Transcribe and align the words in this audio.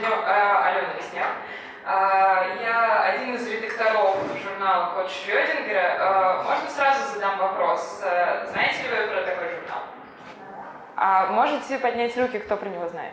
сегодня 0.00 0.16
э, 0.16 0.56
Алена 0.64 0.94
Весняк. 0.98 1.28
Э, 1.84 2.62
я 2.62 3.02
один 3.04 3.34
из 3.34 3.46
редакторов 3.48 4.16
журнала 4.42 4.94
«Код 4.94 5.10
Шрёдингера». 5.10 5.96
Э, 5.98 6.42
можно 6.42 6.70
сразу 6.70 7.12
задам 7.12 7.38
вопрос? 7.38 8.02
Знаете 8.50 8.82
ли 8.82 8.88
вы 8.88 9.12
про 9.12 9.22
такой 9.22 9.48
журнал? 9.48 9.82
А 10.96 11.26
можете 11.26 11.78
поднять 11.78 12.16
руки, 12.16 12.38
кто 12.38 12.56
про 12.56 12.68
него 12.68 12.88
знает? 12.88 13.12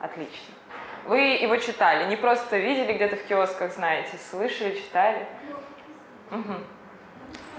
Отлично. 0.00 0.54
Вы 1.04 1.18
его 1.18 1.56
читали, 1.56 2.08
не 2.08 2.16
просто 2.16 2.56
видели 2.56 2.94
где-то 2.94 3.16
в 3.16 3.24
киосках, 3.24 3.72
знаете, 3.72 4.16
слышали, 4.30 4.74
читали? 4.74 5.26
Угу. 6.30 6.54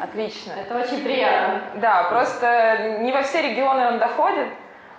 Отлично. 0.02 0.54
Это 0.54 0.78
очень 0.78 1.04
приятно. 1.04 1.62
Да, 1.76 2.04
просто 2.06 2.98
не 3.00 3.12
во 3.12 3.22
все 3.22 3.42
регионы 3.42 3.88
он 3.88 4.00
доходит, 4.00 4.50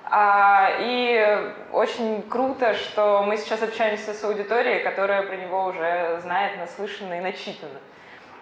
и 0.08 1.52
очень 1.72 2.22
круто, 2.28 2.74
что 2.74 3.24
мы 3.26 3.36
сейчас 3.36 3.62
общаемся 3.62 4.14
с 4.14 4.22
аудиторией, 4.22 4.84
которая 4.84 5.22
про 5.22 5.36
него 5.36 5.64
уже 5.64 6.20
знает, 6.22 6.58
наслышана 6.58 7.14
и 7.14 7.20
начитана. 7.20 7.80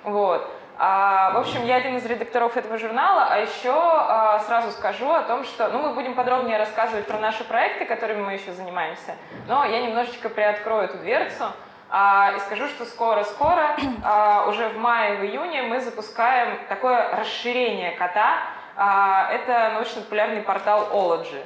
Вот. 0.02 0.46
А, 0.76 1.30
в 1.30 1.38
общем, 1.38 1.64
я 1.64 1.76
один 1.76 1.96
из 1.96 2.04
редакторов 2.04 2.56
этого 2.56 2.78
журнала, 2.78 3.28
а 3.30 3.38
еще 3.38 3.72
а, 3.72 4.40
сразу 4.40 4.72
скажу 4.72 5.08
о 5.08 5.22
том, 5.22 5.44
что 5.44 5.68
ну, 5.68 5.78
мы 5.78 5.94
будем 5.94 6.14
подробнее 6.14 6.58
рассказывать 6.58 7.06
про 7.06 7.18
наши 7.18 7.44
проекты, 7.44 7.84
которыми 7.84 8.22
мы 8.22 8.32
еще 8.32 8.52
занимаемся, 8.52 9.14
но 9.46 9.64
я 9.64 9.80
немножечко 9.82 10.28
приоткрою 10.28 10.84
эту 10.84 10.98
дверцу 10.98 11.44
а, 11.90 12.32
и 12.36 12.40
скажу, 12.40 12.66
что 12.66 12.86
скоро-скоро, 12.86 13.76
а, 14.02 14.46
уже 14.48 14.68
в 14.70 14.76
мае, 14.76 15.18
в 15.18 15.24
июне 15.24 15.62
мы 15.62 15.80
запускаем 15.80 16.58
такое 16.68 17.16
расширение 17.16 17.92
кота. 17.92 18.38
А, 18.76 19.28
это 19.30 19.70
научно-популярный 19.74 20.42
портал 20.42 20.88
Ology. 20.92 21.44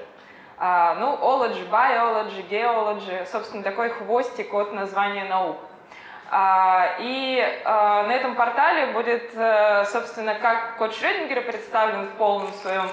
А, 0.59 0.95
ну, 0.95 1.15
Ology, 1.15 1.69
Biology, 1.71 2.49
Geology, 2.49 3.27
собственно, 3.27 3.63
такой 3.63 3.91
хвостик 3.91 4.53
от 4.55 4.73
названия 4.73 5.25
наук. 5.25 5.59
А, 6.31 6.97
и 6.99 7.63
на 7.65 8.13
этом 8.13 8.35
портале 8.35 8.93
будет, 8.93 9.31
э, 9.35 9.85
собственно, 9.87 10.35
как 10.35 10.77
код 10.77 10.95
Шрёдингера 10.95 11.41
представлен 11.41 12.07
в 12.07 12.11
полном 12.13 12.53
своем 12.53 12.87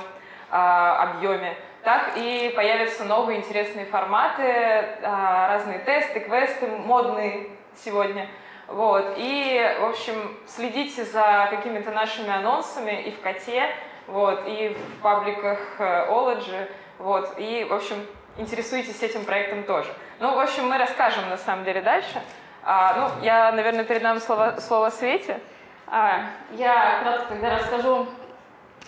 объеме, 0.50 1.58
так 1.84 2.12
и 2.16 2.54
появятся 2.56 3.04
новые 3.04 3.40
интересные 3.40 3.86
форматы, 3.88 4.86
разные 5.02 5.80
тесты, 5.80 6.22
квесты 6.22 6.68
модные 6.68 7.50
сегодня. 7.84 8.28
Вот. 8.68 9.16
И, 9.18 9.76
в 9.82 9.86
общем, 9.86 10.38
следите 10.48 11.04
за 11.04 11.48
какими-то 11.50 11.92
нашими 11.92 12.32
анонсами 12.32 13.02
и 13.02 13.12
в 13.12 13.20
коте, 13.22 13.70
вот, 14.08 14.44
и 14.48 14.76
в 14.76 15.02
пабликах 15.02 15.60
Ology. 15.80 16.70
Вот, 17.00 17.34
и, 17.38 17.66
в 17.70 17.74
общем, 17.74 17.98
интересуйтесь 18.38 19.02
этим 19.02 19.26
проектом 19.26 19.64
тоже. 19.64 19.90
Ну, 20.20 20.34
в 20.36 20.40
общем, 20.40 20.68
мы 20.68 20.78
расскажем, 20.78 21.30
на 21.30 21.38
самом 21.38 21.66
деле, 21.66 21.82
дальше. 21.82 22.22
А, 22.64 22.94
ну, 22.96 23.24
я, 23.24 23.52
наверное, 23.52 23.84
передам 23.84 24.20
слово, 24.20 24.58
слово 24.60 24.90
Свете. 24.90 25.40
А, 25.88 26.22
я 26.52 27.00
кратко 27.02 27.28
тогда 27.30 27.60
расскажу 27.60 28.08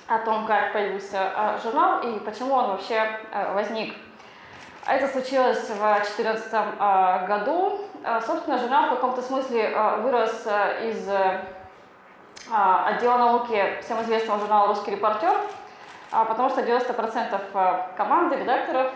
о 0.08 0.18
том, 0.20 0.48
как 0.48 0.74
появился 0.74 1.32
а, 1.36 1.60
журнал 1.62 2.02
и 2.02 2.20
почему 2.20 2.56
он 2.56 2.72
вообще 2.72 3.20
а, 3.32 3.54
возник. 3.54 3.94
Это 4.88 5.08
случилось 5.08 5.70
в 5.70 5.78
2014 5.78 6.48
а, 6.54 7.28
году. 7.28 7.82
А, 8.04 8.22
собственно, 8.22 8.58
журнал 8.58 8.88
в 8.88 8.90
каком-то 8.92 9.22
смысле 9.22 9.72
а, 9.76 9.98
вырос 9.98 10.44
а, 10.48 10.82
из 10.86 11.08
а, 11.10 11.42
отдела 12.52 13.18
науки 13.18 13.78
всем 13.82 14.02
известного 14.02 14.40
журнала 14.40 14.68
«Русский 14.68 14.92
репортер», 14.92 15.36
а, 16.12 16.26
потому 16.26 16.50
что 16.50 16.62
90% 16.62 17.42
э, 17.54 17.80
команды 17.98 18.38
редакторов 18.38 18.94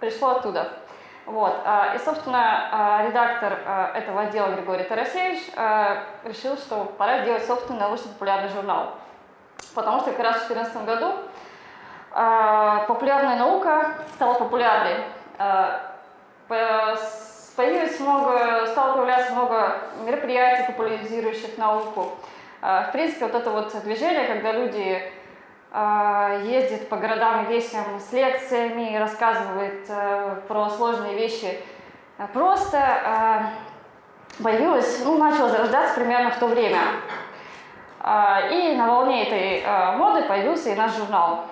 пришло 0.00 0.30
оттуда. 0.30 0.72
Вот. 1.26 1.54
А, 1.64 1.94
и, 1.94 1.98
собственно, 1.98 2.68
а, 2.72 3.06
редактор 3.06 3.52
этого 3.94 4.22
отдела 4.22 4.48
Григорий 4.54 4.82
Тарасевич 4.82 5.38
решил, 6.24 6.56
что 6.56 6.92
пора 6.98 7.22
сделать 7.22 7.46
собственный 7.46 7.80
научно-популярный 7.80 8.48
журнал. 8.48 8.94
Потому 9.74 10.00
что 10.00 10.10
как 10.10 10.20
раз 10.20 10.36
в 10.42 10.48
2014 10.48 10.84
году 10.84 11.14
популярная 12.88 13.36
наука 13.36 13.94
стала 14.14 14.34
популярной. 14.34 15.04
Появилось 17.56 18.00
много, 18.00 18.66
стало 18.66 18.94
появляться 18.94 19.32
много 19.32 19.78
мероприятий, 20.04 20.72
популяризирующих 20.72 21.58
науку. 21.58 22.16
В 22.60 22.90
принципе, 22.92 23.26
вот 23.26 23.34
это 23.34 23.50
вот 23.50 23.74
движение, 23.82 24.26
когда 24.26 24.52
люди 24.52 25.02
а, 25.72 26.40
ездит 26.42 26.88
по 26.88 26.96
городам 26.96 27.44
и 27.44 27.54
весям 27.54 27.84
с 28.00 28.12
лекциями, 28.12 28.96
рассказывает 28.96 29.86
э, 29.88 30.40
про 30.48 30.68
сложные 30.68 31.14
вещи. 31.14 31.60
Просто 32.34 33.52
появилась, 34.42 35.02
ну, 35.04 35.16
начала 35.16 35.48
зарождаться 35.48 35.94
примерно 35.94 36.30
в 36.30 36.38
то 36.38 36.48
время. 36.48 36.80
А, 38.00 38.48
и 38.50 38.74
на 38.76 38.88
волне 38.88 39.26
этой 39.26 39.62
а, 39.64 39.92
моды 39.92 40.22
появился 40.22 40.70
и 40.70 40.74
наш 40.74 40.96
журнал. 40.96 41.46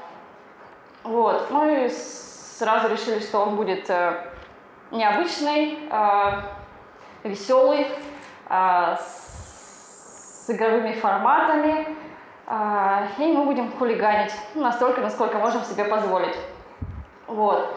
Вот. 1.04 1.50
Мы 1.50 1.88
сразу 1.88 2.88
решили, 2.88 3.20
что 3.20 3.38
он 3.38 3.56
будет 3.56 3.88
э, 3.88 4.14
необычный, 4.90 5.78
веселый, 7.22 7.86
с 8.48 9.27
игровыми 10.50 10.92
форматами, 10.92 11.96
а, 12.50 13.08
и 13.18 13.26
мы 13.26 13.44
будем 13.44 13.70
хулиганить 13.72 14.32
настолько, 14.54 15.02
насколько 15.02 15.36
можем 15.38 15.62
себе 15.64 15.84
позволить. 15.84 16.34
Вот. 17.26 17.76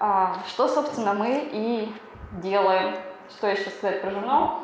А, 0.00 0.36
что, 0.48 0.68
собственно, 0.68 1.12
мы 1.12 1.50
и 1.52 1.94
делаем. 2.32 2.94
Что 3.28 3.48
еще 3.48 3.68
сказать 3.68 4.00
про 4.00 4.10
журнал? 4.10 4.62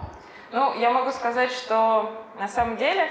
Ну, 0.52 0.74
я 0.78 0.90
могу 0.90 1.10
сказать, 1.10 1.52
что 1.52 2.10
на 2.38 2.48
самом 2.48 2.78
деле 2.78 3.10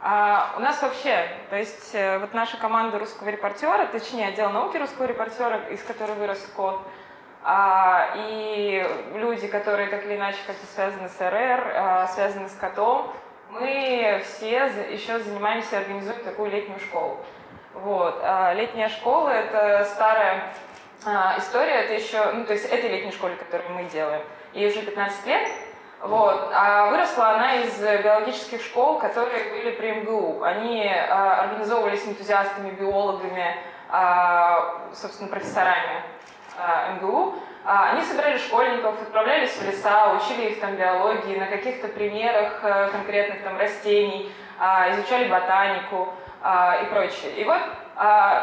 а, 0.00 0.54
у 0.56 0.60
нас 0.60 0.82
вообще, 0.82 1.28
то 1.48 1.56
есть 1.56 1.94
э, 1.94 2.18
вот 2.18 2.34
наша 2.34 2.56
команда 2.56 2.98
русского 2.98 3.28
репортера, 3.28 3.86
точнее 3.86 4.28
отдел 4.28 4.50
науки 4.50 4.76
русского 4.76 5.06
репортера, 5.06 5.58
из 5.70 5.82
которой 5.82 6.16
вырос 6.16 6.44
код, 6.54 6.80
и 8.16 9.00
люди, 9.14 9.46
которые 9.46 9.88
так 9.88 10.04
или 10.04 10.16
иначе 10.16 10.38
как-то 10.46 10.66
связаны 10.66 11.08
с 11.08 11.20
РР, 11.20 12.08
связаны 12.12 12.48
с 12.48 12.54
котом, 12.54 13.12
мы 13.60 14.22
все 14.24 14.66
еще 14.90 15.18
занимаемся, 15.18 15.78
организуем 15.78 16.22
такую 16.24 16.50
летнюю 16.50 16.78
школу. 16.80 17.18
Вот. 17.74 18.18
А 18.22 18.52
летняя 18.54 18.88
школа– 18.88 19.28
это 19.30 19.84
старая 19.84 20.52
а, 21.04 21.36
история, 21.38 21.84
это 21.84 21.94
еще, 21.94 22.32
ну, 22.32 22.44
то 22.44 22.52
есть 22.52 22.64
этой 22.66 22.90
летней 22.90 23.12
школе, 23.12 23.36
которую 23.36 23.70
мы 23.74 23.84
делаем, 23.84 24.22
ей 24.54 24.70
уже 24.70 24.82
15 24.82 25.26
лет, 25.26 25.48
вот. 26.00 26.50
А 26.52 26.90
выросла 26.90 27.30
она 27.30 27.56
из 27.56 27.80
биологических 27.80 28.62
школ, 28.62 28.98
которые 28.98 29.50
были 29.50 29.70
при 29.72 29.92
МГУ. 29.92 30.42
Они 30.42 30.86
а, 30.88 31.40
организовывались 31.40 32.06
энтузиастами, 32.06 32.70
биологами, 32.70 33.56
а, 33.88 34.82
собственно, 34.94 35.30
профессорами 35.30 36.02
а, 36.58 36.92
МГУ. 36.92 37.34
А, 37.68 37.90
они 37.90 38.02
собирали 38.02 38.38
школьников, 38.38 39.02
отправлялись 39.02 39.50
в 39.50 39.66
леса, 39.66 40.12
учили 40.12 40.50
их 40.50 40.60
там 40.60 40.76
биологии, 40.76 41.36
на 41.36 41.46
каких-то 41.46 41.88
примерах 41.88 42.60
э, 42.62 42.90
конкретных 42.92 43.42
там 43.42 43.58
растений, 43.58 44.32
а, 44.56 44.92
изучали 44.92 45.28
ботанику 45.28 46.14
а, 46.40 46.78
и 46.82 46.84
прочее. 46.86 47.32
И 47.36 47.44
вот 47.44 47.60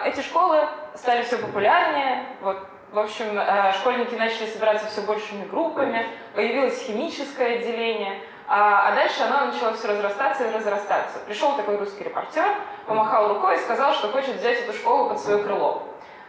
эти 0.06 0.22
школы 0.22 0.67
стали 0.95 1.22
все 1.22 1.38
популярнее, 1.38 2.25
вот 2.41 2.67
в 2.91 3.00
общем, 3.00 3.38
э, 3.38 3.72
школьники 3.73 4.16
начали 4.16 4.47
собираться 4.47 4.88
все 4.88 5.01
большими 5.01 5.45
группами, 5.45 6.06
появилось 6.35 6.83
химическое 6.83 7.59
отделение, 7.59 8.19
а, 8.47 8.94
дальше 8.94 9.23
оно 9.23 9.45
начало 9.45 9.73
все 9.73 9.88
разрастаться 9.88 10.44
и 10.45 10.51
разрастаться. 10.51 11.19
Пришел 11.25 11.56
такой 11.56 11.78
русский 11.78 12.03
репортер, 12.03 12.50
помахал 12.88 13.29
рукой 13.29 13.56
и 13.56 13.59
сказал, 13.59 13.94
что 13.94 14.09
хочет 14.09 14.35
взять 14.35 14.59
эту 14.59 14.73
школу 14.73 15.09
под 15.09 15.19
свое 15.19 15.41
крыло. 15.44 15.83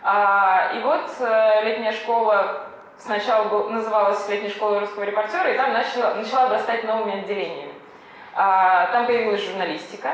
И 0.05 0.81
вот 0.85 1.11
э, 1.19 1.65
летняя 1.65 1.93
школа 1.93 2.69
сначала 2.99 3.69
называлась 3.69 4.29
летняя 4.29 4.51
школа 4.51 4.81
русского 4.81 5.05
репортера, 5.05 5.53
и 5.53 5.57
там 5.57 5.73
начала, 5.73 6.15
начала 6.15 6.45
обрастать 6.45 6.85
новыми 6.85 7.21
отделениями. 7.21 7.73
А, 8.35 8.87
там 8.93 9.07
появилась 9.07 9.45
журналистика. 9.45 10.11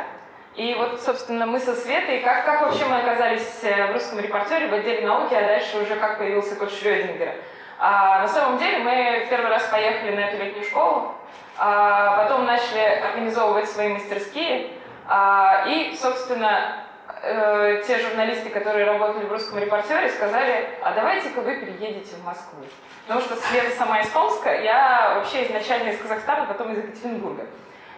И 0.57 0.75
вот, 0.75 1.01
собственно, 1.01 1.47
мы 1.47 1.61
со 1.61 1.75
Светой, 1.75 2.21
как, 2.21 2.45
как 2.45 2.63
вообще 2.63 2.85
мы 2.85 2.99
оказались 2.99 3.61
э, 3.63 3.87
в 3.87 3.93
русском 3.93 4.19
репортере, 4.19 4.67
в 4.67 4.75
отделе 4.75 5.07
науки, 5.07 5.33
а 5.33 5.43
дальше 5.43 5.79
уже 5.79 5.95
как 5.97 6.19
появился 6.19 6.57
код 6.57 6.73
Шрёдингера. 6.73 7.35
А, 7.79 8.21
на 8.23 8.29
самом 8.29 8.59
деле 8.59 8.79
мы 8.79 9.27
первый 9.31 9.49
раз 9.49 9.63
поехали 9.69 10.15
на 10.15 10.21
эту 10.21 10.43
летнюю 10.43 10.67
школу, 10.67 11.15
а, 11.57 12.17
потом 12.25 12.45
начали 12.45 12.81
организовывать 12.81 13.71
свои 13.71 13.89
мастерские, 13.89 14.71
а, 15.07 15.65
и, 15.67 15.97
собственно, 15.97 16.85
э, 17.23 17.83
те 17.87 17.99
журналисты, 17.99 18.51
которые 18.51 18.87
работали 18.87 19.25
в 19.25 19.33
русском 19.33 19.59
репортере, 19.59 20.09
сказали, 20.11 20.69
а 20.83 20.93
давайте-ка 20.93 21.41
вы 21.41 21.57
переедете 21.57 22.17
в 22.17 22.25
Москву. 22.25 22.65
Потому 23.07 23.21
что 23.21 23.37
Света 23.37 23.71
сама 23.77 24.01
из 24.01 24.09
Томска, 24.11 24.55
я 24.61 25.15
вообще 25.17 25.47
изначально 25.47 25.91
из 25.91 25.99
Казахстана, 25.99 26.47
потом 26.47 26.73
из 26.73 26.79
Екатеринбурга. 26.79 27.47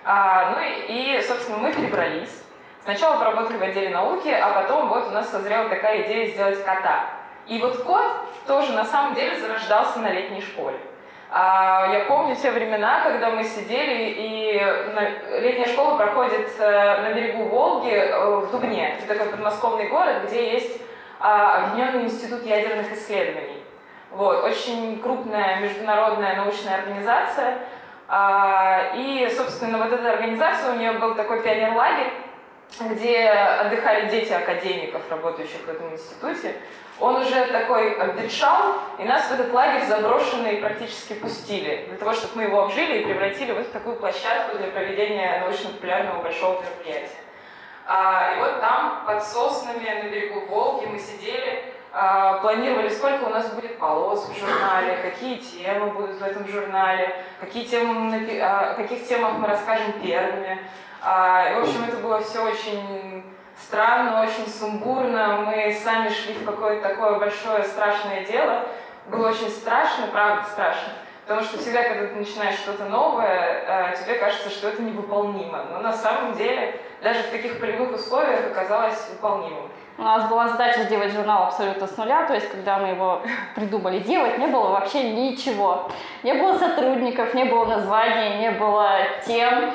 А, 0.04 0.50
ну 0.52 0.60
и, 0.60 1.16
и, 1.16 1.22
собственно, 1.22 1.58
мы 1.58 1.72
перебрались. 1.72 2.42
Сначала 2.82 3.16
поработали 3.16 3.58
в 3.58 3.62
отделе 3.62 3.90
науки, 3.90 4.28
а 4.28 4.62
потом 4.62 4.88
вот 4.88 5.08
у 5.08 5.10
нас 5.10 5.30
созрела 5.30 5.68
такая 5.68 6.02
идея 6.02 6.26
сделать 6.26 6.64
кота. 6.64 7.10
И 7.46 7.58
вот 7.60 7.82
кот 7.84 8.22
тоже 8.46 8.72
на 8.72 8.84
самом 8.84 9.14
деле 9.14 9.38
зарождался 9.38 10.00
на 10.00 10.10
летней 10.10 10.40
школе. 10.40 10.78
А, 11.34 11.88
я 11.90 12.00
помню 12.00 12.36
те 12.36 12.50
времена, 12.50 13.00
когда 13.04 13.30
мы 13.30 13.42
сидели, 13.42 14.14
и 14.18 14.52
летняя 15.40 15.66
школа 15.66 15.96
проходит 15.96 16.50
э, 16.58 17.02
на 17.02 17.14
берегу 17.14 17.44
Волги 17.44 17.88
э, 17.88 18.36
в 18.36 18.50
Дубне. 18.50 18.98
Это 18.98 19.14
такой 19.14 19.30
подмосковный 19.30 19.88
город, 19.88 20.24
где 20.26 20.52
есть 20.52 20.78
а, 21.20 21.68
Объединенный 21.68 22.04
институт 22.04 22.44
ядерных 22.44 22.92
исследований. 22.92 23.64
Вот, 24.10 24.44
очень 24.44 25.00
крупная 25.00 25.60
международная 25.60 26.36
научная 26.36 26.80
организация. 26.80 27.60
А, 28.08 28.92
и, 28.94 29.26
собственно, 29.34 29.78
вот 29.78 29.90
эта 29.90 30.12
организация, 30.12 30.74
у 30.74 30.76
нее 30.76 30.92
был 30.92 31.14
такой 31.14 31.42
пионер-лагерь, 31.42 32.12
где 32.78 33.26
отдыхали 33.28 34.10
дети 34.10 34.34
академиков, 34.34 35.00
работающих 35.10 35.62
в 35.66 35.68
этом 35.70 35.94
институте. 35.94 36.56
Он 37.02 37.16
уже 37.16 37.46
такой 37.46 37.94
обветшал, 37.94 38.76
и 38.96 39.02
нас 39.02 39.24
в 39.24 39.32
этот 39.32 39.52
лагерь 39.52 39.84
заброшенный 39.86 40.58
практически 40.58 41.14
пустили, 41.14 41.86
для 41.88 41.96
того, 41.98 42.12
чтобы 42.12 42.36
мы 42.36 42.42
его 42.44 42.62
обжили 42.62 43.00
и 43.00 43.04
превратили 43.04 43.50
в 43.50 43.56
вот 43.56 43.72
такую 43.72 43.96
площадку 43.96 44.56
для 44.56 44.68
проведения 44.68 45.40
научно-популярного 45.40 46.22
большого 46.22 46.62
мероприятия. 46.62 47.18
А, 47.88 48.36
и 48.36 48.38
вот 48.38 48.60
там, 48.60 49.02
под 49.04 49.20
соснами 49.24 49.82
на 49.82 50.10
берегу 50.10 50.46
Волги, 50.46 50.86
мы 50.86 51.00
сидели, 51.00 51.64
а, 51.92 52.34
планировали, 52.34 52.88
сколько 52.88 53.24
у 53.24 53.30
нас 53.30 53.52
будет 53.52 53.80
полос 53.80 54.28
в 54.28 54.38
журнале, 54.38 54.98
какие 55.02 55.38
темы 55.38 55.90
будут 55.90 56.20
в 56.20 56.22
этом 56.22 56.46
журнале, 56.46 57.16
какие 57.40 57.64
темы, 57.64 58.40
о 58.40 58.74
каких 58.74 59.08
темах 59.08 59.32
мы 59.38 59.48
расскажем 59.48 59.94
первыми. 60.00 60.56
А, 61.02 61.50
и, 61.50 61.54
в 61.56 61.62
общем, 61.62 61.82
это 61.82 61.96
было 61.96 62.20
все 62.20 62.44
очень 62.44 63.24
странно, 63.66 64.22
очень 64.22 64.50
сумбурно. 64.50 65.44
Мы 65.46 65.76
сами 65.82 66.08
шли 66.08 66.34
в 66.34 66.44
какое-то 66.44 66.88
такое 66.88 67.18
большое 67.18 67.62
страшное 67.64 68.24
дело. 68.24 68.66
Было 69.06 69.28
очень 69.28 69.48
страшно, 69.48 70.06
правда 70.12 70.44
страшно. 70.50 70.92
Потому 71.26 71.46
что 71.46 71.58
всегда, 71.58 71.82
когда 71.84 72.08
ты 72.08 72.14
начинаешь 72.14 72.56
что-то 72.56 72.84
новое, 72.86 73.64
а, 73.68 73.96
тебе 73.96 74.14
кажется, 74.14 74.50
что 74.50 74.68
это 74.68 74.82
невыполнимо. 74.82 75.64
Но 75.70 75.80
на 75.80 75.92
самом 75.92 76.34
деле, 76.34 76.80
даже 77.02 77.22
в 77.22 77.30
таких 77.30 77.60
полевых 77.60 77.94
условиях 77.94 78.50
оказалось 78.50 79.08
выполнимым. 79.10 79.70
У 79.98 80.02
нас 80.02 80.28
была 80.28 80.48
задача 80.48 80.82
сделать 80.82 81.12
журнал 81.12 81.44
абсолютно 81.44 81.86
с 81.86 81.96
нуля, 81.96 82.26
то 82.26 82.34
есть 82.34 82.50
когда 82.50 82.78
мы 82.78 82.88
его 82.88 83.22
придумали 83.54 84.00
делать, 84.00 84.38
не 84.38 84.46
было 84.46 84.70
вообще 84.70 85.12
ничего. 85.12 85.88
Не 86.22 86.34
было 86.34 86.58
сотрудников, 86.58 87.34
не 87.34 87.44
было 87.44 87.66
названий, 87.66 88.38
не 88.38 88.50
было 88.50 88.98
тем, 89.24 89.72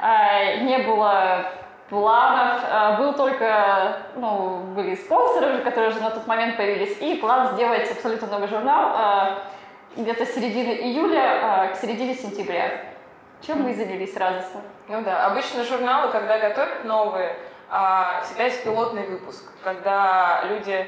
а, 0.00 0.56
не 0.56 0.78
было 0.78 1.46
планов, 1.90 2.62
а, 2.70 2.96
был 2.98 3.12
только, 3.14 3.96
ну, 4.14 4.60
были 4.76 4.94
спонсоры, 4.94 5.58
которые 5.58 5.90
уже 5.90 6.00
на 6.00 6.10
тот 6.10 6.26
момент 6.26 6.56
появились, 6.56 6.96
и 7.00 7.16
план 7.16 7.52
сделать 7.54 7.90
абсолютно 7.90 8.28
новый 8.28 8.48
журнал 8.48 8.92
а, 8.94 9.38
где-то 9.96 10.24
с 10.24 10.34
середины 10.34 10.70
июля 10.70 11.72
к 11.74 11.76
середине 11.76 12.14
сентября. 12.14 12.80
Чем 13.44 13.62
мы 13.62 13.74
занялись 13.74 14.16
радостно? 14.16 14.60
Ну 14.86 15.02
да, 15.02 15.26
обычно 15.26 15.64
журналы, 15.64 16.12
когда 16.12 16.38
готовят 16.38 16.84
новые, 16.84 17.36
всегда 18.22 18.44
есть 18.44 18.62
пилотный 18.62 19.06
выпуск, 19.06 19.50
когда 19.64 20.42
люди 20.44 20.86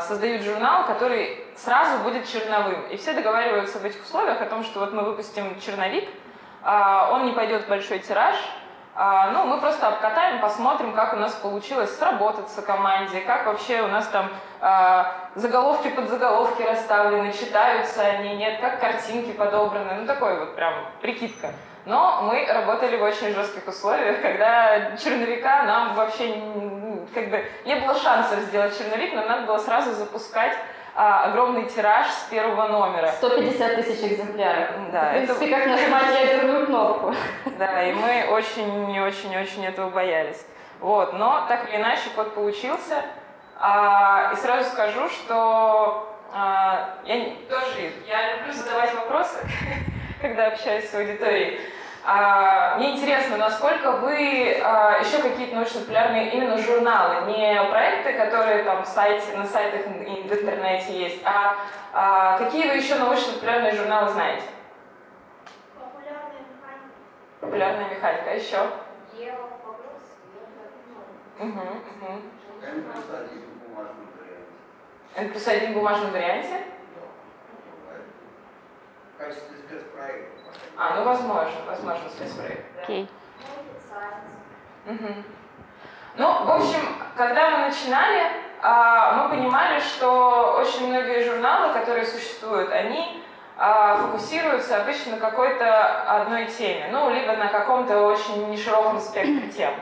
создают 0.00 0.42
журнал, 0.42 0.86
который 0.86 1.44
сразу 1.56 2.02
будет 2.04 2.26
черновым. 2.28 2.86
И 2.86 2.96
все 2.96 3.14
договариваются 3.14 3.80
в 3.80 3.84
этих 3.84 4.00
условиях 4.02 4.40
о 4.40 4.46
том, 4.46 4.62
что 4.62 4.80
вот 4.80 4.92
мы 4.92 5.02
выпустим 5.02 5.58
черновик, 5.60 6.08
он 6.64 7.26
не 7.26 7.32
пойдет 7.32 7.64
в 7.64 7.68
большой 7.68 7.98
тираж, 7.98 8.36
а, 8.36 8.61
ну, 9.32 9.46
мы 9.46 9.58
просто 9.58 9.88
обкатаем, 9.88 10.40
посмотрим, 10.40 10.92
как 10.92 11.14
у 11.14 11.16
нас 11.16 11.32
получилось 11.32 11.96
сработаться 11.96 12.60
команде, 12.60 13.20
как 13.20 13.46
вообще 13.46 13.80
у 13.80 13.88
нас 13.88 14.06
там 14.08 14.28
а, 14.60 15.14
заголовки 15.34 15.88
под 15.88 16.10
заголовки 16.10 16.60
расставлены, 16.62 17.32
читаются 17.32 18.02
они, 18.02 18.36
нет, 18.36 18.60
как 18.60 18.80
картинки 18.80 19.32
подобраны, 19.32 19.94
ну, 19.94 20.06
такой 20.06 20.38
вот 20.38 20.54
прям 20.56 20.74
прикидка. 21.00 21.52
Но 21.86 22.22
мы 22.22 22.46
работали 22.46 22.96
в 22.96 23.02
очень 23.02 23.34
жестких 23.34 23.66
условиях, 23.66 24.20
когда 24.20 24.96
черновика 24.96 25.62
нам 25.64 25.94
вообще 25.94 26.34
как 27.14 27.30
бы 27.30 27.44
не 27.64 27.76
было 27.76 27.94
шансов 27.94 28.40
сделать 28.40 28.76
черновик, 28.78 29.14
нам 29.14 29.26
надо 29.26 29.46
было 29.46 29.58
сразу 29.58 29.92
запускать 29.92 30.56
а, 30.94 31.24
огромный 31.24 31.64
тираж 31.66 32.06
с 32.08 32.28
первого 32.30 32.68
номера. 32.68 33.12
150 33.12 33.76
тысяч 33.76 34.12
экземпляров. 34.12 34.68
Да, 34.92 35.08
в 35.08 35.12
принципе, 35.12 35.46
это... 35.46 35.56
как 35.56 35.66
нажимать 35.66 36.20
ядерную 36.20 36.66
кнопку. 36.66 37.14
Да, 37.58 37.82
и 37.82 37.92
мы 37.94 38.26
очень-очень-очень 38.30 39.64
этого 39.64 39.90
боялись. 39.90 40.44
Вот, 40.80 41.14
но 41.14 41.46
так 41.48 41.68
или 41.68 41.76
иначе 41.76 42.10
код 42.14 42.34
получился. 42.34 43.02
А, 43.58 44.32
и 44.34 44.36
сразу 44.36 44.68
скажу, 44.70 45.08
что 45.08 46.12
а, 46.34 46.98
я 47.04 47.24
тоже 47.48 47.92
я 48.06 48.36
люблю 48.36 48.52
задавать 48.52 48.92
вопросы, 48.94 49.38
когда 50.20 50.48
общаюсь 50.48 50.90
с 50.90 50.94
аудиторией. 50.94 51.60
А, 52.04 52.76
мне 52.78 52.92
интересно, 52.96 53.36
насколько 53.36 53.92
вы 53.92 54.60
а, 54.60 54.98
еще 54.98 55.22
какие-то 55.22 55.54
научно-популярные 55.54 56.30
именно 56.32 56.58
журналы, 56.58 57.30
не 57.30 57.62
проекты, 57.70 58.14
которые 58.14 58.64
там 58.64 58.82
в 58.82 58.88
сайте, 58.88 59.36
на 59.36 59.46
сайтах 59.46 59.86
и 59.86 60.28
в 60.28 60.32
интернете 60.32 60.98
есть, 60.98 61.22
а, 61.24 61.56
а 61.92 62.38
какие 62.38 62.68
вы 62.68 62.76
еще 62.76 62.96
научно-популярные 62.96 63.72
журналы 63.72 64.10
знаете? 64.10 64.46
Популярная 65.78 66.40
механика. 66.40 66.90
Популярная 67.40 67.88
механика, 67.88 68.30
а 68.30 68.34
еще? 68.34 68.58
Ева, 69.16 69.48
Угу, 71.38 71.48
угу. 71.48 72.22
N 75.16 75.28
плюс 75.30 75.48
один 75.48 75.72
в 75.72 75.74
бумажном 75.74 76.12
варианте? 76.12 76.62
В 76.71 76.71
качестве 79.22 79.56
спецпроекта. 79.56 80.42
А, 80.76 80.96
ну 80.96 81.04
возможно, 81.04 81.60
возможно, 81.66 82.08
спецпроект. 82.08 82.64
Окей. 82.82 83.08
Okay. 84.86 84.94
Угу. 84.94 85.14
Ну, 86.16 86.44
в 86.44 86.50
общем, 86.50 86.80
когда 87.16 87.50
мы 87.50 87.58
начинали, 87.68 88.32
а, 88.60 89.22
мы 89.22 89.36
понимали, 89.36 89.78
что 89.78 90.58
очень 90.60 90.88
многие 90.88 91.24
журналы, 91.24 91.72
которые 91.72 92.04
существуют, 92.04 92.70
они 92.72 93.22
а, 93.56 93.96
фокусируются 93.96 94.82
обычно 94.82 95.12
на 95.12 95.18
какой-то 95.18 96.02
одной 96.20 96.46
теме, 96.46 96.88
ну, 96.90 97.10
либо 97.10 97.36
на 97.36 97.46
каком-то 97.46 98.02
очень 98.02 98.50
нешироком 98.50 98.98
спектре 98.98 99.48
тем. 99.48 99.72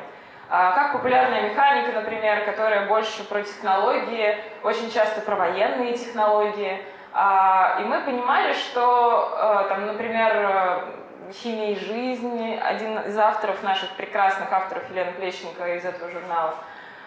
А, 0.50 0.72
как 0.72 0.92
популярная 0.92 1.48
механика, 1.48 1.92
например, 1.92 2.44
которая 2.44 2.86
больше 2.86 3.24
про 3.24 3.42
технологии, 3.42 4.36
очень 4.62 4.90
часто 4.90 5.22
про 5.22 5.36
военные 5.36 5.96
технологии– 5.96 6.84
и 7.12 7.84
мы 7.84 8.00
понимали, 8.02 8.52
что, 8.52 9.64
э, 9.64 9.68
там, 9.68 9.86
например, 9.86 10.32
э, 10.32 11.32
«Химия 11.32 11.72
и 11.72 11.76
жизнь», 11.76 12.56
один 12.62 12.98
из 13.00 13.18
авторов 13.18 13.62
наших 13.64 13.90
прекрасных 13.90 14.52
авторов 14.52 14.88
Елена 14.90 15.10
Плещенко 15.12 15.74
из 15.74 15.84
этого 15.84 16.08
журнала, 16.10 16.54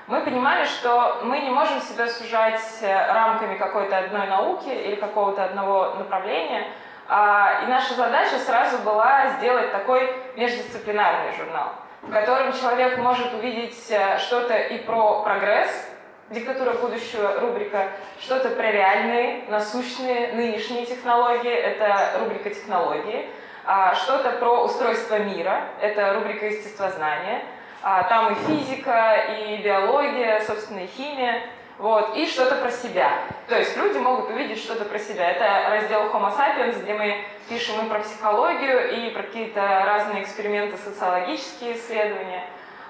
мы 0.07 0.19
понимали, 0.19 0.65
что 0.65 1.21
мы 1.23 1.39
не 1.39 1.49
можем 1.49 1.79
себя 1.79 2.07
сужать 2.07 2.61
э, 2.81 3.13
рамками 3.13 3.55
какой-то 3.55 3.97
одной 3.97 4.27
науки 4.27 4.67
или 4.67 4.95
какого-то 4.95 5.45
одного 5.45 5.95
направления, 5.95 6.67
а, 7.07 7.61
и 7.63 7.67
наша 7.67 7.93
задача 7.93 8.37
сразу 8.39 8.79
была 8.79 9.27
сделать 9.37 9.71
такой 9.71 10.13
междисциплинарный 10.35 11.33
журнал, 11.37 11.71
в 12.01 12.11
котором 12.11 12.51
человек 12.53 12.97
может 12.97 13.33
увидеть 13.33 13.93
что-то 14.19 14.55
и 14.55 14.79
про 14.79 15.21
прогресс, 15.21 15.92
Диктатура 16.33 16.73
будущего 16.73 17.39
рубрика 17.41 17.91
что-то 18.19 18.49
про 18.49 18.71
реальные, 18.71 19.43
насущные, 19.49 20.33
нынешние 20.33 20.87
технологии, 20.87 21.53
это 21.53 22.17
рубрика 22.19 22.49
технологии. 22.49 23.29
А, 23.65 23.93
что-то 23.93 24.31
про 24.31 24.63
устройство 24.63 25.19
мира, 25.19 25.65
это 25.79 26.15
рубрика 26.15 26.47
естествознания. 26.47 27.43
А, 27.83 28.01
там 28.05 28.33
и 28.33 28.35
физика, 28.47 29.15
и 29.37 29.57
биология, 29.57 30.41
собственно, 30.41 30.79
и 30.79 30.87
химия. 30.87 31.43
Вот, 31.77 32.15
и 32.15 32.25
что-то 32.25 32.55
про 32.55 32.71
себя. 32.71 33.11
То 33.47 33.55
есть 33.55 33.77
люди 33.77 33.99
могут 33.99 34.31
увидеть 34.31 34.57
что-то 34.57 34.85
про 34.85 34.97
себя. 34.97 35.29
Это 35.29 35.69
раздел 35.69 36.05
Homo 36.11 36.35
sapiens, 36.35 36.81
где 36.81 36.95
мы 36.95 37.25
пишем 37.47 37.85
и 37.85 37.89
про 37.89 37.99
психологию, 37.99 38.91
и 38.91 39.09
про 39.11 39.21
какие-то 39.21 39.83
разные 39.85 40.23
эксперименты, 40.23 40.77
социологические 40.77 41.77
исследования. 41.77 42.43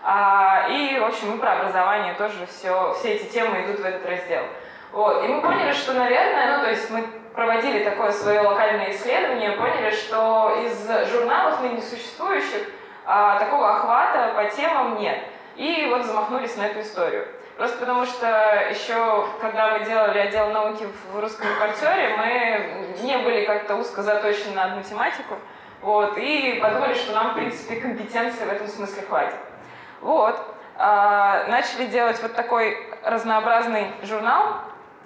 А, 0.06 0.68
и, 0.70 1.00
в 1.00 1.06
общем, 1.06 1.36
и 1.36 1.40
про 1.40 1.54
образование 1.54 2.14
тоже 2.16 2.46
все, 2.46 2.94
все 3.00 3.14
эти 3.14 3.32
темы 3.32 3.62
идут 3.62 3.80
в 3.80 3.86
этот 3.86 4.06
раздел. 4.06 4.44
Вот. 4.92 5.24
И 5.24 5.28
мы 5.28 5.42
поняли, 5.42 5.72
что, 5.72 5.94
наверное, 5.94 6.58
ну, 6.58 6.64
то 6.64 6.70
есть 6.70 6.90
мы 6.90 7.04
проводили 7.34 7.84
такое 7.84 8.12
свое 8.12 8.42
локальное 8.42 8.92
исследование, 8.92 9.54
поняли, 9.54 9.92
что 9.92 10.62
из 10.66 11.10
журналов 11.10 11.62
ныне 11.62 11.82
существующих 11.82 12.68
а, 13.06 13.40
такого 13.40 13.78
охвата 13.78 14.34
по 14.36 14.46
темам 14.54 15.00
нет. 15.00 15.20
И 15.56 15.88
вот 15.90 16.06
замахнулись 16.06 16.58
на 16.58 16.64
эту 16.64 16.82
историю. 16.82 17.26
Просто 17.58 17.78
потому 17.78 18.06
что 18.06 18.28
еще, 18.70 19.28
когда 19.40 19.78
мы 19.78 19.86
делали 19.86 20.18
отдел 20.18 20.50
науки 20.50 20.86
в 21.12 21.20
русском 21.20 21.48
репортере, 21.48 22.18
мы 22.18 22.98
не 23.02 23.18
были 23.20 23.46
как-то 23.46 23.76
узко 23.76 24.02
заточены 24.02 24.56
на 24.56 24.66
одну 24.66 24.84
тематику. 24.84 25.38
Вот, 25.82 26.18
и 26.18 26.60
подумали, 26.62 26.94
что 26.94 27.14
нам, 27.14 27.32
в 27.32 27.34
принципе, 27.36 27.76
компетенции 27.76 28.46
в 28.46 28.52
этом 28.52 28.68
смысле 28.68 29.04
хватит. 29.04 29.36
Вот. 30.04 30.40
А, 30.78 31.46
начали 31.48 31.86
делать 31.86 32.22
вот 32.22 32.36
такой 32.36 32.78
разнообразный 33.04 33.92
журнал. 34.04 34.44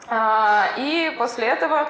А, 0.10 0.66
и 0.78 1.16
после 1.18 1.48
этого 1.48 1.88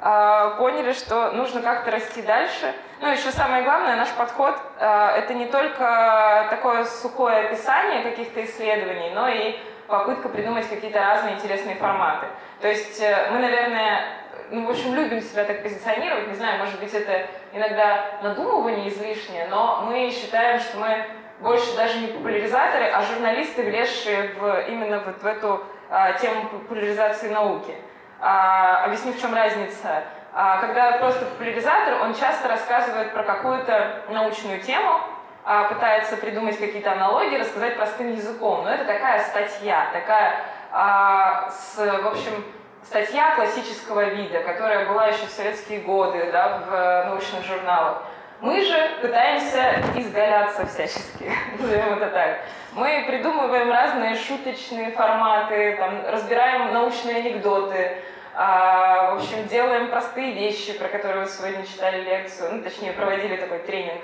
а, 0.00 0.50
поняли, 0.56 0.92
что 0.92 1.32
нужно 1.32 1.62
как-то 1.62 1.90
расти 1.90 2.22
дальше. 2.22 2.74
Ну, 3.00 3.10
еще 3.10 3.30
самое 3.30 3.62
главное, 3.64 3.96
наш 3.96 4.10
подход 4.10 4.54
это 4.78 5.32
не 5.32 5.46
только 5.46 6.46
такое 6.50 6.84
сухое 6.84 7.46
описание 7.46 8.02
каких-то 8.02 8.44
исследований, 8.44 9.10
но 9.14 9.26
и 9.26 9.58
попытка 9.86 10.28
придумать 10.28 10.68
какие-то 10.68 11.00
разные 11.00 11.34
интересные 11.34 11.76
форматы. 11.76 12.26
То 12.60 12.68
есть 12.68 13.00
э, 13.00 13.30
мы, 13.32 13.38
наверное, 13.38 14.04
ну, 14.50 14.66
в 14.66 14.70
общем, 14.70 14.94
любим 14.94 15.20
себя 15.22 15.44
так 15.44 15.62
позиционировать, 15.62 16.28
не 16.28 16.34
знаю, 16.34 16.58
может 16.58 16.78
быть, 16.78 16.92
это 16.92 17.26
иногда 17.52 18.04
надумывание 18.22 18.88
излишнее, 18.88 19.46
но 19.48 19.82
мы 19.86 20.10
считаем, 20.10 20.60
что 20.60 20.78
мы 20.78 21.06
больше 21.40 21.74
даже 21.76 21.98
не 21.98 22.08
популяризаторы, 22.08 22.86
а 22.86 23.02
журналисты, 23.02 23.62
влезшие 23.62 24.34
в, 24.38 24.68
именно 24.68 25.00
вот 25.00 25.22
в 25.22 25.26
эту 25.26 25.64
а, 25.88 26.12
тему 26.12 26.48
популяризации 26.50 27.30
науки. 27.30 27.74
А, 28.20 28.84
объясню, 28.84 29.12
в 29.12 29.20
чем 29.20 29.34
разница. 29.34 30.04
А, 30.32 30.58
когда 30.58 30.92
просто 30.98 31.24
популяризатор, 31.24 32.02
он 32.02 32.14
часто 32.14 32.48
рассказывает 32.48 33.12
про 33.12 33.22
какую-то 33.22 34.02
научную 34.10 34.60
тему, 34.60 35.00
а, 35.44 35.64
пытается 35.64 36.16
придумать 36.16 36.58
какие-то 36.58 36.92
аналогии, 36.92 37.38
рассказать 37.38 37.76
простым 37.76 38.12
языком. 38.12 38.64
Но 38.64 38.70
это 38.70 38.84
такая 38.84 39.20
статья, 39.24 39.88
такая, 39.92 40.44
а, 40.70 41.50
с, 41.50 41.76
в 41.76 42.06
общем, 42.06 42.44
статья 42.84 43.34
классического 43.34 44.04
вида, 44.04 44.40
которая 44.40 44.86
была 44.86 45.06
еще 45.06 45.26
в 45.26 45.30
советские 45.30 45.80
годы 45.80 46.30
да, 46.32 46.58
в 46.58 46.74
э, 46.74 47.04
научных 47.06 47.44
журналах. 47.44 48.02
Мы 48.40 48.64
же 48.64 48.90
пытаемся 49.02 49.82
изгаляться 49.96 50.64
всячески, 50.66 51.30
назовем 51.58 51.98
это 51.98 52.08
так. 52.08 52.40
Мы 52.72 53.04
придумываем 53.06 53.70
разные 53.70 54.16
шуточные 54.16 54.92
форматы, 54.92 55.76
там, 55.76 56.02
разбираем 56.06 56.72
научные 56.72 57.16
анекдоты, 57.16 57.98
а, 58.34 59.12
в 59.12 59.16
общем, 59.18 59.46
делаем 59.48 59.90
простые 59.90 60.32
вещи, 60.32 60.72
про 60.72 60.88
которые 60.88 61.24
вы 61.24 61.30
сегодня 61.30 61.66
читали 61.66 62.02
лекцию, 62.02 62.54
ну, 62.54 62.62
точнее, 62.62 62.92
проводили 62.92 63.36
такой 63.36 63.58
тренинг. 63.58 64.00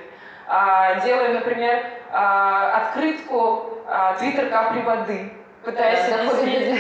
А, 0.47 1.01
делаем, 1.01 1.35
например, 1.35 1.87
а, 2.13 2.77
открытку 2.77 3.79
а, 3.87 4.15
«Твиттер 4.19 4.51
капли 4.51 4.83
воды», 4.83 5.33
пытаясь 5.65 6.13
объяснить. 6.13 6.79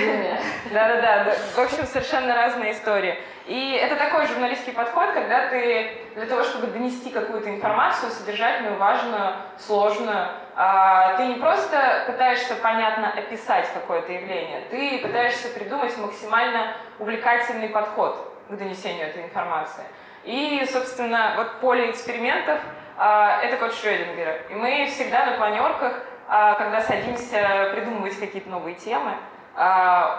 Да-да-да, 0.72 1.24
да. 1.24 1.34
в 1.54 1.58
общем, 1.58 1.86
совершенно 1.86 2.34
разные 2.34 2.72
истории. 2.72 3.16
И 3.46 3.78
это 3.80 3.94
такой 3.94 4.26
журналистский 4.26 4.72
подход, 4.72 5.12
когда 5.12 5.48
ты 5.48 5.98
для 6.16 6.26
того, 6.26 6.42
чтобы 6.42 6.66
донести 6.66 7.10
какую-то 7.10 7.48
информацию, 7.48 8.10
содержательную, 8.10 8.76
важную, 8.76 9.34
сложную, 9.56 10.28
а, 10.56 11.16
ты 11.16 11.26
не 11.26 11.34
просто 11.34 12.04
пытаешься 12.08 12.56
понятно 12.56 13.08
описать 13.08 13.72
какое-то 13.72 14.10
явление, 14.10 14.62
ты 14.70 14.98
пытаешься 14.98 15.48
придумать 15.50 15.96
максимально 15.96 16.72
увлекательный 16.98 17.68
подход 17.68 18.32
к 18.48 18.56
донесению 18.56 19.06
этой 19.06 19.22
информации. 19.22 19.84
И, 20.24 20.66
собственно, 20.68 21.34
вот 21.36 21.60
поле 21.60 21.90
экспериментов 21.90 22.58
а, 22.98 23.40
это 23.42 23.58
код 23.58 23.74
Шрёдингера. 23.74 24.38
И 24.50 24.54
мы 24.54 24.86
всегда 24.86 25.26
на 25.26 25.36
планерках, 25.36 26.02
а, 26.26 26.54
когда 26.54 26.80
садимся 26.80 27.70
придумывать 27.72 28.18
какие-то 28.18 28.48
новые 28.48 28.74
темы, 28.74 29.12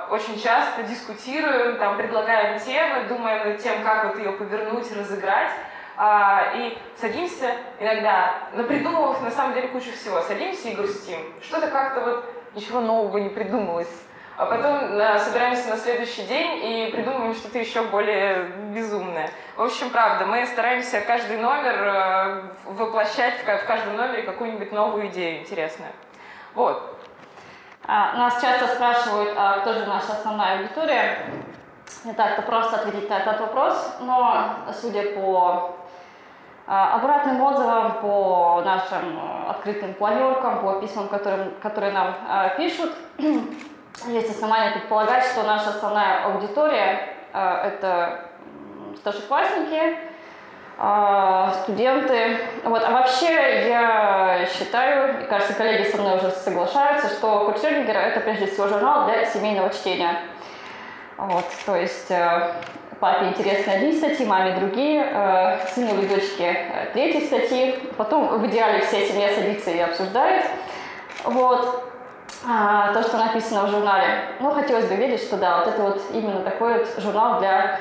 очень 0.09 0.41
часто 0.41 0.83
дискутируем, 0.83 1.77
там, 1.77 1.97
предлагаем 1.97 2.59
темы, 2.59 3.03
думаем 3.07 3.49
над 3.49 3.61
тем, 3.61 3.83
как 3.83 4.05
вот 4.05 4.17
ее 4.17 4.31
повернуть, 4.31 4.91
разыграть. 4.95 5.51
А, 5.99 6.53
и 6.55 6.77
садимся 6.95 7.53
иногда, 7.79 8.35
напридумывав 8.53 9.21
на 9.23 9.31
самом 9.31 9.55
деле 9.55 9.69
кучу 9.69 9.91
всего, 9.91 10.21
садимся 10.21 10.69
и 10.69 10.75
грустим. 10.75 11.17
Что-то 11.41 11.67
как-то 11.69 12.01
вот 12.01 12.25
ничего 12.53 12.81
нового 12.81 13.17
не 13.17 13.29
придумалось. 13.29 13.89
А 14.37 14.45
потом 14.45 14.99
а, 15.01 15.17
собираемся 15.17 15.69
на 15.69 15.77
следующий 15.77 16.21
день 16.23 16.63
и 16.63 16.91
придумываем 16.91 17.33
что-то 17.33 17.57
еще 17.57 17.81
более 17.81 18.43
безумное. 18.75 19.31
В 19.55 19.63
общем, 19.63 19.89
правда, 19.89 20.27
мы 20.27 20.45
стараемся 20.45 21.01
каждый 21.01 21.37
номер 21.37 21.73
э, 21.73 22.41
воплощать 22.65 23.39
в 23.41 23.65
каждом 23.65 23.95
номере 23.95 24.21
какую-нибудь 24.21 24.71
новую 24.71 25.07
идею 25.07 25.39
интересную. 25.39 25.91
Вот. 26.53 26.96
А, 27.89 28.17
Нас 28.17 28.41
часто 28.41 28.67
спрашивают, 28.67 29.33
а 29.37 29.59
кто 29.59 29.73
же 29.73 29.85
наша 29.85 30.11
основная 30.11 30.59
аудитория. 30.59 31.19
Не 32.03 32.13
так-то 32.13 32.41
просто 32.41 32.75
ответить 32.75 33.09
на 33.09 33.19
этот 33.19 33.39
вопрос, 33.39 33.95
но 34.01 34.55
судя 34.73 35.13
по 35.13 35.77
а, 36.67 36.95
обратным 36.95 37.41
отзывам, 37.41 37.93
по 38.01 38.61
нашим 38.65 39.17
а, 39.17 39.51
открытым 39.51 39.93
планеркам, 39.93 40.59
по 40.59 40.81
письмам, 40.81 41.07
которым, 41.07 41.53
которые 41.61 41.93
нам 41.93 42.13
а, 42.27 42.49
пишут, 42.49 42.91
есть 43.17 44.29
основания 44.29 44.71
предполагать, 44.71 45.23
что 45.23 45.43
наша 45.43 45.69
основная 45.69 46.25
аудитория 46.25 47.13
это 47.33 48.31
старшеклассники, 48.97 49.97
студенты. 51.63 52.37
Вот. 52.63 52.83
А 52.83 52.91
вообще 52.91 53.67
я 53.67 54.45
считаю, 54.45 55.23
и 55.23 55.25
кажется, 55.25 55.53
коллеги 55.53 55.89
со 55.89 55.97
мной 55.97 56.17
уже 56.17 56.29
соглашаются, 56.31 57.09
что 57.09 57.45
Курс 57.45 57.61
Шрёдингера 57.61 57.97
это 57.97 58.19
прежде 58.19 58.45
всего 58.45 58.67
журнал 58.67 59.05
для 59.05 59.25
семейного 59.25 59.71
чтения. 59.71 60.19
Вот, 61.17 61.45
то 61.65 61.75
есть 61.75 62.11
э, 62.11 62.53
папе 62.99 63.29
интересны 63.29 63.71
одни 63.71 63.91
статьи, 63.91 64.23
маме 64.23 64.55
другие, 64.55 65.03
э, 65.03 65.65
сыну 65.73 65.95
или 65.95 66.05
дочке 66.05 66.69
э, 66.71 66.89
третьи 66.93 67.25
статьи. 67.25 67.79
Потом 67.97 68.39
в 68.39 68.45
идеале 68.45 68.81
вся 68.81 69.01
семья 69.01 69.33
садится 69.33 69.71
и 69.71 69.79
обсуждает. 69.79 70.45
Вот. 71.23 71.91
А, 72.47 72.93
то, 72.93 73.01
что 73.01 73.17
написано 73.17 73.65
в 73.65 73.71
журнале. 73.71 74.19
Ну, 74.39 74.51
хотелось 74.51 74.85
бы 74.85 74.95
верить, 74.95 75.21
что 75.21 75.37
да, 75.37 75.57
вот 75.57 75.67
это 75.69 75.81
вот 75.81 76.01
именно 76.13 76.41
такой 76.41 76.77
вот 76.77 76.87
журнал 76.99 77.39
для 77.39 77.79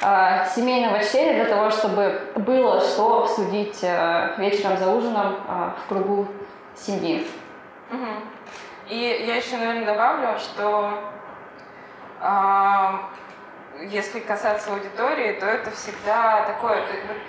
э, 0.00 0.46
семейного 0.54 1.00
чтения, 1.00 1.34
для 1.34 1.46
того, 1.46 1.70
чтобы 1.70 2.20
было 2.36 2.80
что 2.80 3.24
обсудить 3.24 3.78
э, 3.82 4.34
вечером 4.38 4.76
за 4.76 4.90
ужином 4.90 5.36
э, 5.46 5.70
в 5.84 5.88
кругу 5.88 6.28
семьи. 6.76 7.26
Мгм. 7.90 8.30
И 8.88 9.24
я 9.26 9.36
еще, 9.36 9.56
наверное, 9.56 9.86
добавлю, 9.86 10.38
что 10.38 10.90
а, 12.20 13.10
если 13.80 14.20
касаться 14.20 14.72
аудитории, 14.72 15.32
то 15.34 15.46
это 15.46 15.70
всегда 15.70 16.42
такое, 16.42 16.82
как 16.86 17.06
бы, 17.06 17.20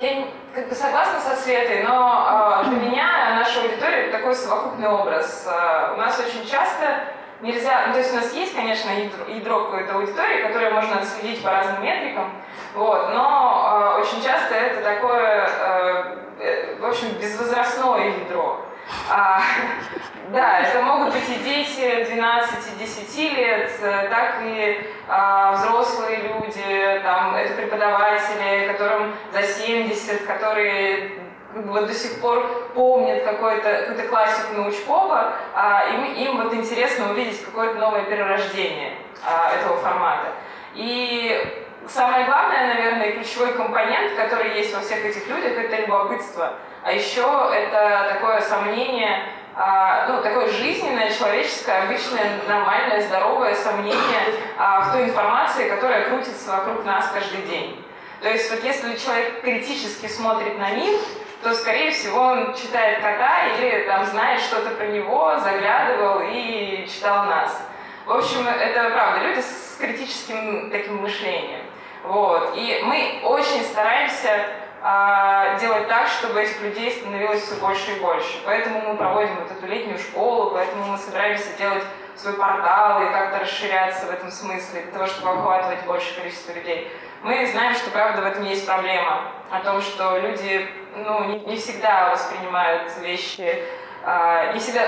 я 0.00 0.26
как 0.54 0.68
бы 0.68 0.74
согласна 0.74 1.20
со 1.20 1.36
Светой, 1.36 1.82
но 1.82 2.26
а, 2.26 2.64
для 2.64 2.78
меня 2.78 3.36
наша 3.38 3.62
аудитория 3.62 4.10
такой 4.10 4.34
совокупный 4.34 4.88
образ. 4.88 5.46
А, 5.46 5.94
у 5.94 5.96
нас 5.96 6.18
очень 6.18 6.46
часто 6.46 7.04
нельзя, 7.44 7.84
ну, 7.86 7.92
то 7.92 7.98
есть 7.98 8.12
у 8.12 8.16
нас 8.16 8.32
есть, 8.32 8.54
конечно, 8.54 8.90
ядро, 8.90 9.26
ядро 9.28 9.64
какой-то 9.66 9.94
аудитории, 9.94 10.46
которое 10.46 10.70
можно 10.70 10.98
отследить 10.98 11.42
по 11.42 11.50
разным 11.50 11.82
метрикам, 11.82 12.32
вот, 12.74 13.10
но 13.14 13.62
а, 13.66 13.98
очень 14.00 14.22
часто 14.22 14.54
это 14.54 14.82
такое, 14.82 15.46
э, 15.46 16.16
э, 16.40 16.76
в 16.80 16.84
общем, 16.86 17.08
безвозрастное 17.20 18.16
ядро. 18.18 18.64
А, 19.10 19.42
да, 20.32 20.60
это 20.60 20.82
могут 20.82 21.12
быть 21.12 21.28
и 21.28 21.42
дети 21.44 22.10
12-10 22.10 23.34
лет, 23.36 23.70
э, 23.80 24.08
так 24.08 24.36
и 24.42 24.90
а, 25.06 25.52
взрослые 25.52 26.16
люди, 26.22 27.00
там, 27.04 27.36
это 27.36 27.54
преподаватели, 27.54 28.72
которым 28.72 29.14
за 29.32 29.42
70, 29.42 30.24
которые 30.26 31.23
вот 31.54 31.86
до 31.86 31.94
сих 31.94 32.20
пор 32.20 32.70
помнят 32.74 33.24
какой-то, 33.24 33.72
какую-то 33.72 34.08
классику 34.08 34.54
научпопа, 34.54 35.34
а, 35.54 35.88
им, 35.94 36.04
им 36.14 36.42
вот 36.42 36.52
интересно 36.54 37.10
увидеть 37.10 37.44
какое-то 37.44 37.78
новое 37.78 38.02
перерождение 38.04 38.94
а, 39.24 39.54
этого 39.54 39.76
формата. 39.78 40.32
И 40.74 41.62
самое 41.88 42.24
главное, 42.24 42.74
наверное, 42.74 43.12
ключевой 43.12 43.52
компонент, 43.52 44.14
который 44.16 44.56
есть 44.56 44.74
во 44.74 44.80
всех 44.80 45.04
этих 45.04 45.26
людях, 45.28 45.52
это 45.56 45.76
любопытство. 45.82 46.54
А 46.82 46.92
еще 46.92 47.50
это 47.52 48.14
такое 48.14 48.40
сомнение, 48.40 49.24
а, 49.54 50.08
ну, 50.08 50.22
такое 50.22 50.48
жизненное, 50.48 51.12
человеческое, 51.12 51.84
обычное, 51.84 52.40
нормальное, 52.48 53.00
здоровое 53.02 53.54
сомнение 53.54 54.34
а, 54.58 54.80
в 54.80 54.92
той 54.92 55.04
информации, 55.04 55.68
которая 55.68 56.08
крутится 56.08 56.50
вокруг 56.50 56.84
нас 56.84 57.08
каждый 57.14 57.42
день. 57.42 57.84
То 58.20 58.30
есть 58.30 58.50
вот 58.50 58.64
если 58.64 58.96
человек 58.96 59.42
критически 59.42 60.06
смотрит 60.06 60.58
на 60.58 60.70
мир, 60.70 60.98
то, 61.44 61.52
скорее 61.54 61.90
всего, 61.90 62.20
он 62.20 62.54
читает 62.54 63.00
кота 63.00 63.48
или 63.48 63.84
там 63.86 64.04
знает 64.06 64.40
что-то 64.40 64.70
про 64.70 64.86
него, 64.86 65.38
заглядывал 65.38 66.22
и 66.24 66.88
читал 66.88 67.26
нас. 67.26 67.60
В 68.06 68.12
общем, 68.12 68.48
это 68.48 68.90
правда, 68.90 69.26
люди 69.26 69.40
с 69.40 69.76
критическим 69.78 70.70
таким 70.70 71.02
мышлением. 71.02 71.60
Вот. 72.02 72.54
И 72.56 72.80
мы 72.84 73.20
очень 73.24 73.62
стараемся 73.62 74.46
а, 74.82 75.58
делать 75.58 75.86
так, 75.88 76.08
чтобы 76.08 76.40
этих 76.42 76.60
людей 76.62 76.90
становилось 76.92 77.42
все 77.42 77.56
больше 77.56 77.92
и 77.92 78.00
больше. 78.00 78.40
Поэтому 78.46 78.80
мы 78.80 78.96
проводим 78.96 79.36
вот 79.36 79.50
эту 79.50 79.66
летнюю 79.66 79.98
школу, 79.98 80.50
поэтому 80.50 80.84
мы 80.86 80.98
собираемся 80.98 81.56
делать 81.58 81.84
свой 82.16 82.34
портал 82.34 83.02
и 83.02 83.06
как-то 83.06 83.40
расширяться 83.40 84.06
в 84.06 84.10
этом 84.10 84.30
смысле, 84.30 84.82
для 84.82 84.92
того, 84.92 85.06
чтобы 85.06 85.30
охватывать 85.30 85.84
большее 85.84 86.14
количество 86.20 86.52
людей. 86.52 86.90
Мы 87.24 87.46
знаем, 87.46 87.74
что 87.74 87.90
правда 87.90 88.20
в 88.20 88.26
этом 88.26 88.44
есть 88.44 88.66
проблема, 88.66 89.22
о 89.50 89.60
том, 89.60 89.80
что 89.80 90.18
люди 90.18 90.68
ну, 90.94 91.24
не, 91.24 91.40
не 91.46 91.56
всегда 91.56 92.10
воспринимают 92.10 92.92
вещи 93.00 93.64
а, 94.04 94.52
не 94.52 94.60
всегда 94.60 94.82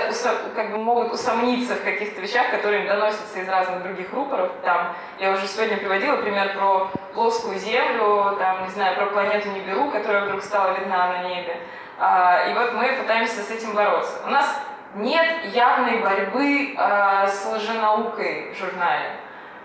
как 0.55 0.69
бы 0.69 0.77
могут 0.77 1.11
усомниться 1.11 1.73
в 1.73 1.83
каких-то 1.83 2.21
вещах, 2.21 2.51
которые 2.51 2.83
им 2.83 2.87
доносятся 2.87 3.39
из 3.39 3.49
разных 3.49 3.81
других 3.81 4.13
рупоров. 4.13 4.51
Там, 4.63 4.93
я 5.17 5.31
уже 5.31 5.47
сегодня 5.47 5.77
приводила 5.77 6.17
пример 6.17 6.53
про 6.55 6.91
плоскую 7.15 7.57
Землю, 7.57 8.37
там, 8.37 8.65
не 8.65 8.69
знаю, 8.69 8.95
про 8.97 9.07
планету 9.07 9.49
Нибиру, 9.49 9.89
которая 9.89 10.25
вдруг 10.25 10.43
стала 10.43 10.77
видна 10.77 11.07
на 11.07 11.23
небе. 11.23 11.57
А, 11.97 12.47
и 12.51 12.53
вот 12.53 12.73
мы 12.73 12.89
пытаемся 12.89 13.41
с 13.41 13.49
этим 13.49 13.73
бороться. 13.73 14.13
У 14.27 14.29
нас 14.29 14.61
нет 14.93 15.45
явной 15.45 16.01
борьбы 16.01 16.75
с 16.77 17.51
лженаукой 17.51 18.53
в 18.53 18.59
журнале. 18.59 19.15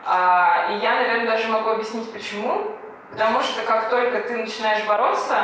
И 0.04 0.74
я, 0.82 0.94
наверное, 0.96 1.26
даже 1.26 1.48
могу 1.48 1.70
объяснить, 1.70 2.12
почему. 2.12 2.76
Потому 3.12 3.40
что 3.40 3.62
как 3.62 3.90
только 3.90 4.20
ты 4.20 4.36
начинаешь 4.36 4.84
бороться 4.86 5.36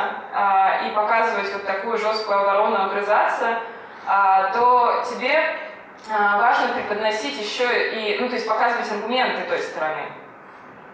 и 0.87 0.91
показывать 0.95 1.53
вот 1.53 1.65
такую 1.67 1.99
жесткую 1.99 2.41
оборону, 2.41 2.87
огрызаться, 2.87 3.59
а, 4.11 4.51
то 4.53 5.05
тебе 5.11 5.39
а, 6.11 6.39
важно 6.39 6.69
преподносить 6.69 7.39
еще 7.39 7.91
и, 7.93 8.19
ну, 8.19 8.29
то 8.29 8.37
есть 8.37 8.49
показывать 8.49 8.91
аргументы 8.91 9.43
той 9.43 9.59
стороны. 9.59 10.01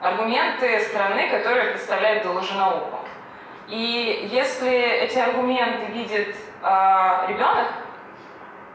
Аргументы 0.00 0.80
стороны, 0.80 1.30
которые 1.30 1.70
представляют 1.70 2.26
лженауку. 2.26 2.98
И 3.68 4.28
если 4.32 4.68
эти 4.68 5.18
аргументы 5.18 5.92
видит 5.92 6.36
э, 6.62 7.26
ребенок, 7.28 7.68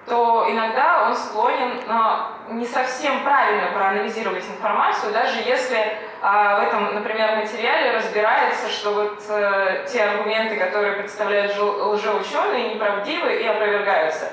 то 0.08 0.48
иногда 0.50 1.03
он 1.05 1.15
склонен 1.15 1.77
э, 1.77 2.38
не 2.51 2.65
совсем 2.65 3.24
правильно 3.24 3.72
проанализировать 3.74 4.44
информацию, 4.46 5.13
даже 5.13 5.39
если 5.39 5.77
э, 5.77 5.96
в 6.22 6.68
этом, 6.68 6.96
например, 6.96 7.36
материале 7.38 7.91
разбирается, 7.91 8.70
что 8.70 8.94
вот 8.94 9.24
э, 9.29 9.86
те 9.88 10.03
аргументы, 10.03 10.56
которые 10.56 10.94
представляют 10.94 11.56
лжеученые, 11.58 12.74
неправдивы 12.74 13.36
и 13.36 13.46
опровергаются. 13.46 14.32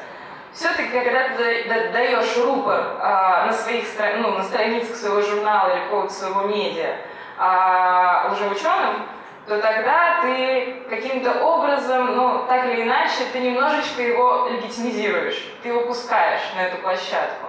Все-таки, 0.53 0.89
когда 0.89 1.29
ты 1.37 1.91
даешь 1.93 2.37
рупор 2.39 2.81
э, 2.99 3.47
на 3.47 3.53
своих 3.53 3.85
ну, 4.19 4.31
на 4.39 4.43
страницах 4.43 4.97
своего 4.97 5.21
журнала 5.21 5.71
или 5.71 5.85
какого-то 5.85 6.13
своего 6.13 6.43
медиа 6.43 6.97
э, 7.39 8.31
лжеученым, 8.33 9.07
то 9.47 9.61
тогда 9.61 10.21
ты 10.23 10.83
каким-то 10.89 11.45
образом, 11.45 12.17
ну, 12.17 12.45
так 12.49 12.65
или 12.67 12.83
иначе, 12.83 13.25
ты 13.33 13.39
немножечко 13.39 14.03
его 14.03 14.49
легитимизируешь, 14.49 15.47
ты 15.63 15.69
его 15.69 15.83
пускаешь 15.83 16.43
на 16.57 16.63
эту 16.63 16.79
площадку. 16.79 17.46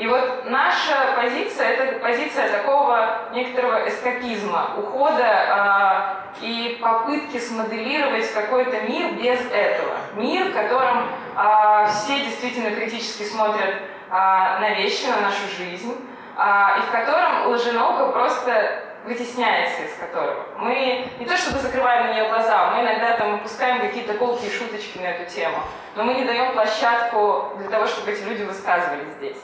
И 0.00 0.06
вот 0.06 0.46
наша 0.46 1.12
позиция– 1.14 1.68
это 1.72 1.98
позиция 1.98 2.48
такого 2.48 3.18
некоторого 3.34 3.86
эскапизма, 3.86 4.70
ухода 4.78 6.24
э, 6.40 6.40
и 6.40 6.78
попытки 6.80 7.36
смоделировать 7.36 8.32
какой-то 8.32 8.80
мир 8.88 9.12
без 9.16 9.38
этого. 9.52 9.98
Мир, 10.14 10.48
в 10.48 10.54
котором 10.54 11.06
э, 11.36 11.86
все 11.90 12.18
действительно 12.20 12.70
критически 12.70 13.24
смотрят 13.24 13.74
э, 13.74 14.10
на 14.10 14.70
вещи, 14.70 15.04
на 15.04 15.20
нашу 15.20 15.46
жизнь, 15.58 15.94
э, 16.34 16.78
и 16.78 16.80
в 16.80 16.90
котором 16.90 17.48
лженаука 17.48 18.06
просто 18.06 18.82
вытесняется 19.04 19.82
из 19.82 19.92
которого. 19.96 20.46
Мы 20.56 21.10
не 21.18 21.26
то 21.26 21.36
чтобы 21.36 21.58
закрываем 21.58 22.06
на 22.06 22.12
нее 22.14 22.28
глаза, 22.30 22.70
мы 22.70 22.84
иногда 22.84 23.18
там 23.18 23.32
выпускаем 23.32 23.82
какие-то 23.82 24.14
колки 24.14 24.46
и 24.46 24.50
шуточки 24.50 24.96
на 24.96 25.08
эту 25.08 25.30
тему, 25.30 25.58
но 25.94 26.04
мы 26.04 26.14
не 26.14 26.24
даем 26.24 26.54
площадку 26.54 27.52
для 27.58 27.68
того, 27.68 27.84
чтобы 27.84 28.12
эти 28.12 28.22
люди 28.22 28.44
высказывались 28.44 29.12
здесь. 29.18 29.36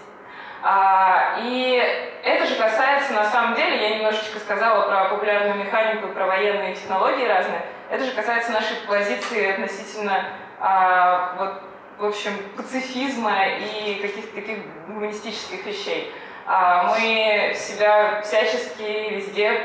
А, 0.62 1.36
и 1.40 1.82
это 2.24 2.46
же 2.46 2.56
касается, 2.56 3.12
на 3.12 3.24
самом 3.24 3.54
деле, 3.54 3.80
я 3.80 3.96
немножечко 3.96 4.38
сказала 4.38 4.88
про 4.88 5.08
популярную 5.10 5.56
механику, 5.56 6.08
про 6.08 6.26
военные 6.26 6.74
технологии 6.74 7.26
разные, 7.26 7.62
это 7.90 8.04
же 8.04 8.12
касается 8.12 8.52
нашей 8.52 8.76
позиции 8.88 9.52
относительно 9.52 10.24
а, 10.58 11.34
вот, 11.38 11.62
в 11.98 12.04
общем, 12.06 12.32
пацифизма 12.56 13.46
и 13.46 14.00
каких-то 14.02 14.34
таких 14.34 14.58
гуманистических 14.88 15.64
вещей. 15.64 16.12
А, 16.46 16.94
мы 16.94 17.52
себя 17.54 18.22
всячески 18.22 19.14
везде 19.14 19.60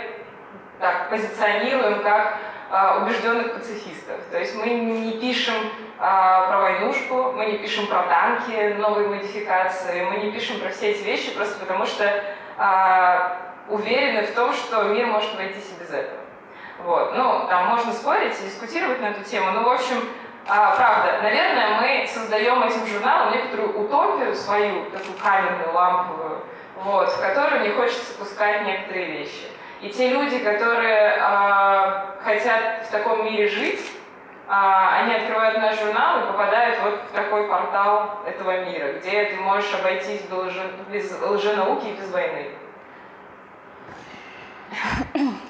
так 0.80 1.10
позиционируем 1.10 2.02
как 2.02 2.38
убежденных 3.02 3.54
пацифистов. 3.54 4.16
То 4.32 4.40
есть 4.40 4.56
мы 4.56 4.68
не 4.68 5.20
пишем 5.20 5.56
про 6.02 6.58
войнушку, 6.62 7.32
мы 7.34 7.46
не 7.46 7.58
пишем 7.60 7.86
про 7.86 8.04
танки, 8.04 8.76
новые 8.80 9.08
модификации, 9.08 10.04
мы 10.04 10.18
не 10.18 10.32
пишем 10.32 10.60
про 10.60 10.70
все 10.70 10.92
эти 10.92 11.04
вещи 11.04 11.32
просто 11.36 11.60
потому, 11.60 11.86
что 11.86 12.24
уверены 13.70 14.24
в 14.24 14.34
том, 14.34 14.52
что 14.54 14.84
мир 14.84 15.06
может 15.06 15.34
обойтись 15.36 15.70
и 15.70 15.80
без 15.80 15.90
этого. 15.92 16.20
Вот. 16.80 17.16
Ну, 17.16 17.46
там 17.48 17.68
можно 17.68 17.94
спорить 17.94 18.34
и 18.40 18.46
дискутировать 18.46 19.00
на 19.02 19.10
эту 19.10 19.24
тему, 19.24 19.52
но, 19.52 19.64
в 19.64 19.70
общем, 19.70 19.98
а, 20.48 20.76
правда, 20.76 21.20
наверное, 21.22 21.80
мы 21.80 22.08
создаем 22.08 22.64
этим 22.64 22.86
журналом 22.88 23.34
некоторую 23.34 23.86
утопию 23.86 24.36
свою, 24.36 24.90
такую 24.90 25.18
каменную, 25.22 25.72
ламповую, 25.72 26.44
вот, 26.78 27.10
в 27.10 27.22
которую 27.22 27.62
не 27.62 27.70
хочется 27.70 28.18
пускать 28.18 28.66
некоторые 28.66 29.06
вещи. 29.20 29.48
И 29.82 29.90
те 29.90 30.10
люди, 30.10 30.40
которые 30.40 31.18
э, 31.18 32.22
хотят 32.24 32.86
в 32.88 32.92
таком 32.92 33.26
мире 33.26 33.48
жить, 33.48 33.80
они 34.54 35.14
открывают 35.14 35.58
наш 35.60 35.80
журнал 35.80 36.20
и 36.20 36.28
попадают 36.28 36.78
вот 36.84 37.02
в 37.10 37.16
такой 37.16 37.48
портал 37.48 38.20
этого 38.28 38.66
мира, 38.66 38.94
где 39.00 39.24
ты 39.26 39.38
можешь 39.38 39.74
обойтись 39.74 40.24
без, 40.24 40.32
лжи, 40.32 40.72
без 40.92 41.22
лженауки 41.22 41.88
и 41.88 41.94
без 41.94 42.12
войны. 42.12 42.50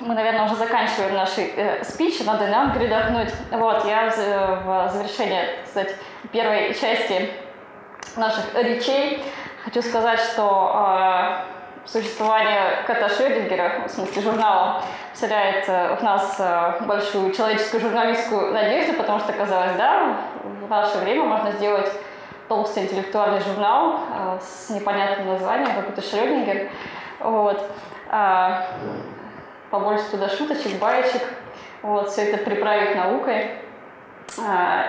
Мы, 0.01 0.13
наверное, 0.13 0.45
уже 0.45 0.55
заканчиваем 0.55 1.15
наши 1.15 1.41
э, 1.41 1.83
спичи, 1.83 2.21
надо 2.23 2.47
нам 2.47 2.73
передохнуть. 2.73 3.33
Вот, 3.51 3.85
я 3.85 4.07
в 4.09 4.89
завершение, 4.91 5.59
кстати, 5.63 5.95
первой 6.31 6.73
части 6.75 7.29
наших 8.15 8.53
речей 8.53 9.23
хочу 9.63 9.81
сказать, 9.81 10.19
что 10.19 10.75
э, 10.75 11.50
существование 11.85 12.83
кота 12.87 13.09
Шрёдингера, 13.09 13.87
в 13.87 13.91
смысле 13.91 14.21
журнала, 14.21 14.83
вселяет 15.13 15.67
в 15.67 16.03
нас 16.03 16.35
э, 16.39 16.83
большую 16.85 17.31
человеческую 17.31 17.81
журналистскую 17.81 18.53
надежду, 18.53 18.93
потому 18.93 19.19
что 19.19 19.33
казалось, 19.33 19.75
да, 19.77 20.17
в 20.43 20.69
наше 20.69 20.97
время 20.99 21.23
можно 21.23 21.51
сделать 21.51 21.91
толстый 22.47 22.83
интеллектуальный 22.83 23.41
журнал 23.41 23.99
э, 24.13 24.39
с 24.41 24.69
непонятным 24.69 25.27
названием, 25.27 25.75
как 25.75 25.89
это 25.89 26.01
Шрёдингер. 26.01 26.69
Вот. 27.19 27.65
Побольше 29.69 30.03
туда 30.11 30.27
шуточек, 30.27 30.79
баечек. 30.79 31.21
Вот, 31.81 32.09
все 32.09 32.23
это 32.23 32.43
приправить 32.43 32.95
наукой. 32.95 33.51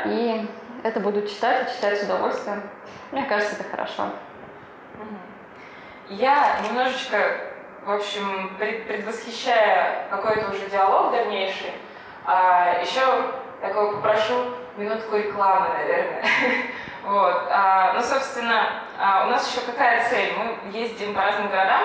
И 0.07 0.49
это 0.83 0.99
будут 0.99 1.31
читать 1.31 1.69
и 1.69 1.75
читать 1.77 2.01
с 2.01 2.05
удовольствием. 2.05 2.63
Мне 3.13 3.23
кажется, 3.25 3.55
это 3.55 3.65
хорошо. 3.71 4.05
Я 6.19 6.61
немножечко, 6.69 7.17
в 7.87 7.91
общем, 7.91 8.55
предвосхищая 8.59 10.09
какой-то 10.11 10.51
уже 10.51 10.69
диалог 10.69 11.11
дальнейший, 11.11 11.73
а, 12.27 12.79
еще 12.83 13.01
такого 13.63 13.95
попрошу 13.95 14.35
минутку 14.77 15.17
рекламы, 15.17 15.69
наверное. 15.71 16.25
Вот. 17.05 17.49
А, 17.51 17.95
ну, 17.95 18.01
собственно, 18.01 18.85
а, 18.97 19.27
у 19.27 19.31
нас 19.31 19.51
еще 19.51 19.67
какая 19.67 20.09
цель? 20.09 20.35
Мы 20.39 20.71
ездим 20.71 21.15
по 21.15 21.23
разным 21.23 21.49
городам, 21.49 21.83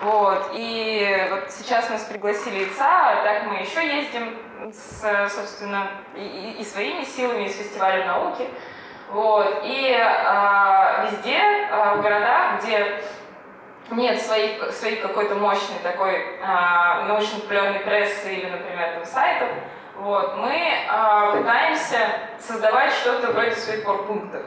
вот, 0.00 0.52
и 0.54 1.26
вот 1.28 1.50
сейчас 1.50 1.90
нас 1.90 2.04
пригласили 2.04 2.64
ИЦА, 2.64 3.10
а 3.10 3.24
так 3.24 3.42
мы 3.44 3.56
еще 3.56 3.86
ездим, 3.86 4.38
с, 4.72 5.28
собственно, 5.28 5.88
и, 6.14 6.56
и 6.60 6.64
своими 6.64 7.04
силами, 7.04 7.44
и 7.44 7.48
с 7.50 7.58
фестивалем 7.58 8.06
науки. 8.06 8.48
Вот, 9.10 9.62
и 9.64 9.96
э, 9.98 11.06
везде, 11.06 11.38
э, 11.38 11.94
в 11.96 12.02
городах, 12.02 12.62
где 12.62 13.02
нет 13.90 14.20
своей, 14.20 14.60
своей 14.72 14.96
какой-то 14.96 15.34
мощной 15.34 15.78
такой 15.82 16.14
э, 16.14 17.04
научно-популярной 17.08 17.80
прессы 17.80 18.34
или, 18.34 18.50
например, 18.50 18.94
там, 18.94 19.04
сайтов, 19.04 19.48
вот, 19.96 20.36
мы 20.36 20.52
э, 20.52 21.38
пытаемся 21.38 21.98
создавать 22.38 22.92
что-то 22.92 23.32
вроде 23.32 23.52
своих 23.52 23.84
корпунктов. 23.84 24.42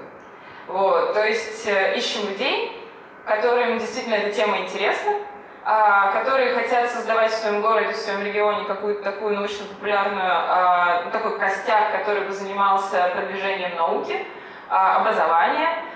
Вот, 0.68 1.14
то 1.14 1.26
есть 1.26 1.68
э, 1.68 1.98
ищем 1.98 2.30
людей, 2.30 2.78
которым 3.26 3.78
действительно 3.78 4.16
эта 4.16 4.32
тема 4.32 4.60
интересна, 4.60 5.12
э, 5.12 6.12
которые 6.14 6.56
хотят 6.56 6.90
создавать 6.90 7.32
в 7.32 7.36
своем 7.36 7.62
городе, 7.62 7.92
в 7.92 7.98
своем 7.98 8.24
регионе 8.24 8.66
какую-то 8.66 9.04
такую 9.04 9.36
научно-популярную, 9.36 11.08
э, 11.08 11.12
такой 11.12 11.38
костяк, 11.40 11.92
который 11.92 12.26
бы 12.26 12.32
занимался 12.32 13.12
продвижением 13.14 13.76
науки, 13.76 14.14
э, 14.14 14.74
образования, 14.74 15.68
а, 15.68 15.91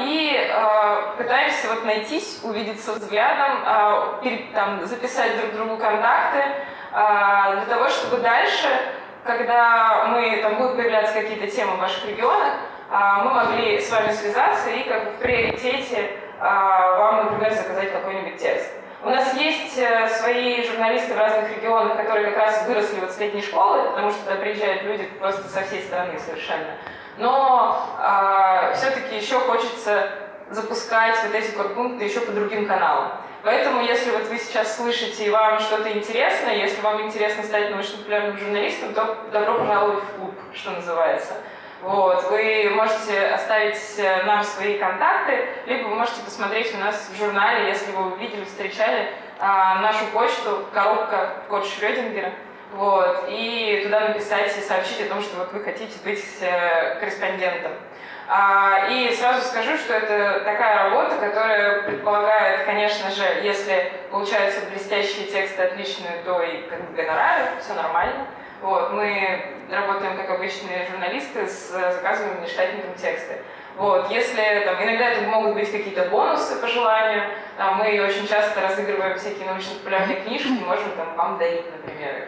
и 0.00 0.50
а, 0.52 1.14
пытаемся 1.16 1.68
вот 1.68 1.84
найтись, 1.84 2.40
увидеться 2.42 2.92
взглядом, 2.92 3.62
а, 3.64 4.20
там, 4.52 4.84
записать 4.86 5.40
друг 5.40 5.54
другу 5.54 5.76
контакты, 5.78 6.42
для 6.92 7.64
того, 7.70 7.88
чтобы 7.88 8.18
дальше, 8.18 8.68
когда 9.24 10.08
мы, 10.08 10.36
там 10.42 10.56
будут 10.56 10.76
появляться 10.76 11.14
какие-то 11.14 11.46
темы 11.46 11.76
в 11.76 11.78
ваших 11.78 12.06
регионах, 12.06 12.52
мы 12.90 13.30
могли 13.30 13.80
с 13.80 13.90
вами 13.90 14.12
связаться 14.12 14.68
и 14.68 14.82
как 14.82 15.14
в 15.14 15.16
приоритете 15.20 16.10
вам, 16.38 17.24
например, 17.24 17.54
заказать 17.54 17.90
какой-нибудь 17.92 18.36
текст. 18.36 18.70
У 19.04 19.10
нас 19.10 19.34
есть 19.34 19.76
э, 19.78 20.08
свои 20.10 20.64
журналисты 20.64 21.14
в 21.14 21.18
разных 21.18 21.50
регионах, 21.56 21.96
которые 21.96 22.30
как 22.30 22.36
раз 22.36 22.64
выросли 22.68 23.00
вот 23.00 23.10
с 23.10 23.18
летней 23.18 23.42
школы, 23.42 23.82
потому 23.90 24.10
что 24.10 24.20
туда 24.22 24.36
приезжают 24.36 24.84
люди 24.84 25.08
просто 25.18 25.48
со 25.48 25.62
всей 25.62 25.82
страны 25.82 26.16
совершенно. 26.20 26.76
Но 27.18 27.84
все-таки 28.74 29.16
еще 29.16 29.38
хочется 29.40 30.10
запускать 30.50 31.16
вот 31.24 31.34
эти 31.34 31.50
подпункты 31.52 32.04
еще 32.04 32.20
по 32.20 32.32
другим 32.32 32.66
каналам. 32.66 33.12
Поэтому, 33.44 33.82
если 33.82 34.12
вот 34.12 34.22
вы 34.28 34.38
сейчас 34.38 34.76
слышите 34.76 35.26
и 35.26 35.30
вам 35.30 35.58
что-то 35.58 35.90
интересно, 35.90 36.50
если 36.50 36.80
вам 36.80 37.02
интересно 37.02 37.42
стать 37.42 37.70
научно-популярным 37.70 38.38
журналистом, 38.38 38.94
то 38.94 39.16
добро 39.32 39.58
пожаловать 39.58 40.04
в 40.04 40.16
клуб, 40.16 40.34
что 40.54 40.70
называется. 40.70 41.34
Вот. 41.82 42.30
Вы 42.30 42.70
можете 42.72 43.26
оставить 43.34 43.76
э, 43.98 44.22
нам 44.22 44.44
свои 44.44 44.78
контакты, 44.78 45.48
либо 45.66 45.88
вы 45.88 45.96
можете 45.96 46.20
посмотреть 46.20 46.72
у 46.76 46.78
нас 46.78 47.10
в 47.12 47.18
журнале, 47.18 47.66
если 47.66 47.90
вы 47.90 48.12
увидели, 48.12 48.44
встречали 48.44 49.10
а, 49.40 49.80
нашу 49.80 50.06
почту, 50.12 50.64
коробка 50.72 51.30
код 51.48 51.66
Шрёдингера, 51.66 52.32
вот, 52.72 53.24
и 53.28 53.82
туда 53.84 54.00
написать 54.08 54.56
и 54.56 54.60
сообщить 54.60 55.02
о 55.02 55.08
том, 55.08 55.22
что 55.22 55.36
вот 55.36 55.52
вы 55.52 55.60
хотите 55.60 55.92
быть 56.04 56.24
э, 56.40 56.98
корреспондентом. 57.00 57.72
А, 58.28 58.88
и 58.88 59.12
сразу 59.14 59.46
скажу, 59.46 59.76
что 59.76 59.92
это 59.92 60.40
такая 60.44 60.88
работа, 60.88 61.16
которая 61.16 61.82
предполагает, 61.82 62.64
конечно 62.64 63.10
же, 63.10 63.24
если 63.42 63.92
получаются 64.10 64.60
блестящие 64.70 65.26
тексты 65.26 65.62
отличные, 65.62 66.22
то 66.24 66.40
и 66.42 66.62
как 66.68 66.80
бы 66.88 66.96
гонорары, 66.96 67.44
все 67.60 67.74
нормально. 67.74 68.26
Вот, 68.62 68.92
мы 68.92 69.56
работаем 69.70 70.16
как 70.16 70.30
обычные 70.30 70.86
журналисты, 70.88 71.46
с, 71.46 71.70
заказываем 71.70 72.42
нештатником 72.42 72.94
тексты. 72.94 73.38
Вот, 73.76 74.10
если 74.10 74.62
там, 74.64 74.82
иногда 74.82 75.10
это 75.10 75.22
могут 75.22 75.54
быть 75.54 75.70
какие-то 75.70 76.04
бонусы 76.06 76.60
по 76.60 76.68
желанию, 76.68 77.24
там, 77.58 77.78
мы 77.78 78.00
очень 78.00 78.26
часто 78.28 78.60
разыгрываем 78.60 79.18
всякие 79.18 79.46
научно-популярные 79.46 80.20
книжки, 80.20 80.48
можем 80.48 80.90
там 80.92 81.14
вам 81.16 81.38
дарить, 81.38 81.66
например, 81.70 82.16
их. 82.16 82.24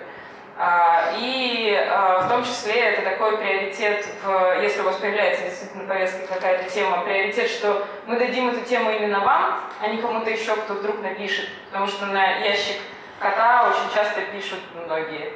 А, 0.57 1.15
и 1.19 1.75
а, 1.75 2.21
в 2.21 2.29
том 2.29 2.45
числе 2.45 2.75
это 2.75 3.03
такой 3.03 3.39
приоритет, 3.39 4.07
в, 4.23 4.63
если 4.63 4.83
у 4.83 4.85
вас 4.85 4.97
появляется 4.97 5.47
действительно 5.47 5.83
на 5.83 5.89
повестке 5.89 6.27
какая-то 6.29 6.71
тема, 6.71 7.03
приоритет, 7.03 7.51
что 7.51 7.85
мы 8.07 8.19
дадим 8.19 8.51
эту 8.51 8.61
тему 8.61 8.91
именно 8.91 9.19
вам, 9.21 9.61
а 9.81 9.89
не 9.89 10.01
кому-то 10.01 10.31
еще, 10.31 10.55
кто 10.55 10.75
вдруг 10.75 11.03
напишет, 11.03 11.49
потому 11.67 11.89
что 11.89 12.07
на 12.07 12.39
ящик 12.39 12.77
кота 13.19 13.69
очень 13.69 13.95
часто 13.95 14.21
пишут 14.33 14.61
многие. 14.87 15.33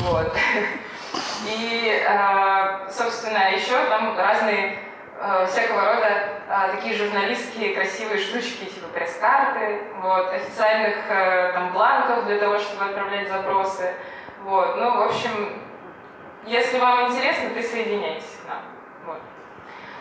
Вот. 0.00 0.34
И, 1.46 2.02
а, 2.08 2.88
собственно, 2.90 3.52
еще 3.52 3.76
там 3.90 4.18
разные 4.18 4.78
всякого 5.48 5.94
рода 5.94 6.32
такие 6.72 6.94
журналистские 6.96 7.74
красивые 7.74 8.18
штучки, 8.18 8.64
типа 8.64 8.88
пресс-карты, 8.92 9.82
вот, 10.00 10.32
официальных 10.32 10.96
э, 11.08 11.52
там 11.52 11.72
бланков 11.72 12.26
для 12.26 12.38
того, 12.38 12.58
чтобы 12.58 12.86
отправлять 12.86 13.28
запросы, 13.28 13.94
вот, 14.44 14.76
ну, 14.76 14.98
в 14.98 15.02
общем, 15.02 15.62
если 16.46 16.78
вам 16.78 17.08
интересно, 17.08 17.50
присоединяйтесь 17.50 18.38
к 18.44 18.48
нам. 18.48 18.62
Вот. 19.06 19.20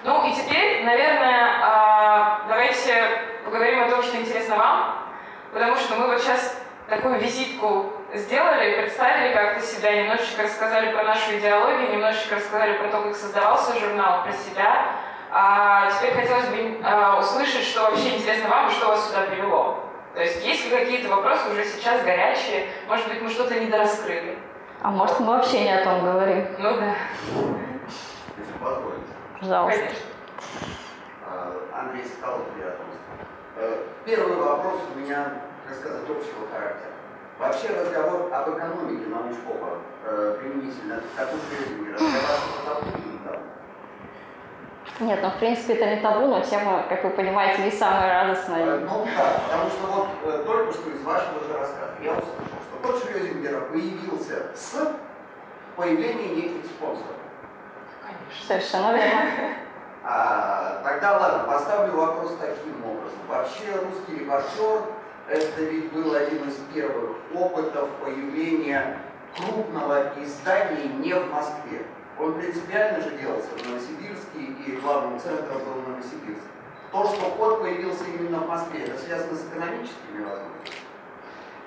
Ну 0.03 0.27
и 0.27 0.33
теперь, 0.33 0.83
наверное, 0.83 1.59
а, 1.61 2.45
давайте 2.47 3.21
поговорим 3.45 3.83
о 3.83 3.89
том, 3.89 4.01
что 4.01 4.17
интересно 4.17 4.55
вам, 4.55 5.07
потому 5.53 5.75
что 5.75 5.95
мы 5.95 6.07
вот 6.07 6.19
сейчас 6.19 6.59
такую 6.89 7.19
визитку 7.19 7.93
сделали, 8.13 8.81
представили 8.81 9.33
как-то 9.33 9.61
себя, 9.61 10.01
немножечко 10.01 10.43
рассказали 10.43 10.91
про 10.91 11.03
нашу 11.03 11.37
идеологию, 11.37 11.91
немножечко 11.91 12.35
рассказали 12.35 12.77
про 12.77 12.87
то, 12.89 13.01
как 13.01 13.15
создавался 13.15 13.79
журнал, 13.79 14.23
про 14.23 14.33
себя. 14.33 14.95
А 15.31 15.89
теперь 15.91 16.13
хотелось 16.13 16.47
бы 16.47 16.81
а, 16.83 17.19
услышать, 17.19 17.63
что 17.63 17.83
вообще 17.83 18.17
интересно 18.17 18.49
вам 18.49 18.69
и 18.69 18.71
что 18.71 18.87
вас 18.87 19.07
сюда 19.07 19.21
привело. 19.21 19.90
То 20.13 20.21
есть 20.21 20.45
есть 20.45 20.65
ли 20.65 20.71
какие-то 20.71 21.09
вопросы 21.09 21.49
уже 21.51 21.63
сейчас 21.65 22.03
горячие? 22.03 22.67
Может 22.87 23.07
быть, 23.07 23.21
мы 23.21 23.29
что-то 23.29 23.57
недораскрыли? 23.57 24.37
А 24.81 24.91
может, 24.91 25.19
мы 25.19 25.27
вообще 25.27 25.61
не 25.61 25.71
о 25.71 25.83
том 25.83 26.03
говорим? 26.03 26.47
Ну 26.57 26.75
да. 26.77 26.95
Если 28.37 28.53
позволите. 28.59 29.13
Пожалуйста. 29.39 29.79
Конечно. 29.79 29.97
А, 31.25 31.53
Андрей 31.79 32.03
Скалов, 32.05 32.41
Приятновск. 32.53 32.99
Э, 33.55 33.83
Первый 34.03 34.35
вопрос 34.35 34.81
у 34.93 34.99
меня, 34.99 35.43
так 35.67 35.77
сказать, 35.77 36.01
общего 36.03 36.47
характера. 36.51 36.91
Вообще 37.39 37.69
разговор 37.69 38.33
об 38.33 38.49
экономике 38.49 39.07
научпопа 39.07 39.79
э, 40.05 40.37
применительно 40.41 40.97
к 40.97 41.21
или 41.21 41.83
не 41.83 41.91
нет, 44.99 45.19
ну 45.21 45.29
в 45.29 45.35
принципе 45.37 45.73
это 45.73 45.95
не 45.95 46.01
табу, 46.01 46.27
но 46.27 46.41
тема, 46.41 46.85
как 46.89 47.03
вы 47.03 47.09
понимаете, 47.11 47.63
не 47.63 47.71
самая 47.71 48.23
радостная. 48.23 48.65
Э, 48.65 48.79
Ну 48.79 49.05
да, 49.17 49.39
потому 49.47 49.69
что 49.69 49.87
вот 49.87 50.07
э, 50.25 50.43
только 50.45 50.73
что 50.73 50.89
из 50.89 51.01
вашего 51.01 51.39
же 51.43 51.57
рассказа 51.57 51.93
я 52.03 52.11
услышал, 52.11 52.57
что 52.69 52.87
код 52.87 53.03
Шрёдингера 53.03 53.61
появился 53.61 54.47
с 54.55 54.93
появлением 55.75 56.35
неких 56.35 56.65
спонсоров. 56.65 57.15
Совершенно 58.47 58.95
верно. 58.95 59.21
А, 60.03 60.81
тогда 60.83 61.17
ладно, 61.17 61.43
поставлю 61.43 61.93
вопрос 61.93 62.37
таким 62.39 62.83
образом. 62.85 63.19
Вообще 63.27 63.71
русский 63.83 64.19
репортер 64.19 64.81
это 65.29 65.61
ведь 65.61 65.91
был 65.93 66.13
один 66.13 66.47
из 66.49 66.55
первых 66.73 67.17
опытов 67.33 67.89
появления 68.03 68.97
крупного 69.37 70.11
издания 70.21 70.87
не 70.99 71.13
в 71.13 71.31
Москве. 71.31 71.85
Он 72.21 72.33
принципиально 72.35 73.01
же 73.01 73.17
делался 73.17 73.49
в 73.49 73.67
Новосибирске, 73.67 74.39
и 74.67 74.71
главным 74.73 75.19
центром 75.19 75.57
был 75.57 75.81
Новосибирск. 75.87 76.45
То, 76.91 77.05
что 77.05 77.31
код 77.31 77.61
появился 77.61 78.03
именно 78.03 78.41
в 78.41 78.47
Москве, 78.47 78.83
это 78.85 78.99
связано 78.99 79.35
с 79.35 79.47
экономическими 79.47 80.23
возможностями? 80.23 80.81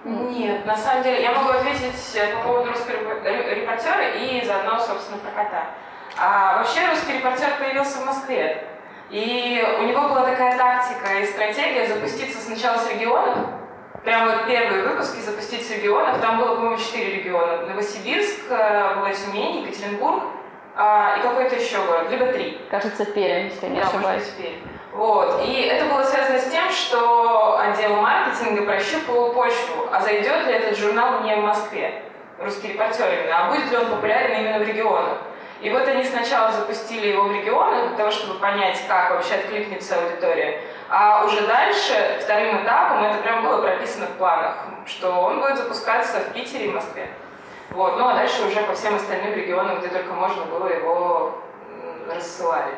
Нет, 0.04 0.64
на 0.64 0.76
самом 0.76 1.02
деле, 1.02 1.22
я 1.22 1.32
могу 1.32 1.48
ответить 1.48 2.14
э, 2.14 2.36
по 2.36 2.42
поводу 2.42 2.70
русского 2.70 2.92
репортера 2.92 4.10
и 4.10 4.44
заодно, 4.44 4.78
собственно, 4.78 5.18
про 5.18 5.30
кота. 5.30 5.70
А, 6.16 6.58
вообще 6.58 6.86
русский 6.88 7.14
репортер 7.14 7.56
появился 7.58 7.98
в 7.98 8.06
Москве. 8.06 8.68
И 9.10 9.64
у 9.80 9.82
него 9.84 10.02
была 10.02 10.22
такая 10.22 10.56
тактика 10.56 11.18
и 11.20 11.26
стратегия 11.26 11.88
запуститься 11.88 12.38
сначала 12.38 12.78
с 12.78 12.88
регионов, 12.90 13.38
прям 14.04 14.28
вот 14.28 14.46
первые 14.46 14.84
выпуски 14.84 15.20
запустить 15.20 15.66
с 15.66 15.70
регионов, 15.70 16.20
там 16.20 16.38
было, 16.38 16.54
по-моему, 16.54 16.76
четыре 16.76 17.16
региона. 17.16 17.66
Новосибирск, 17.66 18.50
э, 18.50 18.94
была 18.96 19.10
Тюмень, 19.12 19.62
Екатеринбург, 19.62 20.24
а, 20.76 21.16
и 21.18 21.22
какой-то 21.22 21.54
еще 21.56 21.78
город, 21.84 22.10
либо 22.10 22.26
три. 22.26 22.60
Кажется, 22.70 23.04
Пермь, 23.04 23.46
если 23.46 23.66
не 23.68 23.80
да, 23.80 23.86
ошибаюсь. 23.86 24.28
Пермь. 24.36 24.74
Вот. 24.92 25.42
И 25.44 25.62
это 25.62 25.86
было 25.86 26.02
связано 26.04 26.38
с 26.38 26.50
тем, 26.50 26.70
что 26.70 27.58
отдел 27.58 27.96
маркетинга 27.96 28.62
прощупывал 28.62 29.32
почву, 29.32 29.88
а 29.92 30.00
зайдет 30.00 30.46
ли 30.46 30.52
этот 30.52 30.78
журнал 30.78 31.22
не 31.22 31.34
в 31.34 31.40
Москве, 31.40 32.02
русский 32.38 32.68
репортер 32.68 33.06
именно, 33.12 33.46
а 33.46 33.50
будет 33.50 33.70
ли 33.70 33.76
он 33.76 33.86
популярен 33.86 34.40
именно 34.40 34.64
в 34.64 34.68
регионах. 34.68 35.18
И 35.60 35.70
вот 35.70 35.88
они 35.88 36.04
сначала 36.04 36.52
запустили 36.52 37.08
его 37.08 37.22
в 37.22 37.32
регионы 37.32 37.88
для 37.88 37.96
того, 37.96 38.10
чтобы 38.10 38.38
понять, 38.38 38.80
как 38.86 39.10
вообще 39.10 39.34
откликнется 39.36 39.96
аудитория. 39.96 40.60
А 40.90 41.24
уже 41.24 41.46
дальше, 41.46 42.18
вторым 42.20 42.62
этапом, 42.62 43.02
это 43.04 43.18
прям 43.22 43.42
было 43.42 43.62
прописано 43.62 44.06
в 44.06 44.18
планах, 44.18 44.56
что 44.84 45.10
он 45.10 45.40
будет 45.40 45.56
запускаться 45.56 46.18
в 46.18 46.32
Питере 46.34 46.66
и 46.66 46.70
Москве. 46.70 47.08
Вот. 47.70 47.96
Ну 47.98 48.08
а 48.08 48.14
дальше 48.14 48.46
уже 48.46 48.60
по 48.62 48.74
всем 48.74 48.94
остальным 48.94 49.34
регионам, 49.34 49.78
где 49.78 49.88
только 49.88 50.12
можно 50.12 50.44
было, 50.44 50.68
его 50.68 51.38
рассылали. 52.12 52.74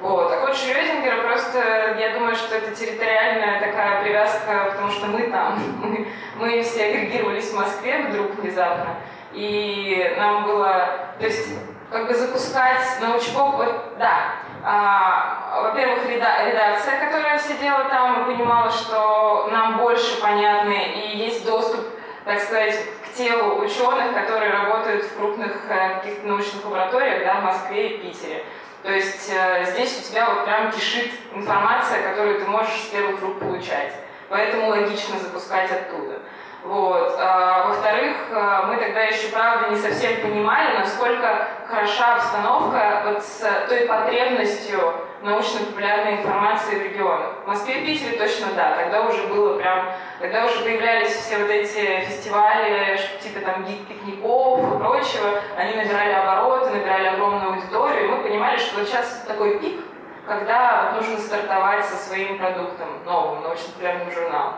Вот. 0.00 0.32
А 0.32 0.46
код 0.46 0.56
Шрёдингера 0.56 1.22
просто, 1.22 1.94
я 1.98 2.14
думаю, 2.14 2.34
что 2.34 2.56
это 2.56 2.74
территориальная 2.74 3.60
такая 3.60 4.02
привязка, 4.02 4.70
потому 4.72 4.90
что 4.90 5.06
мы 5.06 5.28
там. 5.30 5.58
Мы, 6.36 6.62
все 6.62 6.86
агрегировались 6.86 7.50
в 7.50 7.56
Москве 7.56 7.98
вдруг 8.08 8.36
внезапно. 8.36 8.96
И 9.32 10.14
нам 10.16 10.44
было, 10.44 11.12
то 11.18 11.26
есть, 11.26 11.50
как 11.90 12.08
бы 12.08 12.14
запускать 12.14 12.80
научпоп, 13.02 13.56
вот, 13.56 13.98
да. 13.98 14.36
А, 14.64 15.62
во-первых, 15.64 16.08
редакция, 16.08 16.98
которая 16.98 17.38
сидела 17.38 17.84
там, 17.84 18.24
понимала, 18.24 18.70
что 18.70 19.48
нам 19.52 19.76
больше 19.76 20.18
понятны 20.22 20.94
и 20.94 21.18
есть 21.18 21.44
доступ, 21.44 21.80
так 22.24 22.40
сказать, 22.40 22.82
телу 23.16 23.60
ученых, 23.64 24.14
которые 24.14 24.50
работают 24.50 25.04
в 25.04 25.16
крупных 25.16 25.64
э, 25.68 26.00
каких-то 26.00 26.26
научных 26.26 26.64
лабораториях 26.64 27.24
да, 27.24 27.40
в 27.40 27.44
Москве 27.44 27.88
и 27.88 27.98
Питере. 27.98 28.44
То 28.82 28.90
есть 28.90 29.30
э, 29.32 29.66
здесь 29.72 29.98
у 30.00 30.10
тебя 30.10 30.32
вот 30.32 30.44
прям 30.44 30.70
кишит 30.70 31.10
информация, 31.34 32.02
которую 32.02 32.40
ты 32.40 32.46
можешь 32.46 32.80
с 32.80 32.86
первых 32.86 33.20
рук 33.20 33.38
получать. 33.38 33.92
Поэтому 34.28 34.68
логично 34.68 35.18
запускать 35.18 35.70
оттуда. 35.70 36.20
Вот. 36.62 37.16
А, 37.18 37.68
во-вторых, 37.68 38.16
э, 38.30 38.62
мы 38.66 38.76
тогда 38.76 39.02
еще, 39.02 39.28
правда, 39.28 39.70
не 39.70 39.76
совсем 39.76 40.20
понимали, 40.20 40.76
насколько 40.76 41.48
хороша 41.66 42.16
обстановка 42.16 43.02
вот 43.06 43.22
с 43.22 43.66
той 43.68 43.86
потребностью 43.86 44.94
научно-популярной 45.22 46.16
информации 46.16 46.78
в 46.78 46.82
регионах. 46.82 47.32
В 47.44 47.48
Москве 47.48 47.80
и 47.80 47.86
Питере 47.86 48.18
точно 48.18 48.48
да, 48.56 48.76
тогда 48.76 49.02
уже 49.02 49.26
было 49.28 49.58
прям, 49.58 49.92
тогда 50.18 50.44
уже 50.44 50.60
появлялись 50.60 51.12
все 51.12 51.38
вот 51.38 51.50
эти 51.50 52.00
фестивали, 52.00 52.98
типа 53.22 53.40
там 53.40 53.64
гид-пикников 53.64 54.74
и 54.74 54.78
прочего, 54.78 55.40
они 55.56 55.74
набирали 55.74 56.12
обороты, 56.12 56.70
набирали 56.70 57.08
огромную 57.08 57.54
аудиторию, 57.54 58.04
и 58.04 58.08
мы 58.08 58.22
понимали, 58.22 58.58
что 58.58 58.78
вот 58.78 58.88
сейчас 58.88 59.24
такой 59.26 59.58
пик, 59.58 59.80
когда 60.26 60.92
нужно 60.94 61.18
стартовать 61.18 61.84
со 61.84 61.96
своим 61.96 62.38
продуктом, 62.38 63.02
новым 63.04 63.42
научно-популярным 63.42 64.10
журналом. 64.10 64.54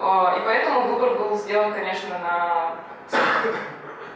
И 0.00 0.40
поэтому 0.44 0.94
выбор 0.94 1.18
был 1.18 1.36
сделан, 1.36 1.74
конечно, 1.74 2.18
на 2.18 2.76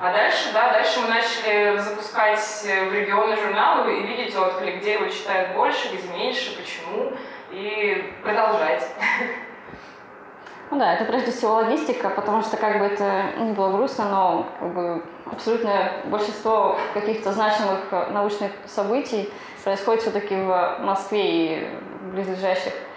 А 0.01 0.13
дальше, 0.13 0.53
да, 0.53 0.73
дальше 0.73 1.01
мы 1.01 1.09
начали 1.09 1.79
запускать 1.79 2.39
в 2.41 2.93
регионы 2.93 3.37
журналы 3.37 4.01
и 4.01 4.07
видеть 4.07 4.35
отклик, 4.35 4.81
где 4.81 4.95
его 4.95 5.09
читают 5.09 5.55
больше, 5.55 5.95
где 5.95 6.09
меньше, 6.09 6.57
почему, 6.57 7.13
и 7.51 8.15
продолжать. 8.23 8.89
Ну 10.71 10.79
да, 10.79 10.95
это 10.95 11.05
прежде 11.05 11.31
всего 11.31 11.55
логистика, 11.55 12.11
потому 12.11 12.43
что 12.43 12.57
как 12.57 12.79
бы 12.79 12.87
это 12.87 13.25
не 13.39 13.53
было 13.53 13.77
грустно, 13.77 14.09
но 14.09 14.47
как 14.59 14.75
бы 14.75 15.05
абсолютное 15.31 15.93
большинство 16.07 16.79
каких-то 16.95 17.33
значимых 17.33 17.81
э, 17.91 18.07
научных 18.11 18.51
событий 18.67 19.33
происходит 19.63 20.03
все-таки 20.03 20.35
в 20.35 20.79
Москве 20.81 21.23
и 21.23 21.69
близлежащих 22.13 22.73
э, 22.73 22.94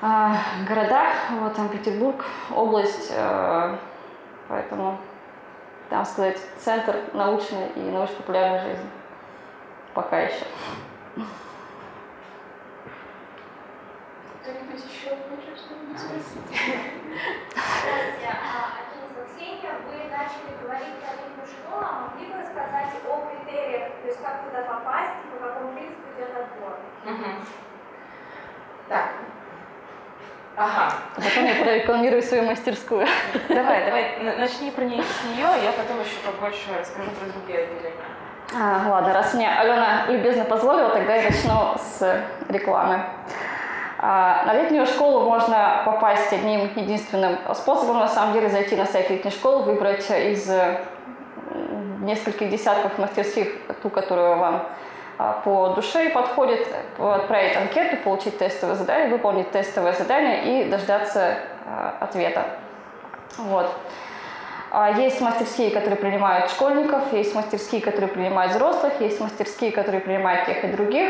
городах, 0.00 1.30
вот 1.40 1.56
Санкт-Петербург, 1.56 2.24
область, 2.54 3.10
э, 3.10 3.76
поэтому 4.48 4.98
там 5.88 6.04
сказать 6.04 6.38
центр 6.58 6.96
научной 7.12 7.68
и 7.76 7.80
научно-популярной 7.80 8.60
жизни. 8.60 8.90
Пока 9.94 10.20
еще. 10.20 10.44
Кто-нибудь 14.42 14.84
еще 14.84 15.10
хочет 15.10 15.58
что-нибудь 15.58 15.98
спросить? 15.98 16.42
Здравствуйте, 17.56 18.28
а, 18.28 18.76
Ксения, 19.26 19.72
вы 19.86 20.10
начали 20.10 20.52
говорить 20.62 21.00
про 21.00 21.12
летнюю 21.16 21.46
школу, 21.46 21.82
а 21.82 22.10
могли 22.10 22.26
бы 22.26 22.34
рассказать 22.38 22.92
о 23.08 23.26
критериях, 23.26 23.92
то 24.02 24.06
есть 24.06 24.20
как 24.20 24.44
туда 24.44 24.62
попасть 24.62 25.14
и 25.24 25.26
по 25.32 25.46
какому 25.46 25.72
принципу 25.72 26.02
идет 26.16 26.30
отбор? 26.36 26.74
Так. 28.88 29.35
Ага. 30.56 30.94
А 31.16 31.20
потом 31.20 31.44
я 31.44 31.54
прорекламирую 31.62 32.22
свою 32.22 32.44
мастерскую. 32.44 33.06
Давай, 33.48 33.84
давай, 33.84 34.38
начни 34.38 34.70
про 34.70 34.84
нее 34.84 35.02
с 35.02 35.24
нее, 35.24 35.46
я 35.62 35.72
потом 35.72 36.00
еще 36.00 36.16
побольше 36.24 36.70
расскажу 36.80 37.10
про 37.10 37.26
другие 37.30 37.64
отделения. 37.64 37.92
А, 38.54 38.88
ладно, 38.88 39.12
раз 39.12 39.34
мне 39.34 39.50
Алена 39.50 40.06
любезно 40.08 40.44
позволила, 40.44 40.88
тогда 40.90 41.14
я 41.16 41.24
начну 41.24 41.74
с 41.76 42.22
рекламы. 42.48 43.04
А, 43.98 44.44
на 44.46 44.54
летнюю 44.54 44.86
школу 44.86 45.28
можно 45.28 45.82
попасть 45.84 46.32
одним 46.32 46.70
единственным 46.74 47.36
способом, 47.54 47.98
на 47.98 48.08
самом 48.08 48.32
деле, 48.32 48.48
зайти 48.48 48.76
на 48.76 48.86
сайт 48.86 49.10
летней 49.10 49.32
школы, 49.32 49.64
выбрать 49.64 50.08
из 50.10 50.50
нескольких 52.00 52.48
десятков 52.48 52.98
мастерских 52.98 53.48
ту, 53.82 53.90
которую 53.90 54.38
вам 54.38 54.54
а, 54.54 54.66
по 55.44 55.68
душе 55.70 56.10
подходит, 56.10 56.68
отправить 56.98 57.56
анкету, 57.56 57.96
получить 57.98 58.38
тестовое 58.38 58.76
задание, 58.76 59.08
выполнить 59.08 59.50
тестовое 59.50 59.92
задание 59.92 60.66
и 60.66 60.70
дождаться 60.70 61.38
а, 61.64 61.96
ответа. 62.00 62.44
Вот. 63.38 63.72
А, 64.70 64.90
Есть 64.90 65.20
мастерские, 65.20 65.70
которые 65.70 65.96
принимают 65.96 66.50
школьников, 66.50 67.12
есть 67.12 67.34
мастерские, 67.34 67.80
которые 67.80 68.08
принимают 68.08 68.52
взрослых, 68.52 69.00
есть 69.00 69.20
мастерские, 69.20 69.72
которые 69.72 70.00
принимают 70.00 70.46
тех 70.46 70.64
и 70.64 70.68
других. 70.68 71.08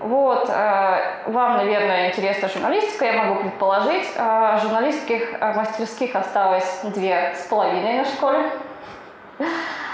Вот, 0.00 0.50
э, 0.50 1.30
вам, 1.30 1.58
наверное, 1.58 2.08
интересна 2.08 2.48
журналистика, 2.48 3.04
я 3.04 3.12
могу 3.12 3.42
предположить. 3.42 4.08
А, 4.16 4.58
Журналистских 4.58 5.34
э, 5.40 5.52
мастерских 5.54 6.16
осталось 6.16 6.80
две 6.82 7.32
с 7.36 7.46
половиной 7.46 7.98
на 7.98 8.04
школе. 8.04 8.50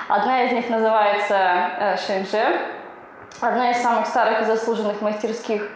Одна 0.08 0.44
из 0.44 0.52
них 0.52 0.70
называется 0.70 1.36
э, 1.36 1.96
ШНЖ, 1.98 2.32
одна 3.40 3.70
из 3.70 3.82
самых 3.82 4.06
старых 4.06 4.42
и 4.42 4.44
заслуженных 4.44 5.00
мастерских 5.00 5.68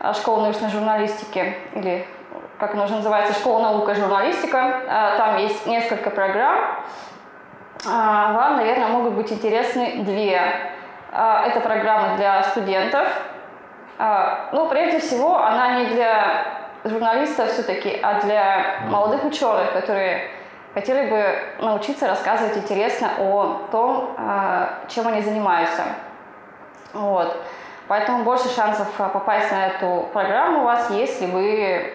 э, 0.00 0.12
школы 0.14 0.42
научной 0.42 0.70
журналистики, 0.70 1.56
или 1.74 2.06
как 2.58 2.74
она 2.74 2.84
уже 2.84 2.94
называется, 2.94 3.32
школа 3.34 3.62
наука 3.62 3.92
и 3.92 3.94
журналистика. 3.94 4.58
Э, 4.86 5.16
Там 5.18 5.38
есть 5.38 5.66
несколько 5.66 6.10
программ. 6.10 6.58
А, 7.86 8.32
Вам, 8.32 8.56
наверное, 8.56 8.88
могут 8.88 9.14
быть 9.14 9.30
интересны 9.32 10.04
две. 10.04 10.40
А, 11.12 11.44
Это 11.46 11.60
программа 11.60 12.16
для 12.16 12.42
студентов. 12.44 13.06
А, 13.98 14.48
Ну, 14.52 14.68
прежде 14.68 15.00
всего, 15.00 15.42
она 15.42 15.80
не 15.80 15.86
для 15.86 16.46
журналистов 16.84 17.50
все-таки, 17.50 17.98
а 18.02 18.20
для 18.20 18.80
молодых 18.88 19.24
ученых, 19.24 19.72
которые 19.72 20.30
хотели 20.74 21.08
бы 21.08 21.38
научиться 21.60 22.06
рассказывать 22.06 22.56
интересно 22.56 23.10
о 23.18 23.68
том, 23.70 24.14
а, 24.18 24.80
чем 24.88 25.06
они 25.08 25.20
занимаются. 25.22 25.82
Вот. 26.94 27.36
Поэтому 27.86 28.24
больше 28.24 28.48
шансов 28.48 28.88
а, 28.98 29.08
попасть 29.08 29.50
на 29.50 29.66
эту 29.66 30.08
программу 30.12 30.60
у 30.60 30.64
вас, 30.64 30.90
если 30.90 31.26
вы 31.26 31.92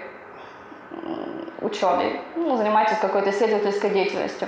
ученый, 1.62 2.22
ну, 2.36 2.56
занимаетесь 2.56 2.98
какой-то 2.98 3.32
исследовательской 3.32 3.90
деятельностью. 3.90 4.48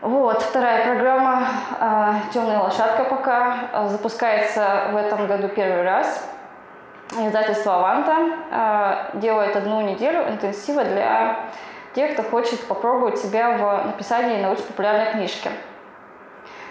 Вот, 0.00 0.42
вторая 0.42 0.84
программа 0.84 1.46
а, 1.78 2.14
«Темная 2.32 2.60
лошадка» 2.60 3.04
пока 3.04 3.68
а, 3.72 3.88
запускается 3.88 4.88
в 4.92 4.96
этом 4.96 5.26
году 5.26 5.48
первый 5.48 5.82
раз. 5.82 6.26
Издательство 7.18 7.74
«Аванта» 7.74 9.10
делает 9.14 9.56
одну 9.56 9.80
неделю 9.80 10.28
интенсива 10.28 10.84
для 10.84 11.40
тех, 11.92 12.12
кто 12.12 12.22
хочет 12.22 12.64
попробовать 12.68 13.18
себя 13.18 13.58
в 13.58 13.86
написании 13.86 14.40
научно-популярной 14.40 15.10
книжки. 15.10 15.50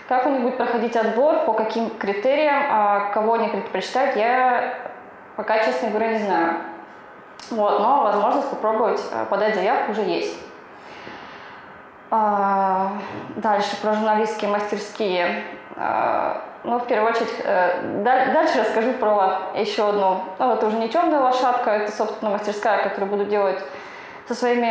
Как 0.10 0.26
них 0.32 0.42
будет 0.42 0.58
проходить 0.58 0.96
отбор, 0.98 1.46
по 1.46 1.54
каким 1.54 1.92
критериям, 1.92 2.64
а, 2.68 3.12
кого 3.14 3.36
они 3.36 3.48
предпочитают, 3.50 4.16
я 4.16 4.74
пока, 5.36 5.60
честно 5.60 5.90
говоря, 5.90 6.14
не 6.14 6.18
знаю. 6.26 6.54
Вот, 7.52 7.80
но 7.80 8.02
возможность 8.02 8.50
попробовать 8.50 9.00
а, 9.14 9.26
подать 9.26 9.54
заявку 9.54 9.92
уже 9.92 10.02
есть. 10.02 10.36
А, 12.10 12.94
Дальше 13.36 13.80
про 13.84 13.94
журналистские 13.94 14.50
мастерские. 14.50 15.44
А, 15.78 16.42
Ну, 16.64 16.80
в 16.80 16.88
первую 16.88 17.12
очередь, 17.12 17.34
э, 17.46 18.02
даль- 18.04 18.34
дальше 18.34 18.60
расскажу 18.60 18.92
про 18.94 19.40
еще 19.56 19.90
одну. 19.90 20.24
Ну, 20.40 20.52
это 20.54 20.68
уже 20.68 20.78
не 20.78 20.90
темная 20.90 21.22
лошадка, 21.22 21.70
это, 21.70 21.92
собственно, 21.92 22.32
мастерская, 22.32 22.84
которую 22.84 23.10
буду 23.12 23.26
делать 23.26 23.60
со 24.28 24.36
своими 24.36 24.68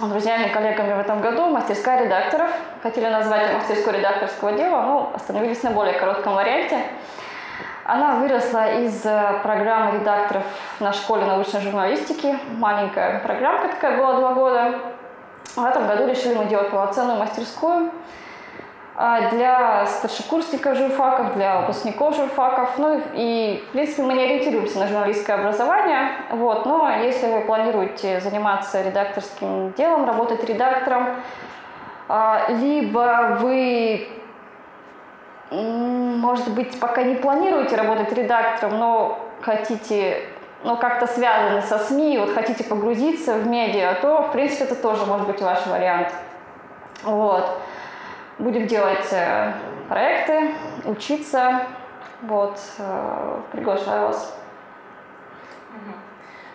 э, 0.00 0.06
друзьями, 0.06 0.48
коллегами 0.48 0.94
в 0.94 0.98
этом 0.98 1.20
году. 1.20 1.46
Мастерская 1.46 2.04
редакторов. 2.04 2.50
Хотели 2.82 3.06
назвать 3.08 3.48
ее 3.48 3.56
мастерской 3.56 3.98
редакторского 3.98 4.52
дела, 4.52 4.82
но 4.82 5.12
остановились 5.14 5.62
на 5.62 5.70
более 5.70 5.94
коротком 5.94 6.34
варианте. 6.34 6.82
Она 7.84 8.14
выросла 8.16 8.80
из 8.80 9.04
э, 9.04 9.40
программы 9.42 9.98
редакторов 9.98 10.44
на 10.80 10.92
школе 10.92 11.26
научной 11.26 11.60
журналистики. 11.60 12.38
Маленькая 12.58 13.20
программка 13.20 13.68
такая 13.68 13.98
была 13.98 14.14
два 14.14 14.32
года. 14.34 14.80
В 15.54 15.64
этом 15.64 15.86
году 15.86 16.06
решили 16.08 16.34
мы 16.34 16.46
делать 16.46 16.70
полноценную 16.70 17.18
мастерскую 17.18 17.90
для 18.96 19.86
старшекурсников 19.86 20.76
журфаков, 20.76 21.34
для 21.34 21.60
выпускников 21.60 22.14
журфаков. 22.14 22.78
Ну 22.78 23.02
и, 23.14 23.64
в 23.68 23.72
принципе, 23.72 24.02
мы 24.02 24.14
не 24.14 24.22
ориентируемся 24.22 24.78
на 24.78 24.86
журналистское 24.86 25.36
образование. 25.36 26.10
Вот, 26.30 26.64
но 26.64 26.88
если 27.02 27.26
вы 27.26 27.40
планируете 27.40 28.20
заниматься 28.20 28.82
редакторским 28.82 29.72
делом, 29.72 30.06
работать 30.06 30.44
редактором, 30.44 31.16
а, 32.08 32.46
либо 32.48 33.38
вы, 33.40 34.06
может 35.50 36.52
быть, 36.54 36.78
пока 36.78 37.02
не 37.02 37.16
планируете 37.16 37.74
работать 37.74 38.12
редактором, 38.12 38.78
но 38.78 39.18
хотите 39.40 40.28
ну, 40.62 40.76
как-то 40.76 41.06
связаны 41.06 41.62
со 41.62 41.78
СМИ, 41.78 42.18
вот 42.18 42.32
хотите 42.32 42.64
погрузиться 42.64 43.34
в 43.34 43.46
медиа, 43.46 43.96
то, 44.00 44.22
в 44.22 44.32
принципе, 44.32 44.64
это 44.64 44.76
тоже 44.76 45.04
может 45.04 45.26
быть 45.26 45.42
ваш 45.42 45.66
вариант. 45.66 46.08
Вот. 47.02 47.58
Будем 48.38 48.66
делать 48.66 49.12
э, 49.12 49.52
проекты, 49.88 50.54
учиться. 50.84 51.66
Вот. 52.22 52.58
э, 52.78 53.40
приглашаю 53.52 54.08
вас. 54.08 54.36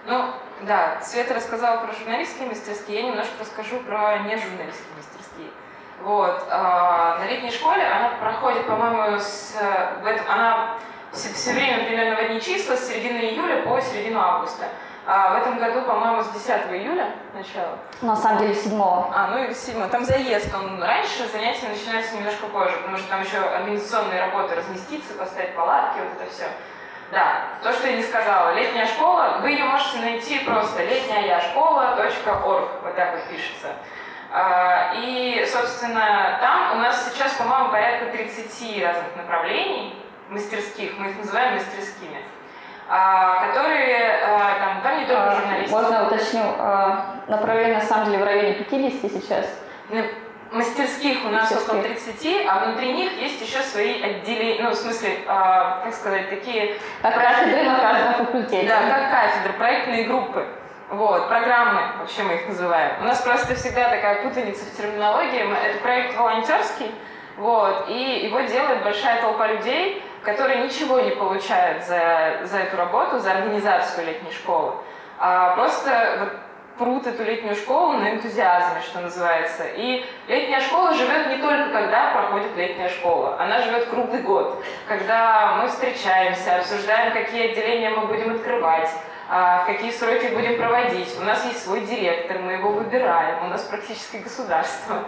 Ну, 0.05 0.25
да, 0.61 0.99
Света 1.01 1.35
рассказала 1.35 1.85
про 1.85 1.93
журналистские 1.93 2.47
мастерские, 2.47 3.01
я 3.01 3.07
немножко 3.07 3.33
расскажу 3.39 3.77
про 3.81 4.17
нежурналистские 4.19 4.95
мастерские. 4.97 5.49
Вот, 6.01 6.43
а, 6.49 7.17
на 7.19 7.27
летней 7.27 7.51
школе 7.51 7.83
она 7.85 8.11
проходит, 8.19 8.65
по-моему, 8.65 9.19
с, 9.19 9.55
в 10.01 10.05
этом, 10.05 10.25
она 10.29 10.77
все, 11.11 11.33
все 11.33 11.53
время 11.53 11.85
примерно 11.85 12.15
в 12.15 12.19
одни 12.19 12.41
числа, 12.41 12.75
с 12.75 12.87
середины 12.87 13.17
июля 13.17 13.61
по 13.63 13.79
середину 13.81 14.19
августа. 14.19 14.65
А 15.11 15.33
в 15.33 15.37
этом 15.37 15.57
году, 15.57 15.81
по-моему, 15.81 16.21
с 16.21 16.29
10 16.29 16.49
июля 16.71 17.15
начало. 17.33 17.79
На 18.03 18.15
самом 18.15 18.37
деле, 18.37 18.53
седьмого. 18.53 19.11
А, 19.11 19.29
ну 19.29 19.43
и 19.43 19.51
седьмой. 19.55 19.89
Там 19.89 20.05
заезд, 20.05 20.53
он 20.53 20.83
раньше, 20.83 21.27
занятия 21.33 21.67
начинаются 21.67 22.15
немножко 22.15 22.45
позже, 22.45 22.77
потому 22.77 22.95
что 22.97 23.09
там 23.09 23.23
еще 23.23 23.39
организационные 23.39 24.21
работы, 24.21 24.53
разместиться, 24.53 25.15
поставить 25.15 25.55
палатки, 25.55 25.97
вот 25.97 26.21
это 26.21 26.31
все. 26.31 26.43
Да, 27.11 27.41
то, 27.63 27.73
что 27.73 27.87
я 27.87 27.97
не 27.97 28.03
сказала. 28.03 28.53
Летняя 28.53 28.85
школа, 28.85 29.39
вы 29.41 29.49
ее 29.49 29.65
можете 29.65 29.97
найти 29.97 30.41
просто 30.41 30.83
летняяшкола.орг, 30.85 32.69
вот 32.83 32.95
так 32.95 33.15
вот 33.15 33.23
пишется. 33.35 33.69
А, 34.31 34.93
И, 34.95 35.43
собственно, 35.51 36.37
там 36.39 36.73
у 36.73 36.81
нас 36.81 37.11
сейчас, 37.11 37.33
по-моему, 37.33 37.71
порядка 37.71 38.11
30 38.11 38.83
разных 38.83 39.15
направлений 39.15 39.95
мастерских, 40.29 40.99
мы 40.99 41.09
их 41.09 41.17
называем 41.17 41.55
мастерскими, 41.55 42.21
которые, 42.89 44.19
а, 44.25 44.59
там, 44.59 44.81
там 44.81 44.99
не 44.99 45.05
только 45.05 45.31
А, 45.31 45.35
журналистика. 45.35 45.79
Можно 45.79 46.07
уточню, 46.07 46.41
а, 46.57 47.15
направление 47.27 47.75
на 47.75 47.83
самом 47.83 48.05
деле 48.05 48.17
в 48.17 48.23
районе 48.23 48.53
50 48.53 49.11
сейчас. 49.11 49.45
Ну, 49.89 50.03
мастерских 50.51 51.23
у 51.25 51.29
нас 51.29 51.51
около 51.51 51.83
30, 51.83 52.45
а 52.47 52.65
внутри 52.65 52.93
них 52.93 53.11
есть 53.21 53.41
еще 53.41 53.61
свои 53.61 54.01
отделения, 54.01 54.63
ну, 54.63 54.71
в 54.71 54.75
смысле, 54.75 55.09
э, 55.09 55.25
как 55.27 55.93
сказать, 55.93 56.29
такие... 56.29 56.75
Как 57.01 57.13
кафедры 57.13 57.63
на 57.63 57.79
каждом 57.79 58.25
факультете. 58.25 58.67
Да, 58.67 58.81
как 58.89 59.11
кафедры, 59.11 59.53
проектные 59.57 60.05
группы. 60.05 60.47
Вот, 60.89 61.27
программы, 61.27 61.81
вообще 61.99 62.23
мы 62.23 62.33
их 62.33 62.47
называем. 62.47 62.93
У 63.01 63.03
нас 63.03 63.21
просто 63.21 63.53
всегда 63.53 63.89
такая 63.89 64.23
путаница 64.23 64.65
в 64.65 64.75
терминологии. 64.75 65.41
Это 65.41 65.79
проект 65.83 66.17
волонтерский, 66.17 66.91
вот, 67.37 67.85
и 67.87 68.21
его 68.25 68.41
делает 68.41 68.83
большая 68.83 69.21
толпа 69.21 69.47
людей, 69.47 70.03
которые 70.23 70.63
ничего 70.63 70.99
не 70.99 71.11
получают 71.11 71.83
за, 71.85 72.41
за 72.43 72.57
эту 72.59 72.77
работу, 72.77 73.19
за 73.19 73.31
организацию 73.31 74.07
летней 74.07 74.31
школы. 74.31 74.73
А 75.17 75.55
просто 75.55 76.17
вот, 76.19 76.33
прут 76.79 77.05
эту 77.05 77.23
летнюю 77.23 77.55
школу 77.55 77.93
на 77.93 78.11
энтузиазме, 78.11 78.81
что 78.81 79.01
называется. 79.01 79.63
И 79.75 80.05
летняя 80.27 80.61
школа 80.61 80.93
живет 80.93 81.27
не 81.27 81.37
только 81.37 81.71
когда 81.71 82.11
проходит 82.11 82.55
летняя 82.55 82.89
школа, 82.89 83.37
она 83.39 83.61
живет 83.61 83.87
круглый 83.89 84.21
год, 84.21 84.63
когда 84.87 85.57
мы 85.57 85.67
встречаемся, 85.67 86.57
обсуждаем, 86.57 87.13
какие 87.13 87.51
отделения 87.51 87.89
мы 87.89 88.07
будем 88.07 88.31
открывать, 88.31 88.89
а, 89.29 89.63
в 89.63 89.65
какие 89.67 89.91
сроки 89.91 90.33
будем 90.33 90.57
проводить. 90.57 91.15
У 91.19 91.23
нас 91.23 91.45
есть 91.45 91.63
свой 91.63 91.81
директор, 91.81 92.39
мы 92.39 92.53
его 92.53 92.71
выбираем, 92.71 93.45
у 93.45 93.47
нас 93.49 93.63
практически 93.63 94.17
государство. 94.17 95.03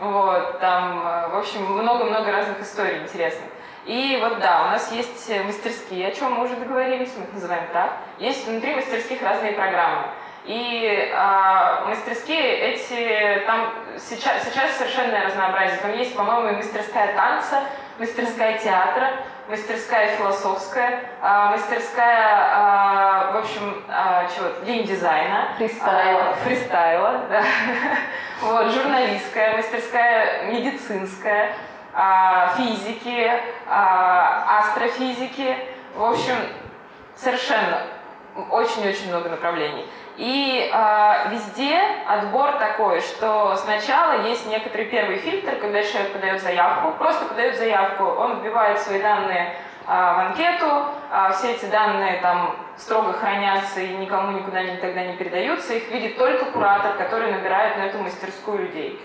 Вот, 0.00 0.60
там, 0.60 1.02
в 1.32 1.36
общем, 1.36 1.64
много-много 1.64 2.30
разных 2.30 2.60
историй 2.60 3.02
интересных. 3.02 3.50
И 3.88 4.18
вот 4.20 4.38
да, 4.38 4.64
у 4.64 4.66
нас 4.66 4.92
есть 4.92 5.30
мастерские, 5.46 6.08
о 6.08 6.14
чем 6.14 6.34
мы 6.34 6.44
уже 6.44 6.56
договорились, 6.56 7.10
мы 7.16 7.24
их 7.24 7.32
называем 7.32 7.64
так. 7.72 7.96
Есть 8.18 8.46
внутри 8.46 8.74
мастерских 8.74 9.22
разные 9.22 9.52
программы. 9.52 10.08
И 10.44 11.10
э, 11.10 11.84
мастерские 11.86 12.72
эти, 12.72 13.46
там 13.46 13.72
сейчас, 13.98 14.44
сейчас 14.44 14.76
совершенное 14.76 15.24
разнообразие. 15.24 15.78
Там 15.78 15.96
есть, 15.96 16.14
по-моему, 16.14 16.58
мастерская 16.58 17.14
танца, 17.14 17.62
мастерская 17.98 18.58
театра, 18.58 19.12
мастерская 19.48 20.08
философская, 20.16 21.04
э, 21.22 21.50
мастерская, 21.52 23.30
э, 23.30 23.32
в 23.32 23.36
общем, 23.38 23.84
э, 23.88 24.28
чего, 24.36 24.66
геймдизайна. 24.66 25.54
Фристайла. 25.56 26.20
Э, 26.20 26.34
фристайла, 26.44 27.20
да. 27.30 27.42
Вот, 28.42 28.70
журналистская, 28.70 29.56
мастерская 29.56 30.44
медицинская, 30.44 31.46
э, 31.46 31.77
физики, 32.56 33.26
э, 33.26 33.40
астрофизики. 33.66 35.56
В 35.94 36.04
общем, 36.04 36.36
совершенно 37.16 37.82
очень-очень 38.50 39.08
много 39.08 39.28
направлений. 39.28 39.86
И 40.16 40.68
э, 40.72 41.30
везде 41.30 41.80
отбор 42.06 42.52
такой, 42.58 43.00
что 43.00 43.54
сначала 43.56 44.26
есть 44.26 44.46
некоторый 44.46 44.86
первый 44.86 45.18
фильтр, 45.18 45.56
когда 45.60 45.82
человек 45.82 46.12
подает 46.12 46.42
заявку, 46.42 46.92
просто 46.98 47.26
подает 47.26 47.56
заявку, 47.56 48.04
он 48.04 48.40
вбивает 48.40 48.80
свои 48.80 49.00
данные 49.00 49.54
э, 49.54 49.86
в 49.86 49.90
анкету, 49.92 50.86
э, 51.12 51.30
все 51.34 51.52
эти 51.52 51.66
данные 51.66 52.20
там 52.20 52.56
строго 52.76 53.12
хранятся 53.12 53.80
и 53.80 53.96
никому 53.96 54.32
никуда 54.32 54.62
никогда 54.62 55.04
не 55.04 55.16
передаются, 55.16 55.74
их 55.74 55.88
видит 55.90 56.18
только 56.18 56.46
куратор, 56.46 56.96
который 56.96 57.30
набирает 57.30 57.76
на 57.76 57.82
эту 57.82 57.98
мастерскую 57.98 58.58
людей. 58.58 59.00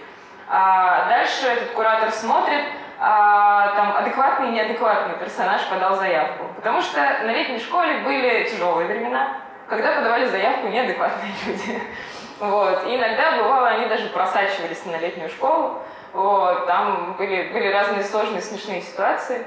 А 0.48 1.08
дальше 1.10 1.48
этот 1.48 1.72
куратор 1.72 2.12
смотрит, 2.12 2.66
а, 3.00 3.76
там 3.76 3.98
адекватный 3.98 4.50
и 4.50 4.52
неадекватный 4.52 5.16
персонаж 5.16 5.62
подал 5.68 5.96
заявку. 5.96 6.46
Потому 6.56 6.82
что 6.82 7.00
на 7.00 7.32
летней 7.34 7.60
школе 7.60 8.00
были 8.00 8.48
тяжелые 8.50 8.88
времена, 8.88 9.38
когда 9.68 9.94
подавали 9.94 10.26
заявку 10.28 10.68
неадекватные 10.68 11.34
люди. 11.46 11.82
Вот. 12.40 12.86
И 12.88 12.96
иногда 12.96 13.38
бывало, 13.38 13.70
они 13.70 13.88
даже 13.88 14.10
просачивались 14.10 14.84
на 14.86 14.98
летнюю 14.98 15.30
школу. 15.30 15.82
Вот. 16.12 16.66
Там 16.68 17.14
были, 17.18 17.54
были 17.54 17.72
разные 17.72 18.04
сложные, 18.04 18.42
смешные 18.42 18.82
ситуации. 18.82 19.46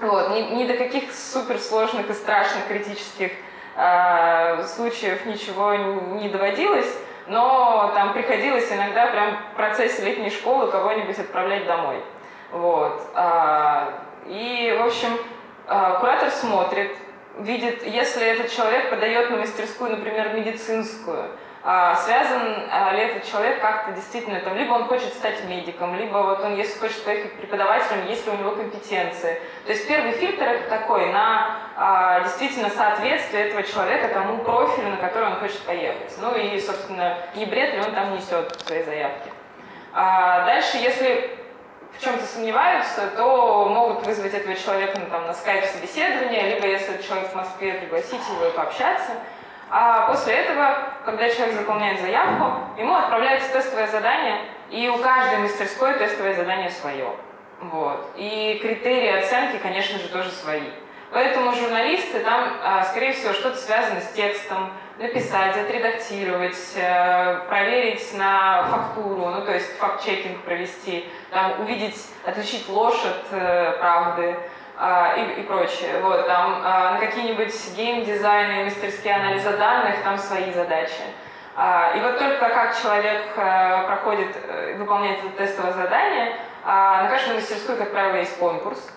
Вот. 0.00 0.30
Ни, 0.30 0.40
ни 0.54 0.66
до 0.66 0.74
каких 0.74 1.12
суперсложных 1.12 2.10
и 2.10 2.12
страшных 2.12 2.66
критических 2.66 3.30
э, 3.76 4.64
случаев 4.64 5.26
ничего 5.26 5.74
не 5.74 6.28
доводилось, 6.28 6.92
но 7.26 7.90
там 7.94 8.12
приходилось 8.12 8.70
иногда 8.70 9.06
прям 9.06 9.36
в 9.52 9.56
процессе 9.56 10.04
летней 10.04 10.30
школы 10.30 10.70
кого-нибудь 10.70 11.18
отправлять 11.18 11.66
домой. 11.66 12.02
Вот. 12.50 13.00
А, 13.14 13.88
и, 14.26 14.76
в 14.78 14.86
общем, 14.86 15.18
а, 15.66 15.98
куратор 16.00 16.30
смотрит, 16.30 16.96
видит, 17.38 17.84
если 17.86 18.24
этот 18.26 18.50
человек 18.50 18.90
подает 18.90 19.30
на 19.30 19.38
мастерскую, 19.38 19.90
например, 19.90 20.34
медицинскую, 20.34 21.30
связан 21.64 22.56
ли 22.92 23.00
этот 23.00 23.24
человек 23.24 23.60
как-то 23.62 23.92
действительно, 23.92 24.38
там, 24.40 24.54
либо 24.54 24.74
он 24.74 24.84
хочет 24.84 25.14
стать 25.14 25.44
медиком, 25.44 25.96
либо 25.96 26.18
вот 26.18 26.40
он, 26.40 26.56
если 26.56 26.78
хочет 26.78 27.02
поехать 27.04 27.32
преподавателем, 27.38 28.06
есть 28.06 28.26
ли 28.26 28.32
у 28.32 28.36
него 28.36 28.50
компетенции. 28.50 29.40
То 29.64 29.72
есть 29.72 29.88
первый 29.88 30.12
фильтр 30.12 30.42
это 30.42 30.68
такой 30.68 31.10
на 31.10 32.20
действительно 32.22 32.68
соответствие 32.68 33.48
этого 33.48 33.62
человека 33.62 34.08
тому 34.12 34.44
профилю, 34.44 34.90
на 34.90 34.96
который 34.98 35.28
он 35.28 35.36
хочет 35.36 35.60
поехать. 35.60 36.12
Ну 36.20 36.34
и, 36.36 36.60
собственно, 36.60 37.16
не 37.34 37.46
бред 37.46 37.72
ли 37.72 37.80
он 37.80 37.94
там 37.94 38.14
несет 38.14 38.54
в 38.54 38.66
своей 38.66 38.84
заявке. 38.84 39.30
Дальше, 39.94 40.76
если 40.76 41.38
в 41.98 42.04
чем-то 42.04 42.26
сомневаются, 42.26 43.08
то 43.16 43.68
могут 43.70 44.04
вызвать 44.04 44.34
этого 44.34 44.54
человека 44.54 44.98
ну, 44.98 45.06
там, 45.06 45.26
на 45.28 45.32
скайп-собеседование, 45.32 46.54
либо 46.56 46.66
если 46.66 47.00
человек 47.00 47.30
в 47.30 47.34
Москве, 47.36 47.74
пригласить 47.74 48.20
его 48.28 48.46
и 48.48 48.50
пообщаться. 48.50 49.12
А 49.70 50.06
после 50.08 50.34
этого, 50.34 50.78
когда 51.04 51.28
человек 51.28 51.54
заполняет 51.54 52.00
заявку, 52.00 52.60
ему 52.78 52.94
отправляется 52.94 53.52
тестовое 53.52 53.86
задание, 53.86 54.40
и 54.70 54.88
у 54.88 54.98
каждой 54.98 55.38
мастерской 55.38 55.94
тестовое 55.94 56.34
задание 56.34 56.70
свое. 56.70 57.08
Вот. 57.60 58.10
И 58.16 58.58
критерии 58.60 59.18
оценки, 59.18 59.58
конечно 59.58 59.98
же, 59.98 60.08
тоже 60.08 60.30
свои. 60.30 60.68
Поэтому 61.10 61.52
журналисты 61.52 62.20
там, 62.20 62.56
а, 62.62 62.82
скорее 62.84 63.12
всего, 63.12 63.32
что-то 63.32 63.56
связано 63.56 64.00
с 64.00 64.12
текстом, 64.12 64.72
написать, 64.98 65.56
отредактировать, 65.56 66.56
э, 66.76 67.40
проверить 67.48 68.16
на 68.16 68.64
фактуру, 68.64 69.26
ну 69.26 69.44
то 69.44 69.52
есть 69.52 69.76
факт-чекинг 69.78 70.42
провести, 70.42 71.04
там, 71.30 71.60
увидеть, 71.60 71.96
отличить 72.24 72.68
ложь 72.68 73.04
от 73.04 73.26
э, 73.32 73.72
правды 73.78 74.36
а, 74.76 75.14
и, 75.16 75.40
и 75.40 75.42
прочее. 75.44 76.00
Вот, 76.02 76.26
там 76.26 76.60
а, 76.64 76.92
на 76.92 76.98
какие-нибудь 76.98 77.54
гейм-дизайны, 77.76 78.64
мастерские 78.64 79.14
анализа 79.14 79.56
данных, 79.56 80.02
там 80.02 80.18
свои 80.18 80.52
задачи. 80.52 81.02
И 81.94 82.00
вот 82.00 82.18
только 82.18 82.48
как 82.48 82.76
человек 82.76 83.26
э, 83.36 83.86
проходит, 83.86 84.36
выполняет 84.76 85.20
это 85.20 85.46
тестовое 85.46 85.72
задание, 85.72 86.34
на 86.66 87.06
каждой 87.08 87.36
мастерской, 87.36 87.76
как 87.76 87.92
правило, 87.92 88.16
есть 88.16 88.36
конкурс, 88.38 88.90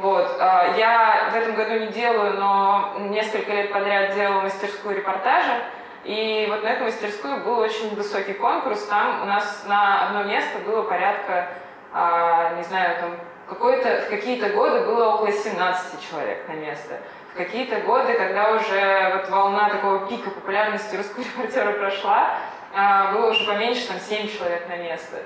вот. 0.00 0.36
А, 0.40 0.74
я 0.76 1.28
в 1.30 1.36
этом 1.36 1.54
году 1.54 1.78
не 1.78 1.88
делаю, 1.88 2.38
но 2.38 2.94
несколько 3.10 3.52
лет 3.52 3.72
подряд 3.72 4.14
делала 4.14 4.42
мастерскую 4.42 4.96
репортажа. 4.96 5.62
И 6.04 6.46
вот 6.48 6.62
на 6.62 6.68
эту 6.68 6.84
мастерскую 6.84 7.44
был 7.44 7.58
очень 7.58 7.94
высокий 7.94 8.32
конкурс. 8.32 8.86
Там 8.86 9.22
у 9.22 9.24
нас 9.26 9.64
на 9.68 10.06
одно 10.06 10.22
место 10.24 10.58
было 10.60 10.82
порядка, 10.82 11.48
а, 11.92 12.54
не 12.54 12.62
знаю, 12.62 12.98
там 13.00 13.10
какой-то, 13.50 14.02
в 14.02 14.08
какие-то 14.08 14.48
годы 14.50 14.80
было 14.86 15.14
около 15.14 15.32
17 15.32 16.08
человек 16.08 16.48
на 16.48 16.54
место. 16.54 16.98
В 17.34 17.36
какие-то 17.36 17.80
годы, 17.80 18.14
когда 18.14 18.52
уже 18.52 19.12
вот 19.16 19.30
волна 19.30 19.68
такого 19.70 20.08
пика 20.08 20.30
популярности 20.30 20.96
русского 20.96 21.22
репортера 21.36 21.72
прошла, 21.72 22.38
а, 22.74 23.12
было 23.12 23.30
уже 23.30 23.44
поменьше, 23.46 23.86
там 23.86 23.98
7 23.98 24.28
человек 24.28 24.68
на 24.68 24.76
место. 24.76 25.18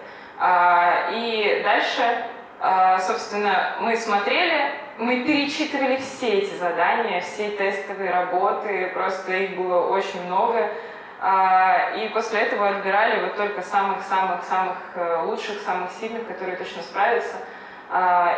И 1.12 1.60
дальше 1.62 2.24
а, 2.66 2.98
собственно, 2.98 3.76
мы 3.80 3.94
смотрели, 3.94 4.72
мы 4.96 5.22
перечитывали 5.24 5.96
все 5.96 6.38
эти 6.38 6.54
задания, 6.54 7.20
все 7.20 7.50
тестовые 7.50 8.10
работы, 8.10 8.90
просто 8.94 9.32
их 9.34 9.56
было 9.56 9.86
очень 9.88 10.24
много. 10.24 10.70
А, 11.20 11.92
и 11.96 12.08
после 12.08 12.40
этого 12.40 12.68
отбирали 12.68 13.20
вот 13.22 13.36
только 13.36 13.60
самых-самых-самых 13.60 14.76
э, 14.94 15.22
лучших, 15.24 15.60
самых 15.60 15.90
сильных, 15.92 16.26
которые 16.26 16.56
точно 16.56 16.82
справятся, 16.82 17.36
а, 17.36 17.40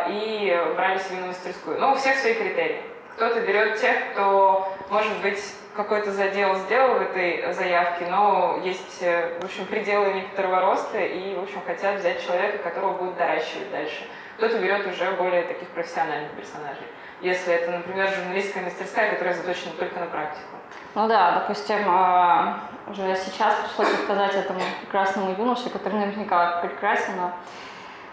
и 0.09 0.73
брали 0.75 0.99
себе 0.99 1.21
на 1.21 1.27
мастерскую. 1.27 1.79
Но 1.79 1.93
у 1.93 1.95
всех 1.95 2.17
свои 2.17 2.33
критерии. 2.35 2.81
Кто-то 3.15 3.41
берет 3.41 3.79
тех, 3.81 4.11
кто, 4.11 4.71
может 4.91 5.19
быть, 5.21 5.39
какой-то 5.77 6.11
задел 6.11 6.55
сделал 6.55 6.95
в 6.95 7.01
этой 7.01 7.53
заявке, 7.53 8.07
но 8.07 8.59
есть, 8.63 9.01
э, 9.01 9.39
в 9.39 9.45
общем, 9.45 9.65
пределы 9.65 10.13
некоторого 10.13 10.61
роста, 10.61 10.99
и, 10.99 11.35
в 11.35 11.43
общем, 11.43 11.61
хотят 11.65 11.99
взять 11.99 12.25
человека, 12.25 12.57
которого 12.57 12.93
будут 12.93 13.17
доращивать 13.17 13.71
дальше. 13.71 14.03
Кто-то 14.37 14.57
берет 14.59 14.85
уже 14.87 15.11
более 15.11 15.43
таких 15.43 15.67
профессиональных 15.69 16.31
персонажей. 16.31 16.85
Если 17.21 17.53
это, 17.53 17.71
например, 17.71 18.07
журналистская 18.09 18.63
мастерская, 18.63 19.11
которая 19.11 19.33
заточена 19.33 19.71
только 19.79 19.99
на 19.99 20.07
практику. 20.07 20.57
Ну 20.93 21.07
да, 21.07 21.39
допустим, 21.39 21.79
а, 21.87 22.59
уже 22.87 23.15
сейчас 23.15 23.55
пришлось 23.55 23.91
рассказать 23.93 24.35
этому 24.35 24.61
прекрасному 24.81 25.31
юноше, 25.31 25.69
который 25.69 25.99
наверняка 25.99 26.61
прекрасен, 26.61 27.15
но 27.17 27.31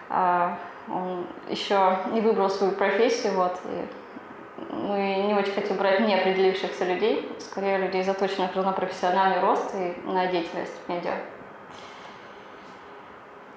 а, 0.09 0.57
он 0.87 1.27
еще 1.49 1.99
не 2.11 2.21
выбрал 2.21 2.49
свою 2.49 2.73
профессию, 2.73 3.33
вот, 3.33 3.59
и 3.65 3.85
мы 4.71 5.23
не 5.27 5.33
очень 5.33 5.53
хотим 5.53 5.77
брать 5.77 5.99
неопределившихся 6.01 6.85
людей, 6.85 7.29
скорее 7.39 7.77
людей, 7.77 8.03
заточенных 8.03 8.55
на 8.55 8.71
профессиональный 8.71 9.39
рост 9.39 9.73
и 9.75 9.95
на 10.07 10.27
деятельность 10.27 10.73
в 10.85 10.89
медиа. 10.89 11.15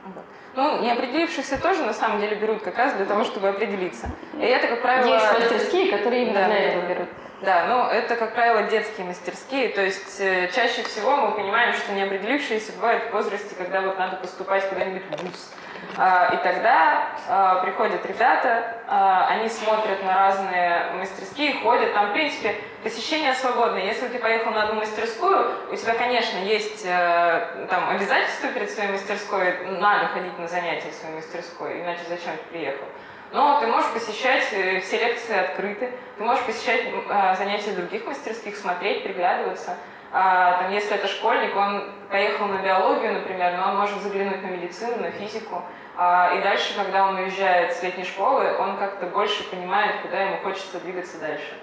Вот. 0.04 0.24
Ну, 0.54 0.82
не 0.82 0.90
определившихся 0.90 1.60
тоже 1.60 1.84
на 1.84 1.92
самом 1.92 2.20
деле 2.20 2.36
берут 2.36 2.62
как 2.62 2.76
раз 2.78 2.94
для 2.94 3.04
того, 3.04 3.24
чтобы 3.24 3.48
определиться. 3.48 4.08
И 4.38 4.42
это, 4.44 4.66
как 4.66 4.82
правило... 4.82 5.14
Есть 5.14 5.32
мастерские, 5.32 5.96
которые 5.96 6.22
именно 6.24 6.40
Да. 6.40 6.46
для 6.46 6.58
этого 6.58 6.88
берут. 6.88 7.08
Да, 7.40 7.66
ну 7.66 7.86
это, 7.86 8.16
как 8.16 8.34
правило, 8.34 8.64
детские 8.64 9.06
мастерские, 9.06 9.68
то 9.68 9.80
есть 9.80 10.20
э, 10.20 10.50
чаще 10.52 10.82
всего 10.82 11.16
мы 11.16 11.32
понимаем, 11.36 11.72
что 11.72 11.92
неопределившиеся 11.92 12.72
бывают 12.72 13.04
в 13.04 13.12
возрасте, 13.12 13.54
когда 13.56 13.80
вот 13.80 13.96
надо 13.96 14.16
поступать 14.16 14.68
куда-нибудь 14.68 15.04
в 15.04 15.22
ВУЗ. 15.22 15.52
А, 15.96 16.32
И 16.34 16.36
тогда 16.42 17.08
а, 17.28 17.62
приходят 17.62 18.04
ребята, 18.06 18.76
а, 18.88 19.28
они 19.28 19.48
смотрят 19.48 20.02
на 20.04 20.14
разные 20.14 20.92
мастерские, 20.94 21.54
ходят. 21.60 21.92
Там, 21.94 22.10
в 22.10 22.12
принципе, 22.12 22.56
посещение 22.82 23.34
свободное. 23.34 23.84
Если 23.84 24.08
ты 24.08 24.18
поехал 24.18 24.50
на 24.50 24.64
одну 24.64 24.80
мастерскую, 24.80 25.50
у 25.70 25.76
тебя, 25.76 25.94
конечно, 25.94 26.38
есть 26.38 26.84
э, 26.84 27.66
там 27.68 27.90
обязательства 27.90 28.48
перед 28.48 28.70
своей 28.70 28.90
мастерской, 28.92 29.66
надо 29.78 30.08
ходить 30.08 30.38
на 30.38 30.46
занятия 30.48 30.90
в 30.90 30.94
своей 30.94 31.16
мастерской, 31.16 31.80
иначе 31.80 32.00
зачем 32.08 32.36
ты 32.36 32.42
приехал. 32.50 32.86
Но 33.30 33.60
ты 33.60 33.66
можешь 33.66 33.90
посещать, 33.92 34.46
э, 34.52 34.80
все 34.80 34.98
лекции 34.98 35.36
открыты, 35.36 35.92
ты 36.16 36.24
можешь 36.24 36.44
посещать 36.44 36.86
а, 37.10 37.34
занятия 37.34 37.72
других 37.72 38.06
мастерских, 38.06 38.56
смотреть, 38.56 39.04
приглядываться. 39.04 39.76
А, 40.10 40.62
там, 40.62 40.72
если 40.72 40.96
это 40.96 41.06
школьник, 41.06 41.54
он 41.54 41.90
поехал 42.10 42.46
на 42.46 42.62
биологию, 42.62 43.12
например, 43.12 43.58
но 43.58 43.70
он 43.70 43.76
может 43.76 44.00
заглянуть 44.00 44.42
на 44.42 44.46
медицину, 44.46 44.96
на 45.02 45.10
физику. 45.10 45.62
А, 45.96 46.34
и 46.34 46.42
дальше, 46.42 46.74
когда 46.74 47.06
он 47.06 47.16
уезжает 47.16 47.74
с 47.74 47.82
летней 47.82 48.04
школы, 48.04 48.56
он 48.58 48.78
как-то 48.78 49.06
больше 49.06 49.48
понимает, 49.50 50.00
куда 50.00 50.22
ему 50.22 50.38
хочется 50.38 50.80
двигаться 50.80 51.18
дальше. 51.18 51.58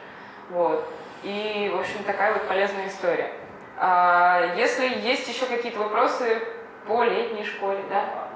Вот. 0.49 0.88
И, 1.24 1.72
в 1.74 1.80
общем, 1.80 2.03
такая 2.03 2.34
вот 2.34 2.47
полезная 2.47 2.88
история. 2.88 3.32
А, 3.78 4.53
если 4.55 4.88
есть 4.88 5.28
еще 5.28 5.47
какие-то 5.47 5.80
вопросы 5.80 6.41
по 6.86 7.03
летней 7.03 7.43
школе, 7.43 7.80
да? 7.89 8.30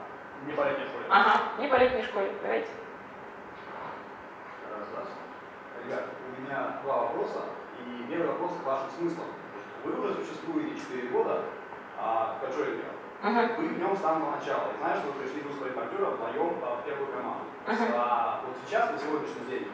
Не 0.45 0.53
по 0.53 0.61
летней 0.63 0.85
школе. 0.85 1.05
Ага, 1.09 1.41
не 1.59 1.67
по 1.67 1.75
летней 1.75 2.03
школе, 2.03 2.31
давайте. 2.41 2.67
Раз, 4.71 4.87
раз. 4.97 5.07
Ребят, 5.89 6.05
у 6.37 6.41
меня 6.41 6.79
два 6.83 6.97
вопроса. 6.97 7.45
И 7.79 8.05
первый 8.11 8.27
вопрос 8.27 8.51
к 8.61 8.63
вашим 8.63 8.89
смыслам. 8.95 9.25
Вы 9.83 9.99
уже 9.99 10.13
существуете 10.21 10.79
4 10.79 11.07
года, 11.07 11.41
а 11.97 12.37
дело. 12.45 12.93
Мгм. 13.23 13.55
Вы 13.57 13.69
в 13.69 13.79
нем 13.79 13.97
с 13.97 13.99
самого 13.99 14.35
начала. 14.35 14.71
И 14.71 14.77
знаешь, 14.77 14.99
что 14.99 15.07
вы 15.07 15.19
пришли 15.19 15.41
в 15.41 15.47
русского 15.47 15.65
репортера 15.65 16.05
вдвоем 16.11 16.59
а, 16.61 16.75
в 16.75 16.85
первую 16.85 17.07
команду. 17.07 17.45
А, 17.95 18.41
вот 18.45 18.55
сейчас, 18.63 18.91
на 18.91 18.99
сегодняшний 18.99 19.45
день, 19.49 19.67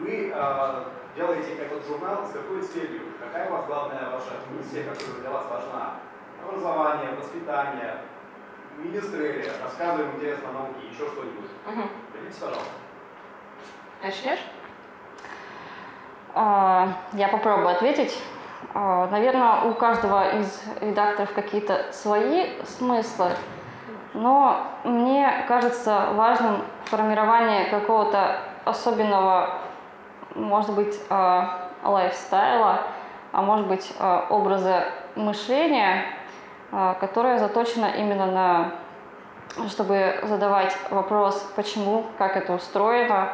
вы 0.00 0.32
а, 0.34 0.90
делаете 1.14 1.54
этот 1.54 1.86
журнал 1.86 2.26
с 2.26 2.32
какой 2.32 2.62
целью? 2.62 3.02
Какая 3.20 3.48
у 3.48 3.52
вас 3.52 3.66
главная 3.66 4.10
ваша 4.10 4.42
миссия, 4.50 4.82
которая 4.82 5.20
для 5.20 5.30
вас 5.30 5.44
важна? 5.48 6.00
Образование, 6.42 7.14
воспитание, 7.14 7.98
министры, 8.76 9.44
рассказываем 9.62 10.16
интересно 10.16 10.48
о 10.48 10.52
науке, 10.52 10.88
еще 10.90 11.06
что-нибудь. 11.06 11.50
Мгм. 11.64 11.88
Поделитесь, 12.12 12.38
пожалуйста. 12.38 12.72
Начнешь? 14.02 14.40
А, 16.34 16.88
Я 17.12 17.28
попробую 17.28 17.68
ответить. 17.68 18.16
А, 18.74 19.08
Наверное, 19.08 19.62
у 19.62 19.74
каждого 19.74 20.36
из 20.38 20.62
редакторов 20.80 21.32
какие-то 21.32 21.86
свои 21.92 22.48
смыслы, 22.64 23.30
но 24.14 24.66
мне 24.84 25.44
кажется 25.48 26.08
важным 26.14 26.62
формирование 26.84 27.66
какого-то 27.66 28.38
особенного, 28.64 29.60
может 30.34 30.74
быть, 30.74 31.00
а, 31.08 31.68
лайфстайла, 31.82 32.82
а 33.32 33.42
может 33.42 33.66
быть, 33.68 33.92
образа 34.28 34.86
мышления, 35.14 36.04
которое 36.98 37.38
заточено 37.38 37.86
именно 37.86 38.26
на 38.26 38.72
чтобы 39.68 40.18
задавать 40.22 40.76
вопрос, 40.90 41.52
почему, 41.56 42.06
как 42.18 42.36
это 42.36 42.52
устроено, 42.52 43.32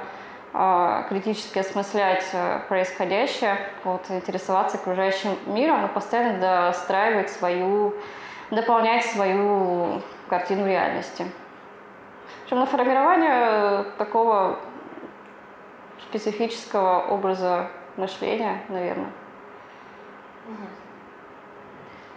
критически 1.08 1.58
осмыслять 1.58 2.24
э, 2.32 2.60
происходящее, 2.68 3.58
вот, 3.84 4.02
интересоваться 4.08 4.78
окружающим 4.78 5.36
миром 5.46 5.84
и 5.84 5.88
постоянно 5.88 6.38
достраивать 6.40 7.30
свою, 7.30 7.94
дополнять 8.50 9.04
свою 9.04 10.00
картину 10.28 10.66
реальности. 10.66 11.26
Общем, 12.44 12.58
на 12.58 12.66
формирование 12.66 13.84
такого 13.98 14.58
специфического 16.08 17.06
образа 17.08 17.68
мышления, 17.96 18.62
наверное. 18.68 19.10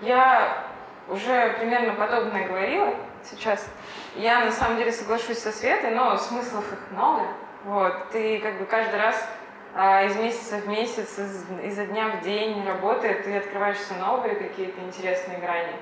Я 0.02 0.64
уже 1.10 1.56
примерно 1.60 1.94
подобное 1.94 2.48
говорила 2.48 2.94
сейчас. 3.24 3.68
Я 4.16 4.46
на 4.46 4.52
самом 4.52 4.78
деле 4.78 4.94
соглашусь 4.94 5.40
со 5.40 5.52
Светой, 5.52 5.92
но 5.92 6.16
смыслов 6.16 6.72
их 6.72 6.80
много. 6.92 7.24
Вот. 7.66 8.10
Ты 8.12 8.40
как 8.40 8.58
бы 8.60 8.66
каждый 8.66 9.00
раз 9.00 9.28
а, 9.76 10.04
из 10.04 10.16
месяца 10.16 10.58
в 10.58 10.68
месяц, 10.68 11.20
из, 11.20 11.46
изо 11.64 11.86
дня 11.86 12.08
в 12.10 12.22
день 12.22 12.66
работает, 12.66 13.24
ты 13.24 13.38
открываешь 13.38 13.78
все 13.78 13.96
новые 13.96 14.36
какие-то 14.36 14.80
интересные 14.82 15.38
грани. 15.40 15.74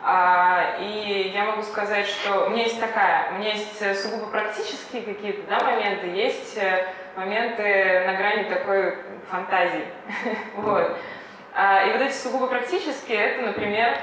А, 0.00 0.76
и 0.80 1.30
я 1.34 1.44
могу 1.44 1.62
сказать, 1.62 2.06
что 2.06 2.46
у 2.46 2.50
меня 2.50 2.64
есть 2.64 2.80
такая, 2.80 3.32
у 3.32 3.38
меня 3.38 3.52
есть 3.52 3.82
э, 3.82 3.94
сугубо 3.94 4.26
практические 4.26 5.02
какие-то 5.02 5.42
да, 5.48 5.64
моменты, 5.64 6.06
есть 6.06 6.56
э, 6.56 6.86
моменты 7.16 8.04
на 8.06 8.14
грани 8.14 8.44
такой 8.44 8.96
фантазии. 9.30 9.86
Вот. 10.56 10.96
А, 11.54 11.84
И 11.84 11.92
вот 11.92 12.00
эти 12.00 12.12
сугубо 12.12 12.46
практические, 12.46 13.18
это, 13.18 13.42
например, 13.42 13.98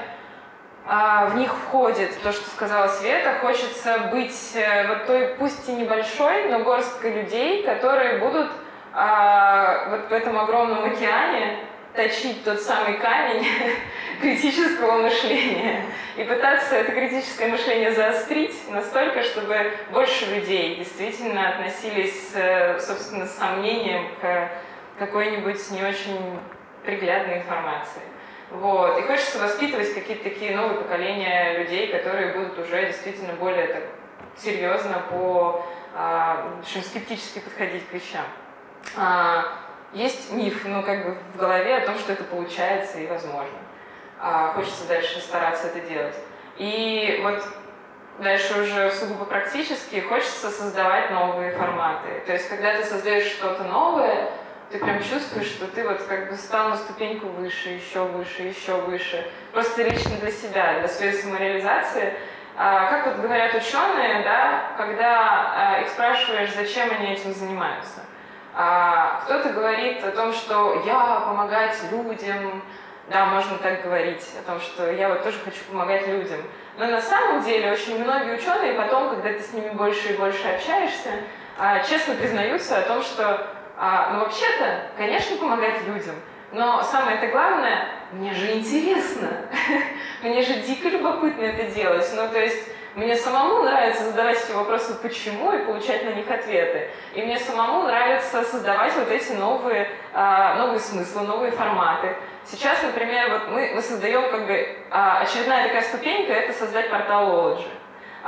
в 0.86 1.36
них 1.36 1.52
входит 1.52 2.10
то, 2.22 2.32
что 2.32 2.48
сказала 2.50 2.86
Света, 2.86 3.38
хочется 3.40 4.08
быть 4.12 4.52
э, 4.54 4.86
вот 4.86 5.06
той, 5.06 5.34
пусть 5.36 5.68
и 5.68 5.72
небольшой, 5.72 6.48
но 6.48 6.60
горсткой 6.60 7.22
людей, 7.22 7.64
которые 7.64 8.18
будут 8.18 8.48
а, 8.92 9.88
вот 9.90 10.08
в 10.08 10.12
этом 10.12 10.38
огромном 10.38 10.84
океане 10.84 11.58
точить 11.96 12.44
тот 12.44 12.60
самый 12.60 12.98
камень 12.98 13.44
критического 14.20 14.98
мышления 15.02 15.84
и 16.16 16.22
пытаться 16.22 16.76
это 16.76 16.92
критическое 16.92 17.48
мышление 17.48 17.92
заострить 17.92 18.54
настолько, 18.70 19.22
чтобы 19.22 19.72
больше 19.90 20.26
людей 20.26 20.76
действительно 20.76 21.48
относились, 21.48 22.30
э, 22.34 22.78
собственно, 22.78 23.26
с 23.26 23.36
сомнением 23.36 24.08
к 24.20 24.50
какой-нибудь 24.98 25.70
не 25.72 25.82
очень 25.82 26.38
приглядной 26.84 27.38
информации. 27.38 28.02
Вот. 28.50 28.98
И 28.98 29.02
хочется 29.02 29.38
воспитывать 29.38 29.92
какие-то 29.94 30.24
такие 30.24 30.56
новые 30.56 30.80
поколения 30.80 31.58
людей, 31.58 31.88
которые 31.88 32.32
будут 32.34 32.58
уже 32.58 32.86
действительно 32.86 33.32
более 33.34 33.66
так 33.66 33.82
серьезно 34.36 35.02
по 35.10 35.64
а, 35.98 36.52
в 36.56 36.60
общем, 36.60 36.82
скептически 36.82 37.38
подходить 37.38 37.88
к 37.88 37.92
вещам. 37.94 38.24
А, 38.96 39.44
есть 39.94 40.30
миф, 40.30 40.64
ну, 40.66 40.82
как 40.82 41.06
бы 41.06 41.16
в 41.32 41.38
голове 41.38 41.74
о 41.74 41.86
том, 41.86 41.98
что 41.98 42.12
это 42.12 42.22
получается 42.24 42.98
и 42.98 43.06
возможно. 43.06 43.56
А, 44.20 44.52
хочется 44.52 44.86
дальше 44.86 45.20
стараться 45.20 45.68
это 45.68 45.80
делать. 45.88 46.14
И 46.58 47.20
вот 47.22 47.42
дальше 48.18 48.60
уже 48.60 48.90
сугубо 48.90 49.24
практически 49.24 50.00
хочется 50.00 50.50
создавать 50.50 51.10
новые 51.12 51.52
форматы. 51.52 52.22
То 52.26 52.34
есть, 52.34 52.48
когда 52.50 52.76
ты 52.76 52.84
создаешь 52.84 53.32
что-то 53.32 53.64
новое, 53.64 54.30
ты 54.70 54.78
прям 54.78 55.02
чувствуешь, 55.02 55.46
что 55.46 55.66
ты 55.68 55.86
вот 55.86 56.02
как 56.02 56.30
бы 56.30 56.36
стал 56.36 56.70
на 56.70 56.76
ступеньку 56.76 57.28
выше, 57.28 57.70
еще 57.70 58.02
выше, 58.04 58.42
еще 58.42 58.74
выше. 58.74 59.26
Просто 59.52 59.82
лично 59.82 60.16
для 60.20 60.30
себя, 60.30 60.80
для 60.80 60.88
своей 60.88 61.12
самореализации. 61.12 62.14
А, 62.56 62.90
Как 62.90 63.06
вот 63.06 63.16
говорят 63.16 63.54
ученые, 63.54 64.24
да, 64.24 64.72
когда 64.76 65.76
а, 65.76 65.80
их 65.82 65.88
спрашиваешь, 65.88 66.52
зачем 66.54 66.90
они 66.90 67.12
этим 67.12 67.32
занимаются. 67.32 68.00
А, 68.54 69.20
Кто-то 69.24 69.50
говорит 69.50 70.02
о 70.02 70.10
том, 70.10 70.32
что 70.32 70.82
я 70.84 71.20
помогать 71.26 71.78
людям, 71.92 72.62
да, 73.08 73.26
можно 73.26 73.58
так 73.58 73.82
говорить, 73.82 74.26
о 74.40 74.50
том, 74.50 74.60
что 74.60 74.90
я 74.90 75.08
вот 75.10 75.22
тоже 75.22 75.38
хочу 75.44 75.62
помогать 75.70 76.08
людям. 76.08 76.40
Но 76.76 76.86
на 76.86 77.00
самом 77.00 77.42
деле 77.44 77.70
очень 77.70 78.02
многие 78.02 78.34
ученые 78.34 78.72
потом, 78.72 79.10
когда 79.10 79.28
ты 79.28 79.40
с 79.40 79.52
ними 79.52 79.68
больше 79.70 80.14
и 80.14 80.16
больше 80.16 80.48
общаешься, 80.48 81.10
а, 81.58 81.80
честно 81.84 82.14
признаются 82.14 82.78
о 82.78 82.82
том, 82.82 83.02
что 83.02 83.46
а, 83.78 84.12
ну 84.12 84.20
вообще-то, 84.20 84.90
конечно, 84.96 85.36
помогать 85.36 85.86
людям, 85.86 86.14
но 86.52 86.82
самое 86.82 87.18
это 87.18 87.28
главное, 87.28 87.88
мне 88.12 88.32
же 88.32 88.52
интересно, 88.52 89.28
мне 90.22 90.42
же 90.42 90.54
дико 90.60 90.88
любопытно 90.88 91.42
это 91.42 91.70
делать. 91.74 92.08
Ну, 92.14 92.28
то 92.28 92.40
есть 92.40 92.68
мне 92.94 93.14
самому 93.14 93.62
нравится 93.62 94.04
задавать 94.04 94.42
эти 94.42 94.52
вопросы 94.52 94.94
«почему» 95.02 95.52
и 95.52 95.64
получать 95.66 96.04
на 96.04 96.10
них 96.10 96.30
ответы. 96.30 96.88
И 97.14 97.20
мне 97.20 97.38
самому 97.38 97.82
нравится 97.82 98.42
создавать 98.42 98.94
вот 98.94 99.10
эти 99.10 99.32
новые, 99.32 99.90
а, 100.14 100.54
новые 100.54 100.80
смыслы, 100.80 101.22
новые 101.22 101.52
форматы. 101.52 102.16
Сейчас, 102.46 102.82
например, 102.82 103.32
вот 103.32 103.48
мы, 103.48 103.72
мы 103.74 103.82
создаем 103.82 104.30
как 104.30 104.46
бы 104.46 104.78
а, 104.90 105.20
очередная 105.20 105.66
такая 105.66 105.82
ступенька– 105.82 106.32
это 106.34 106.58
создать 106.58 106.88
портал 106.88 107.28
Ology. 107.28 107.68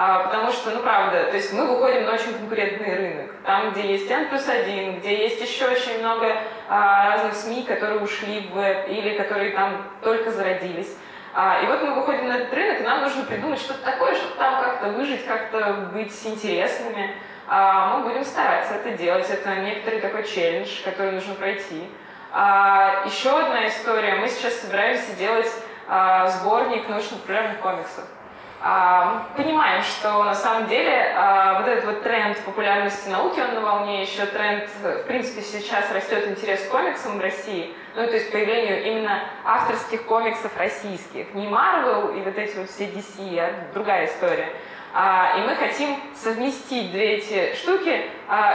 А, 0.01 0.21
потому 0.21 0.53
что, 0.53 0.71
ну 0.71 0.79
правда, 0.79 1.25
то 1.25 1.35
есть 1.35 1.53
мы 1.53 1.67
выходим 1.67 2.05
на 2.05 2.13
очень 2.13 2.33
конкурентный 2.33 2.95
рынок, 2.95 3.33
там, 3.45 3.73
где 3.73 3.95
есть 3.95 4.09
N 4.09 4.29
плюс 4.29 4.49
один, 4.49 5.01
где 5.01 5.25
есть 5.25 5.41
еще 5.41 5.67
очень 5.67 5.99
много 5.99 6.37
а, 6.69 7.11
разных 7.11 7.35
СМИ, 7.35 7.65
которые 7.65 7.99
ушли 7.99 8.43
в 8.43 8.55
веб 8.55 8.89
или 8.89 9.19
которые 9.19 9.51
там 9.51 9.89
только 10.01 10.31
зародились. 10.31 10.97
А, 11.35 11.63
и 11.65 11.67
вот 11.67 11.83
мы 11.83 11.95
выходим 11.95 12.29
на 12.29 12.37
этот 12.37 12.55
рынок, 12.55 12.81
и 12.81 12.85
нам 12.85 13.03
нужно 13.03 13.25
придумать 13.25 13.59
что-то 13.59 13.83
такое, 13.83 14.15
чтобы 14.15 14.37
там 14.37 14.63
как-то 14.63 14.91
выжить, 14.91 15.27
как-то 15.27 15.91
быть 15.93 16.15
интересными. 16.25 17.17
А, 17.49 17.97
мы 17.97 18.09
будем 18.09 18.25
стараться 18.25 18.75
это 18.75 18.97
делать. 18.97 19.29
Это 19.29 19.57
некоторый 19.57 20.01
такой 20.01 20.23
челлендж, 20.23 20.81
который 20.85 21.11
нужно 21.11 21.35
пройти. 21.35 21.91
А, 22.31 23.03
еще 23.05 23.37
одна 23.37 23.67
история. 23.67 24.15
Мы 24.15 24.29
сейчас 24.29 24.61
собираемся 24.61 25.13
делать 25.17 25.51
а, 25.89 26.29
сборник 26.29 26.89
научно-популярных 26.89 27.59
комиксов. 27.59 28.05
А, 28.61 29.29
понимаем, 29.37 29.85
что 29.85 30.25
на 30.25 30.35
самом 30.35 30.67
деле 30.67 31.15
а, 31.15 31.61
вот 31.61 31.69
этот 31.69 31.85
вот 31.85 32.03
тренд 32.03 32.37
популярности 32.41 33.09
науки, 33.09 33.39
он 33.39 33.55
на 33.55 33.61
волне, 33.61 34.03
еще 34.03 34.27
тренд, 34.27 34.69
в 34.83 35.05
принципе, 35.05 35.43
сейчас 35.43 35.93
растет 35.93 36.27
интерес 36.27 36.67
к 36.67 36.71
комиксам 36.71 37.19
в 37.19 37.21
России, 37.21 37.73
ну, 37.95 38.05
то 38.05 38.15
есть 38.15 38.33
появлению 38.33 38.85
именно 38.85 39.23
авторских 39.45 40.05
комиксов 40.07 40.57
российских, 40.57 41.33
не 41.35 41.47
Marvel 41.47 42.19
и 42.19 42.21
вот 42.21 42.37
эти 42.37 42.57
вот 42.57 42.69
все 42.69 42.87
DC, 42.87 43.39
а 43.39 43.73
другая 43.75 44.07
история. 44.07 44.49
А, 44.93 45.37
и 45.39 45.43
мы 45.43 45.55
хотим 45.55 45.97
совместить 46.17 46.91
две 46.91 47.19
эти 47.19 47.55
штуки 47.55 48.11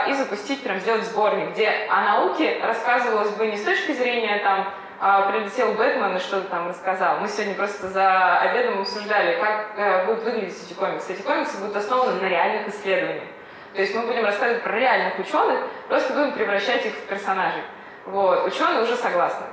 и 0.08 0.12
запустить, 0.12 0.62
прям 0.62 0.80
сделать 0.80 1.04
сборник, 1.04 1.52
где 1.52 1.70
о 1.88 2.02
науке 2.02 2.60
рассказывалось 2.62 3.30
бы 3.30 3.46
не 3.46 3.56
с 3.56 3.62
точки 3.62 3.92
зрения 3.92 4.38
там 4.40 4.66
а, 5.06 5.30
прилетел 5.30 5.74
Бэтмен 5.74 6.16
и 6.16 6.18
что-то 6.18 6.48
там 6.48 6.66
рассказал. 6.66 7.18
Мы 7.18 7.28
сегодня 7.28 7.54
просто 7.54 7.88
за 7.88 8.38
обедом 8.38 8.80
обсуждали, 8.80 9.38
как 9.38 9.72
э, 9.76 10.06
будут 10.06 10.24
выглядеть 10.24 10.56
эти 10.64 10.72
комиксы. 10.72 11.12
Эти 11.12 11.20
комиксы 11.20 11.58
будут 11.58 11.76
основаны 11.76 12.22
на 12.22 12.26
реальных 12.26 12.68
исследованиях. 12.68 13.28
То 13.74 13.82
есть 13.82 13.94
мы 13.94 14.06
будем 14.06 14.24
рассказывать 14.24 14.62
про 14.62 14.72
реальных 14.78 15.18
ученых, 15.18 15.60
просто 15.88 16.14
будем 16.14 16.32
превращать 16.32 16.86
их 16.86 16.94
в 16.94 17.02
персонажей. 17.02 17.60
Вот. 18.06 18.46
Ученые 18.46 18.82
уже 18.82 18.96
согласны, 18.96 19.44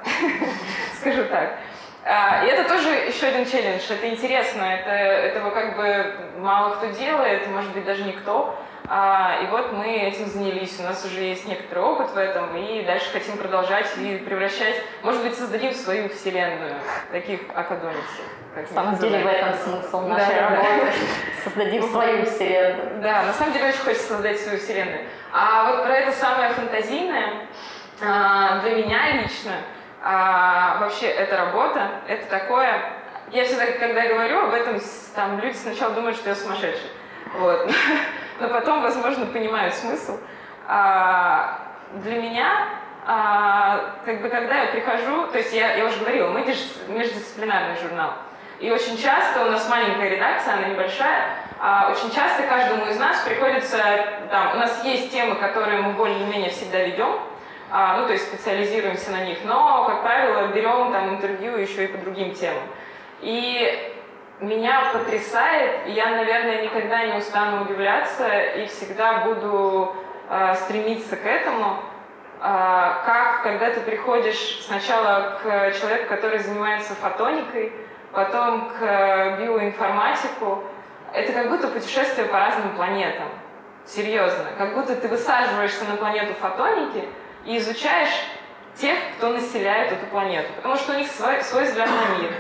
скажу 1.02 1.26
так. 1.26 1.58
А, 2.04 2.44
и 2.44 2.48
это 2.48 2.68
тоже 2.68 2.90
еще 2.90 3.28
один 3.28 3.46
челлендж. 3.46 3.84
Это 3.90 4.10
интересно, 4.10 4.64
это, 4.64 4.90
этого 4.90 5.52
как 5.52 5.76
бы 5.76 6.16
мало 6.40 6.76
кто 6.76 6.88
делает, 6.88 7.48
может 7.48 7.72
быть 7.74 7.86
даже 7.86 8.04
никто. 8.04 8.56
А, 8.88 9.40
и 9.44 9.48
вот 9.48 9.72
мы 9.72 9.88
этим 9.88 10.26
занялись. 10.26 10.80
У 10.80 10.84
нас 10.84 11.06
уже 11.06 11.22
есть 11.22 11.48
некоторый 11.48 11.84
опыт 11.84 12.10
в 12.12 12.18
этом, 12.18 12.58
и 12.58 12.84
дальше 12.84 13.12
хотим 13.14 13.38
продолжать 13.38 13.86
и 13.98 14.18
превращать, 14.18 14.76
может 15.04 15.22
быть, 15.24 15.36
создадим 15.36 15.74
свою 15.74 16.10
вселенную 16.10 16.76
таких 17.12 17.40
академиков. 17.56 18.04
На 18.56 18.68
самом 18.68 18.98
деле 18.98 19.24
в 19.24 19.28
этом 19.28 19.54
смысл 19.54 20.02
нашей 20.08 20.36
да, 20.36 20.50
работы. 20.50 20.68
Да. 20.68 21.42
Создадим 21.44 21.84
свою 21.84 22.26
вселенную. 22.26 23.02
Да, 23.02 23.24
на 23.24 23.34
самом 23.34 23.54
деле 23.54 23.70
очень 23.70 23.80
хочется 23.80 24.08
создать 24.08 24.40
свою 24.42 24.58
вселенную. 24.58 25.06
А 25.32 25.72
вот 25.72 25.86
про 25.86 25.96
это 25.96 26.12
самое 26.12 26.50
фантазийное 26.50 27.48
а, 28.02 28.60
для 28.60 28.76
меня 28.76 29.12
лично 29.22 29.54
а, 30.04 30.78
вообще 30.80 31.08
эта 31.08 31.38
работа, 31.38 31.90
это 32.08 32.26
такое... 32.28 32.82
Я 33.32 33.46
всегда, 33.46 33.66
когда 33.68 34.08
говорю 34.08 34.48
об 34.48 34.54
этом, 34.54 34.80
там 35.16 35.40
люди 35.40 35.56
сначала 35.56 35.94
думают, 35.94 36.18
что 36.18 36.30
я 36.30 36.36
сумасшедший. 36.36 36.90
Вот. 37.38 37.70
но 38.42 38.50
потом, 38.50 38.82
возможно, 38.82 39.26
понимают 39.28 39.74
смысл. 39.74 40.18
А, 40.68 41.60
для 41.94 42.22
меня, 42.22 42.68
а, 43.06 43.96
как 44.06 44.22
бы, 44.22 44.30
когда 44.30 44.64
я 44.64 44.72
прихожу, 44.72 45.28
то 45.28 45.38
есть 45.38 45.54
я, 45.54 45.76
я 45.76 45.86
уже 45.86 45.98
говорила, 46.00 46.30
мы 46.30 46.42
междисциплинарный 46.42 47.78
журнал, 47.80 48.14
и 48.60 48.72
очень 48.72 48.98
часто 48.98 49.46
у 49.46 49.52
нас 49.52 49.68
маленькая 49.70 50.10
редакция, 50.10 50.56
она 50.56 50.68
небольшая, 50.68 51.38
а 51.60 51.92
очень 51.92 52.14
часто 52.14 52.44
каждому 52.44 52.86
из 52.88 52.98
нас 53.00 53.22
приходится, 53.22 53.78
там, 54.30 54.54
у 54.54 54.56
нас 54.58 54.84
есть 54.84 55.12
темы, 55.12 55.36
которые 55.36 55.82
мы 55.82 55.94
более-менее 55.94 56.50
всегда 56.50 56.84
ведем, 56.84 57.20
а, 57.72 57.98
ну, 57.98 58.06
то 58.06 58.12
есть 58.12 58.28
специализируемся 58.28 59.12
на 59.12 59.24
них, 59.24 59.40
но, 59.46 59.86
как 59.86 60.02
правило, 60.02 60.48
берем 60.48 60.92
там 60.92 61.16
интервью 61.16 61.56
еще 61.56 61.86
и 61.86 61.88
по 61.88 61.98
другим 61.98 62.34
темам. 62.34 62.64
И 63.22 63.96
меня 64.42 64.92
потрясает, 64.92 65.88
и 65.88 65.92
я, 65.92 66.10
наверное, 66.10 66.64
никогда 66.64 67.06
не 67.06 67.14
устану 67.14 67.64
удивляться 67.64 68.28
и 68.58 68.66
всегда 68.66 69.20
буду 69.20 69.96
э, 70.30 70.56
стремиться 70.56 71.16
к 71.16 71.26
этому, 71.26 71.78
э, 71.78 72.42
как 72.42 73.44
когда 73.44 73.72
ты 73.72 73.80
приходишь 73.80 74.66
сначала 74.66 75.40
к 75.42 75.72
человеку, 75.80 76.10
который 76.10 76.40
занимается 76.40 76.94
фотоникой, 76.96 77.72
потом 78.12 78.70
к 78.72 79.38
биоинформатику, 79.40 80.64
это 81.14 81.32
как 81.32 81.50
будто 81.50 81.70
путешествие 81.70 82.28
по 82.28 82.38
разным 82.38 82.76
планетам. 82.76 83.30
Серьезно. 83.86 84.46
Как 84.58 84.74
будто 84.74 84.96
ты 84.96 85.08
высаживаешься 85.08 85.86
на 85.86 85.96
планету 85.96 86.34
фотоники 86.34 87.08
и 87.46 87.58
изучаешь 87.58 88.14
тех, 88.76 88.98
кто 89.18 89.30
населяет 89.30 89.92
эту 89.92 90.06
планету. 90.08 90.48
Потому 90.56 90.76
что 90.76 90.94
у 90.94 90.98
них 90.98 91.08
свой, 91.08 91.44
свой 91.44 91.66
взгляд 91.66 91.90
на 91.90 92.22
мир 92.22 92.32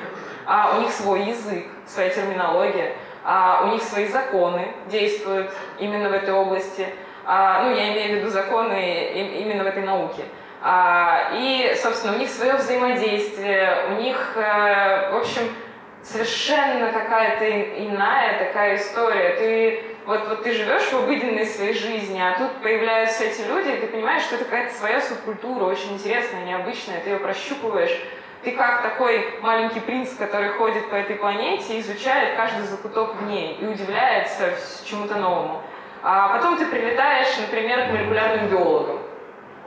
а, 0.45 0.78
у 0.78 0.82
них 0.82 0.91
свой 0.91 1.24
язык, 1.24 1.66
своя 1.88 2.10
терминология, 2.10 2.95
а, 3.24 3.64
у 3.66 3.74
них 3.74 3.82
свои 3.84 4.08
законы 4.08 4.68
действуют 4.88 5.52
именно 5.80 6.10
в 6.10 6.14
этой 6.14 6.34
области. 6.34 6.88
А, 7.26 7.64
ну, 7.64 7.76
я 7.76 7.93
имею 7.93 8.14
в 8.14 8.20
виду 8.20 8.30
законы 8.30 9.12
именно 9.39 9.64
в 9.64 9.68
этой 9.68 9.84
науке. 9.84 10.24
А, 10.62 11.32
и, 11.34 11.76
собственно, 11.82 12.16
у 12.16 12.20
них 12.20 12.30
свое 12.30 12.56
взаимодействие, 12.56 13.86
у 13.91 14.02
них, 14.02 14.34
а, 14.36 15.12
в 15.12 15.18
общем, 15.18 15.43
совершенно 16.04 16.91
какая-то 16.91 17.49
иная 17.84 18.47
такая 18.47 18.78
история. 18.78 19.36
Ты 19.36 19.84
вот, 20.06 20.28
вот 20.28 20.43
ты 20.43 20.54
живешь 20.54 20.84
в 20.84 20.93
обыденной 20.93 21.45
своей 21.45 21.74
жизни, 21.74 22.20
а 22.20 22.38
тут 22.38 22.62
появляются 22.62 23.24
эти 23.24 23.41
люди, 23.41 23.70
и 23.70 23.78
ты 23.78 23.88
понимаешь, 23.88 24.24
что 24.24 24.36
это 24.36 24.45
какая-то 24.45 24.74
своя 24.74 25.02
субкультура, 25.02 25.66
очень 25.66 25.93
интересная, 25.93 26.45
необычная, 26.45 27.02
ты 27.02 27.12
ее 27.12 27.20
прощупываешь, 27.20 27.97
ты 28.43 28.52
как 28.52 28.82
такой 28.82 29.39
маленький 29.41 29.80
принц, 29.80 30.16
который 30.16 30.49
ходит 30.49 30.89
по 30.89 30.95
этой 30.95 31.16
планете, 31.16 31.80
изучает 31.80 32.36
каждый 32.36 32.64
закуток 32.64 33.16
в 33.16 33.24
ней 33.28 33.58
и 33.62 33.66
удивляется 33.66 34.54
чему-то 34.84 35.16
новому. 35.16 35.62
А 36.02 36.30
потом 36.30 36.58
ты 36.58 36.66
прилетаешь, 36.66 37.38
например, 37.39 37.88
к 37.88 37.91
молекулярным 37.91 38.47
биологам, 38.47 38.99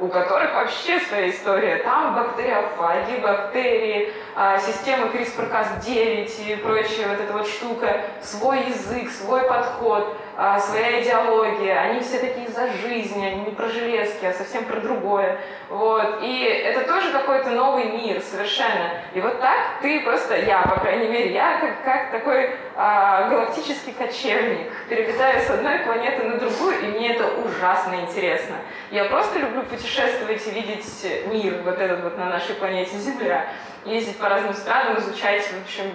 у 0.00 0.08
которых 0.08 0.54
вообще 0.54 0.98
своя 1.00 1.30
история. 1.30 1.76
Там 1.76 2.14
бактериофаги, 2.14 3.20
бактерии, 3.20 4.12
а, 4.34 4.58
система 4.58 5.06
CRISPR-Cas9 5.06 6.52
и 6.52 6.56
прочая 6.56 7.08
вот 7.08 7.20
эта 7.20 7.32
вот 7.32 7.46
штука, 7.46 8.00
свой 8.20 8.64
язык, 8.64 9.10
свой 9.10 9.42
подход, 9.42 10.16
а, 10.36 10.58
своя 10.58 11.00
идеология. 11.02 11.78
Они 11.80 12.00
все 12.00 12.18
такие 12.18 12.48
за 12.48 12.68
жизнь, 12.72 13.24
они 13.24 13.42
не 13.42 13.50
про 13.52 13.68
железки, 13.68 14.24
а 14.24 14.32
совсем 14.32 14.64
про 14.64 14.80
другое. 14.80 15.38
Вот. 15.68 16.18
И 16.22 16.42
это 16.42 16.86
тоже 16.88 17.12
какой-то 17.12 17.50
новый 17.50 17.92
мир 17.92 18.20
совершенно. 18.20 18.90
И 19.14 19.20
вот 19.20 19.40
так 19.40 19.58
ты 19.80 20.00
просто, 20.00 20.36
я, 20.36 20.62
по 20.62 20.80
крайней 20.80 21.08
мере, 21.08 21.32
я 21.32 21.60
как, 21.60 21.84
как 21.84 22.10
такой 22.10 22.50
а, 22.76 23.28
галактический 23.28 23.92
кочевник, 23.92 24.72
перелетаю 24.88 25.40
с 25.40 25.50
одной 25.50 25.78
планеты 25.80 26.24
на 26.24 26.38
другую, 26.38 26.80
и 26.80 26.86
мне 26.86 27.14
это 27.14 27.26
ужасно 27.44 27.94
интересно. 28.00 28.56
Я 28.90 29.04
просто 29.04 29.38
люблю 29.38 29.62
путешествовать 29.62 30.46
и 30.46 30.50
видеть 30.50 31.26
мир 31.26 31.60
вот 31.64 31.78
этот 31.78 32.02
вот 32.02 32.18
на 32.18 32.26
нашей 32.26 32.54
планете 32.56 32.96
Земля 32.96 33.46
ездить 33.84 34.18
по 34.18 34.28
разным 34.28 34.54
странам, 34.54 34.98
изучать, 34.98 35.42
в 35.42 35.62
общем, 35.62 35.92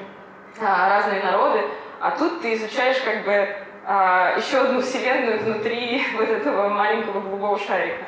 а, 0.62 0.90
разные 0.90 1.24
народы. 1.24 1.62
А 2.00 2.12
тут 2.12 2.42
ты 2.42 2.54
изучаешь 2.54 2.98
как 3.02 3.26
бы 3.26 3.56
а, 3.92 4.38
еще 4.38 4.60
одну 4.60 4.82
вселенную 4.82 5.40
внутри 5.40 6.04
вот 6.16 6.30
этого 6.30 6.70
маленького 6.70 7.22
голубого 7.22 7.58
шарика. 7.58 8.04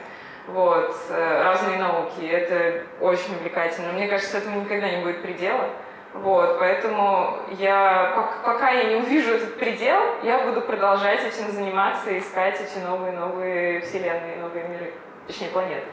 Вот, 0.46 0.96
э, 1.10 1.44
разные 1.44 1.80
науки. 1.80 2.24
Это 2.24 2.84
очень 3.00 3.36
увлекательно. 3.36 3.92
Мне 3.94 4.08
кажется, 4.08 4.38
этому 4.38 4.62
никогда 4.62 4.92
не 4.92 5.02
будет 5.02 5.24
предела. 5.24 5.70
Вот, 6.14 6.60
поэтому 6.60 7.40
я, 7.58 8.30
пока 8.46 8.70
я 8.70 8.84
не 8.90 8.96
увижу 8.98 9.32
этот 9.32 9.58
предел, 9.58 10.00
я 10.22 10.46
буду 10.46 10.62
продолжать 10.62 11.24
этим 11.24 11.52
заниматься, 11.52 12.16
искать 12.16 12.62
эти 12.62 12.78
новые-новые 12.84 13.82
вселенные, 13.82 14.36
новые 14.36 14.68
миры, 14.68 14.94
точнее 15.26 15.48
планеты. 15.48 15.88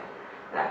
Да. 0.53 0.67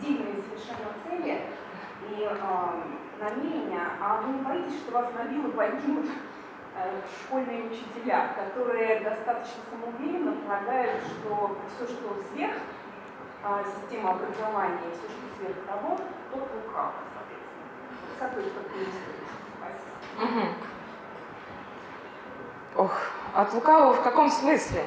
Дивные 0.00 0.36
совершенно 0.42 0.92
цели 1.04 1.42
и 2.10 2.22
э, 2.22 2.34
намерения, 3.20 3.82
а 4.00 4.20
вы 4.20 4.34
не 4.34 4.40
боитесь, 4.40 4.80
что 4.80 4.92
вас 4.92 5.08
набило 5.16 5.50
погибнут 5.50 6.06
э, 6.76 7.00
школьные 7.22 7.64
учителя, 7.64 8.34
которые 8.36 9.00
достаточно 9.00 9.62
самоуверенно 9.70 10.32
полагают, 10.32 11.02
что 11.02 11.56
все, 11.74 11.86
что 11.86 12.22
сверх 12.32 12.56
э, 13.44 13.64
системы 13.74 14.10
образования, 14.10 14.78
все, 14.92 15.08
что 15.08 15.36
сверх 15.38 15.56
того, 15.66 15.96
то 16.30 16.36
лукаво, 16.36 16.92
соответственно. 17.14 17.68
Ох, 22.76 22.92
от 23.34 23.54
лукавого 23.54 23.94
в 23.94 24.02
каком 24.02 24.30
смысле? 24.30 24.84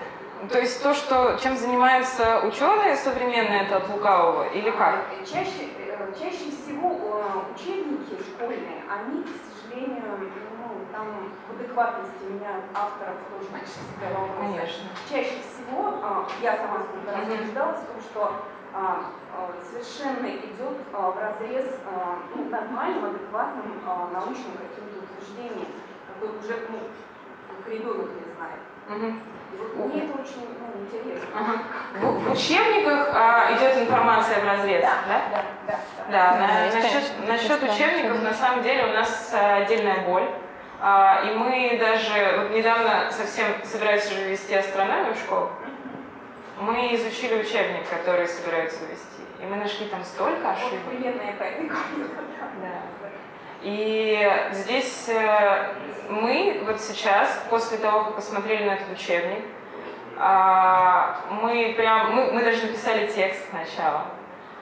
То 0.50 0.60
есть 0.60 0.82
то, 0.82 0.94
что, 0.94 1.38
чем 1.42 1.56
занимаются 1.56 2.42
ученые 2.44 2.96
современные, 2.96 3.64
это 3.64 3.78
от 3.78 3.90
лукавого 3.90 4.48
или 4.50 4.72
как? 4.72 5.06
Чаще, 5.24 5.70
э, 5.78 6.12
чаще 6.18 6.50
всего 6.50 7.22
э, 7.22 7.54
учебники 7.54 8.18
школьные, 8.24 8.82
они, 8.90 9.24
к 9.24 9.28
сожалению, 9.46 10.32
ну, 10.58 10.86
там 10.92 11.32
в 11.48 11.60
адекватности 11.60 12.24
меня 12.28 12.62
авторов 12.74 13.18
тоже 13.30 13.64
всегда 13.66 14.20
вопросы. 14.20 14.52
Конечно. 14.52 14.90
Чаще 15.10 15.38
всего, 15.46 16.00
а, 16.02 16.28
я 16.42 16.58
сама 16.58 16.80
сколько 16.80 17.12
раз 17.12 17.28
убеждалась 17.28 17.78
в 17.78 17.86
том, 17.86 18.02
что 18.02 18.34
а, 18.74 19.06
а, 19.32 19.52
совершенно 19.64 20.28
идет 20.28 20.78
в 20.92 21.20
разрез 21.20 21.78
ну, 22.36 22.50
нормальным, 22.50 23.06
адекватным 23.06 23.80
научным 23.86 24.54
каким-то 24.58 25.06
утверждением, 25.06 25.68
какой 26.08 26.30
уже 26.40 26.68
ну, 26.70 26.80
ребенок 27.70 28.10
не 28.10 28.34
знает. 28.34 28.62
Мгм. 28.90 29.22
Вот 29.76 29.94
мне 29.94 30.04
это 30.04 30.14
очень 30.14 30.48
ну, 30.60 30.82
интересно. 30.86 31.28
Ага. 31.36 31.64
В, 32.00 32.24
в 32.24 32.32
учебниках 32.32 33.10
а, 33.14 33.52
идет 33.58 33.78
информация 33.78 34.40
в 34.42 34.46
разрез, 34.48 34.82
да? 34.82 34.94
Да, 35.08 35.22
да, 35.32 35.44
да. 35.68 35.80
Да, 36.12 36.34
Да, 36.34 36.48
на- 36.48 36.66
есть, 36.66 36.76
насчет, 36.76 36.92
конечно, 36.92 37.26
насчет 37.28 37.62
есть, 37.64 37.76
учебников, 37.76 38.12
учебники. 38.12 38.24
на 38.24 38.34
самом 38.34 38.64
деле, 38.64 38.84
у 38.86 38.94
нас 38.94 39.32
а, 39.34 39.56
отдельная 39.58 40.02
боль. 40.06 40.28
А, 40.82 41.24
И 41.26 41.36
мы 41.36 41.78
даже, 41.80 42.40
вот 42.40 42.52
недавно 42.58 43.12
совсем 43.12 43.46
собираются 43.64 44.14
уже 44.14 44.30
вести 44.30 44.56
астрономию 44.56 45.14
в 45.14 45.18
школу, 45.20 45.50
мы 46.60 46.94
изучили 46.96 47.40
учебник, 47.42 47.88
который 47.90 48.28
собираются 48.28 48.80
вести. 48.86 49.22
И 49.42 49.46
мы 49.46 49.56
нашли 49.58 49.88
там 49.88 50.04
столько 50.04 50.42
Вот 50.44 50.58
ошибок. 50.58 50.80
примерно 50.90 51.22
я 51.22 51.32
по 51.34 51.44
этой. 51.44 51.68
Да. 51.68 52.82
И 53.62 54.32
здесь 54.52 55.08
э, 55.10 55.74
мы 56.10 56.64
вот 56.66 56.82
сейчас, 56.82 57.44
после 57.50 57.78
того, 57.78 58.06
как 58.06 58.16
посмотрели 58.16 58.64
на 58.64 58.74
этот 58.74 58.92
учебник, 58.92 59.44
а, 60.18 61.22
мы 61.30 61.74
прям, 61.76 62.16
мы, 62.16 62.32
мы 62.32 62.44
даже 62.44 62.68
написали 62.68 63.08
текст 63.08 63.50
сначала, 63.50 64.06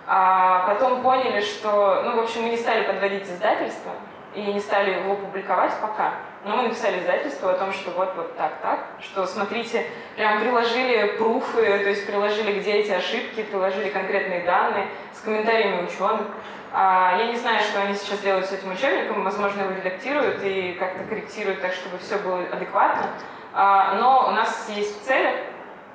а 0.08 0.68
потом 0.68 1.02
поняли, 1.02 1.42
что, 1.42 2.02
ну, 2.04 2.16
в 2.16 2.20
общем, 2.20 2.44
мы 2.44 2.50
не 2.50 2.58
стали 2.58 2.84
подводить 2.84 3.24
издательство 3.24 3.92
и 4.36 4.42
не 4.42 4.60
стали 4.60 5.00
его 5.00 5.16
публиковать 5.16 5.74
пока. 5.82 6.14
Но 6.46 6.56
мы 6.56 6.64
написали 6.64 7.00
издательству 7.00 7.50
о 7.50 7.54
том, 7.54 7.74
что 7.74 7.92
вот, 7.92 8.16
вот 8.16 8.38
так, 8.38 8.54
так, 8.62 8.80
что 9.02 9.26
смотрите, 9.26 9.86
прям 10.16 10.40
приложили 10.40 11.18
пруфы, 11.18 11.64
то 11.64 11.90
есть 11.90 12.08
приложили, 12.08 12.60
где 12.60 12.74
эти 12.74 12.92
ошибки, 12.92 13.44
приложили 13.44 13.90
конкретные 13.90 14.46
данные 14.46 14.88
с 15.14 15.20
комментариями 15.20 15.86
ученых. 15.86 16.28
А, 16.72 17.16
Я 17.18 17.28
не 17.28 17.38
знаю, 17.38 17.60
что 17.62 17.82
они 17.82 17.96
сейчас 17.96 18.20
делают 18.20 18.46
с 18.46 18.52
этим 18.52 18.72
учебником, 18.72 19.24
возможно, 19.24 19.62
его 19.62 19.72
редактируют 19.72 20.42
и 20.44 20.74
как-то 20.74 21.04
корректируют 21.04 21.62
так, 21.62 21.74
чтобы 21.74 21.98
все 21.98 22.18
было 22.18 22.44
адекватно. 22.52 23.08
А, 23.54 23.96
Но 23.96 24.28
у 24.28 24.32
нас 24.32 24.70
есть 24.70 25.06
цели 25.06 25.44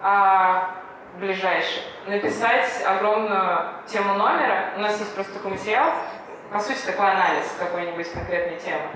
а, 0.03 0.75
ближайшие 1.18 1.83
написать 2.07 2.85
огромную 2.85 3.68
тему 3.87 4.14
номера. 4.14 4.70
У 4.77 4.81
нас 4.81 4.99
есть 4.99 5.14
просто 5.14 5.35
такой 5.35 5.53
материал, 5.53 5.93
по 6.53 6.59
сути, 6.59 6.85
такой 6.85 7.11
анализ 7.11 7.55
какой-нибудь 7.59 8.12
конкретной 8.12 8.59
темы 8.59 8.87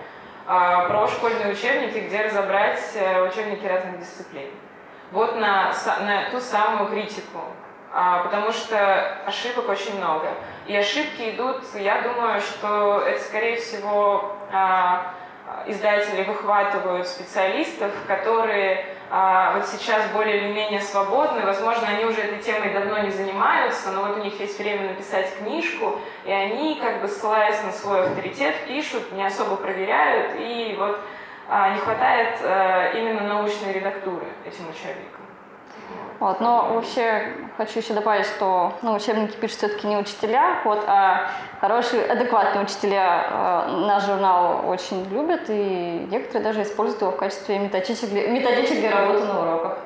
про 0.46 1.06
школьные 1.08 1.52
учебники, 1.52 1.98
где 1.98 2.22
разобрать 2.22 2.80
э, 2.94 3.20
учебники 3.28 3.66
разных 3.66 3.98
дисциплин. 4.00 4.48
Вот 5.10 5.36
на, 5.36 5.74
на 6.00 6.30
ту 6.30 6.40
самую 6.40 6.88
критику, 6.88 7.40
потому 7.92 8.52
что 8.52 9.18
ошибок 9.26 9.68
очень 9.68 9.96
много. 9.96 10.28
И 10.66 10.76
ошибки 10.76 11.30
идут, 11.30 11.62
я 11.74 12.02
думаю, 12.02 12.40
что 12.40 13.02
это, 13.06 13.20
скорее 13.22 13.56
всего, 13.56 14.36
а, 14.52 15.14
издатели 15.66 16.24
выхватывают 16.24 17.06
специалистов, 17.08 17.90
которые 18.06 18.84
а, 19.10 19.54
вот 19.54 19.66
сейчас 19.66 20.06
более 20.10 20.36
или 20.36 20.52
менее 20.52 20.80
свободны, 20.80 21.40
возможно, 21.44 21.88
они 21.88 22.04
уже 22.04 22.20
этой 22.20 22.42
темой 22.42 22.72
давно 22.74 22.98
не 22.98 23.10
занимаются, 23.10 23.90
но 23.90 24.02
вот 24.02 24.18
у 24.18 24.22
них 24.22 24.38
есть 24.38 24.58
время 24.58 24.90
написать 24.90 25.34
книжку, 25.38 25.98
и 26.26 26.30
они, 26.30 26.74
как 26.74 27.00
бы 27.00 27.08
ссылаясь 27.08 27.62
на 27.62 27.72
свой 27.72 28.06
авторитет, 28.06 28.54
пишут, 28.66 29.10
не 29.12 29.24
особо 29.24 29.56
проверяют, 29.56 30.32
и 30.38 30.76
вот 30.78 31.00
а, 31.48 31.70
не 31.70 31.80
хватает 31.80 32.38
а, 32.42 32.92
именно 32.92 33.22
научной 33.22 33.72
редактуры 33.72 34.26
этим 34.44 34.68
учебникам. 34.68 35.17
Вот, 36.20 36.40
но 36.40 36.74
вообще 36.74 37.32
хочу 37.56 37.78
еще 37.78 37.94
добавить, 37.94 38.26
что 38.26 38.72
ну, 38.82 38.94
учебники 38.94 39.36
пишут 39.36 39.58
все-таки 39.58 39.86
не 39.86 39.96
учителя, 39.96 40.60
вот, 40.64 40.82
а 40.88 41.30
хорошие, 41.60 42.04
адекватные 42.06 42.64
учителя 42.64 43.26
э, 43.30 43.86
наш 43.86 44.04
журнал 44.04 44.68
очень 44.68 45.08
любят, 45.10 45.42
и 45.48 46.08
некоторые 46.10 46.42
даже 46.42 46.62
используют 46.62 47.02
его 47.02 47.12
в 47.12 47.16
качестве 47.16 47.60
методичек 47.60 48.10
для, 48.10 48.28
методичек 48.28 48.80
для 48.80 48.90
работы 48.90 49.24
на 49.26 49.40
уроках. 49.42 49.78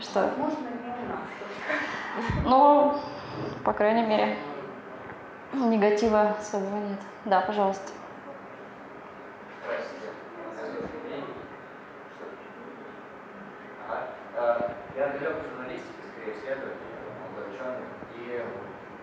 Что, 0.00 0.20
Возможно, 0.20 0.58
не 0.68 1.06
у 1.06 1.08
нас 1.08 2.44
ну, 2.44 2.94
по 3.64 3.72
крайней 3.72 4.02
мере, 4.02 4.36
негатива 5.54 6.34
особого 6.38 6.76
нет. 6.76 6.98
Да, 7.24 7.40
пожалуйста. 7.40 7.92
Я 14.96 15.08
далек 15.08 15.36
от 15.38 15.46
журналистики, 15.48 15.96
скорее 16.12 16.36
исследователь, 16.36 16.76
молодой 17.22 17.54
ученый. 17.54 17.88
И 18.16 18.44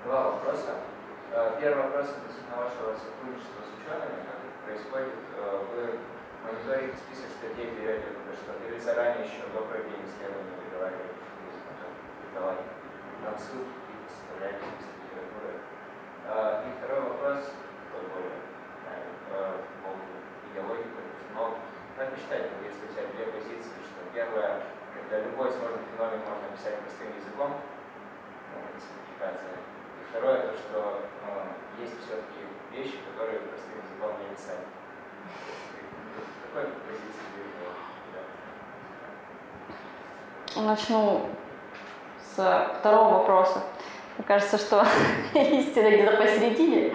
два 0.08 0.32
вопроса. 0.32 0.88
Э, 1.36 1.60
Первый 1.60 1.84
вопрос 1.84 2.08
относительно 2.16 2.64
вашего 2.64 2.95
сотрудничества 2.95 3.60
с 3.60 3.76
учеными. 3.76 4.24
Как 4.24 4.39
это 4.39 4.55
происходит? 4.64 5.20
Э, 5.36 5.68
Вы 5.76 5.99
мониторите 6.47 6.95
список 6.95 7.28
статей 7.36 7.76
периодически, 7.76 8.32
что 8.39 8.55
или 8.64 8.80
заранее 8.80 9.28
еще 9.28 9.43
до 9.51 9.68
проведения 9.68 10.08
исследования 10.08 10.55
договариваете, 10.64 11.20
давать 12.32 12.64
нам 13.20 13.36
ссылки, 13.36 13.68
какие-то 13.68 14.08
составляете 14.08 14.64
список 14.80 14.95
литературы. 15.03 15.51
Э, 15.60 16.64
И 16.64 16.70
второй 16.80 17.01
вопрос, 17.12 17.39
такой 17.51 18.03
более 18.08 18.39
по 19.28 19.91
идеологии, 20.55 20.88
но 21.36 21.60
как 21.99 22.12
вы 22.12 22.16
считаете, 22.16 22.55
если 22.64 22.88
взять 22.88 23.12
две 23.12 23.28
позиции, 23.28 23.76
что 23.84 24.08
первое, 24.16 24.64
когда 24.95 25.20
любой 25.20 25.51
сложный 25.51 25.84
феномен 25.91 26.24
можно 26.24 26.47
описать 26.47 26.80
простым 26.80 27.12
языком, 27.12 27.60
ну, 27.60 28.58
и 28.72 29.76
второе, 30.10 30.41
то, 30.41 30.53
что 30.58 31.01
э, 31.26 31.82
есть 31.82 31.93
все-таки 32.01 32.41
вещи, 32.72 32.97
которые 33.12 33.39
простым 33.39 33.78
языком 33.84 34.12
не 34.20 34.32
описать. 34.32 34.64
Какой 36.53 36.72
позиции 36.88 37.28
вы? 40.55 40.62
Начну 40.62 41.30
с 42.20 42.68
второго 42.80 43.20
вопроса. 43.20 43.62
Мне 44.18 44.26
кажется, 44.26 44.58
что 44.58 44.86
истина 45.34 45.89
где-то 45.89 46.18
посередине. 46.18 46.93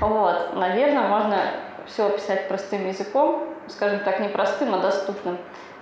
Вот. 0.00 0.54
Наверное, 0.54 1.08
можно 1.08 1.54
все 1.86 2.06
описать 2.06 2.48
простым 2.48 2.86
языком, 2.86 3.54
скажем 3.68 4.00
так, 4.00 4.20
не 4.20 4.28
простым, 4.28 4.74
а 4.74 4.78
доступным. 4.78 5.38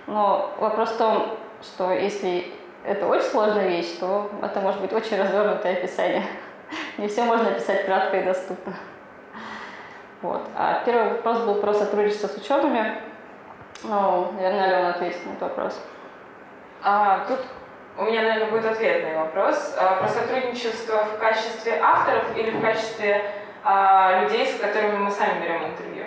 Но 0.07 0.53
вопрос 0.59 0.91
в 0.91 0.97
том, 0.97 1.37
что 1.61 1.91
если 1.91 2.53
это 2.85 3.05
очень 3.07 3.25
сложная 3.25 3.67
вещь, 3.67 3.97
то 3.99 4.29
это 4.41 4.61
может 4.61 4.79
быть 4.79 4.93
очень 4.93 5.19
развернутое 5.19 5.73
описание. 5.73 6.23
Не 6.97 7.07
все 7.07 7.23
можно 7.23 7.49
описать 7.49 7.85
кратко 7.85 8.17
и 8.19 8.23
доступно. 8.23 8.73
Вот. 10.21 10.41
А 10.55 10.81
первый 10.85 11.09
вопрос 11.09 11.39
был 11.41 11.55
про 11.55 11.73
сотрудничество 11.73 12.27
с 12.27 12.37
учеными. 12.37 13.01
Ну, 13.83 14.31
наверное, 14.33 14.63
Алена 14.65 14.89
ответит 14.89 15.25
на 15.25 15.29
этот 15.31 15.41
вопрос. 15.41 15.79
А, 16.83 17.25
тут 17.27 17.39
у 17.97 18.03
меня, 18.03 18.23
наверное, 18.23 18.49
будет 18.49 18.65
ответный 18.65 19.15
вопрос. 19.15 19.75
А, 19.77 19.97
про 19.97 20.07
сотрудничество 20.07 21.05
в 21.05 21.19
качестве 21.19 21.79
авторов 21.81 22.35
или 22.35 22.51
в 22.51 22.61
качестве 22.61 23.31
а, 23.63 24.23
людей, 24.23 24.47
с 24.47 24.59
которыми 24.59 24.97
мы 24.97 25.11
сами 25.11 25.41
берем 25.41 25.65
интервью? 25.65 26.05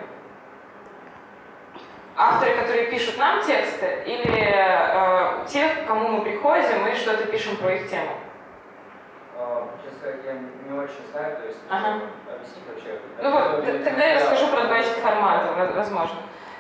Авторы, 2.17 2.57
которые 2.57 2.87
пишут 2.87 3.17
нам 3.17 3.43
тексты, 3.43 4.03
или 4.05 4.53
э, 4.53 5.47
тех, 5.47 5.85
к 5.85 5.87
кому 5.87 6.09
мы 6.09 6.21
приходим 6.21 6.87
и 6.87 6.95
что-то 6.95 7.25
пишем 7.25 7.57
про 7.57 7.75
их 7.75 7.89
тему? 7.89 8.11
Э, 9.41 9.63
Честно 9.83 10.21
я 10.27 10.33
не 10.35 10.79
очень 10.79 11.07
знаю, 11.13 11.37
то 11.37 11.47
есть 11.47 11.59
Ага. 11.71 12.01
объяснить 12.35 12.65
вообще. 12.69 12.99
Ну 13.23 13.31
вот, 13.31 13.85
тогда 13.85 14.05
я 14.05 14.15
расскажу 14.21 14.49
про 14.49 14.65
два 14.65 14.79
этих 14.79 14.93
формата, 14.97 15.53
воз- 15.57 15.75
возможно. 15.77 16.17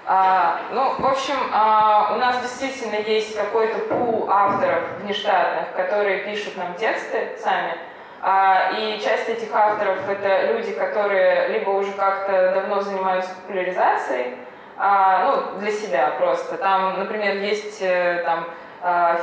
А, 0.07 0.61
ну, 0.72 0.95
в 0.99 1.07
общем, 1.07 1.37
а, 1.53 2.12
у 2.14 2.16
нас 2.16 2.41
действительно 2.41 2.97
есть 2.97 3.37
какой-то 3.37 3.78
пул 3.81 4.26
авторов 4.31 4.83
внештатных, 5.03 5.72
которые 5.76 6.20
пишут 6.24 6.57
нам 6.57 6.74
тексты 6.74 7.37
сами. 7.39 7.74
А, 8.22 8.70
и 8.76 8.99
часть 9.01 9.28
этих 9.28 9.55
авторов 9.55 9.99
это 10.09 10.53
люди, 10.53 10.72
которые 10.72 11.49
либо 11.49 11.70
уже 11.70 11.93
как-то 11.93 12.53
давно 12.55 12.81
занимаются 12.81 13.35
популяризацией, 13.35 14.37
а, 14.78 15.24
ну, 15.53 15.59
для 15.61 15.70
себя 15.70 16.12
просто. 16.18 16.57
Там, 16.57 16.99
например, 16.99 17.37
есть 17.37 17.81
э, 17.83 18.22
там 18.24 18.41
а, 18.41 18.55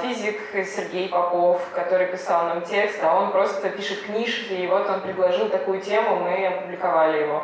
физик 0.01 0.39
Сергей 0.65 1.09
Попов, 1.09 1.61
который 1.73 2.07
писал 2.07 2.45
нам 2.45 2.61
текст, 2.61 3.03
а 3.03 3.15
он 3.15 3.31
просто 3.31 3.69
пишет 3.69 4.03
книжки, 4.03 4.53
и 4.53 4.67
вот 4.67 4.87
он 4.89 5.01
предложил 5.01 5.49
такую 5.49 5.81
тему, 5.81 6.17
мы 6.17 6.45
опубликовали 6.45 7.21
его 7.23 7.43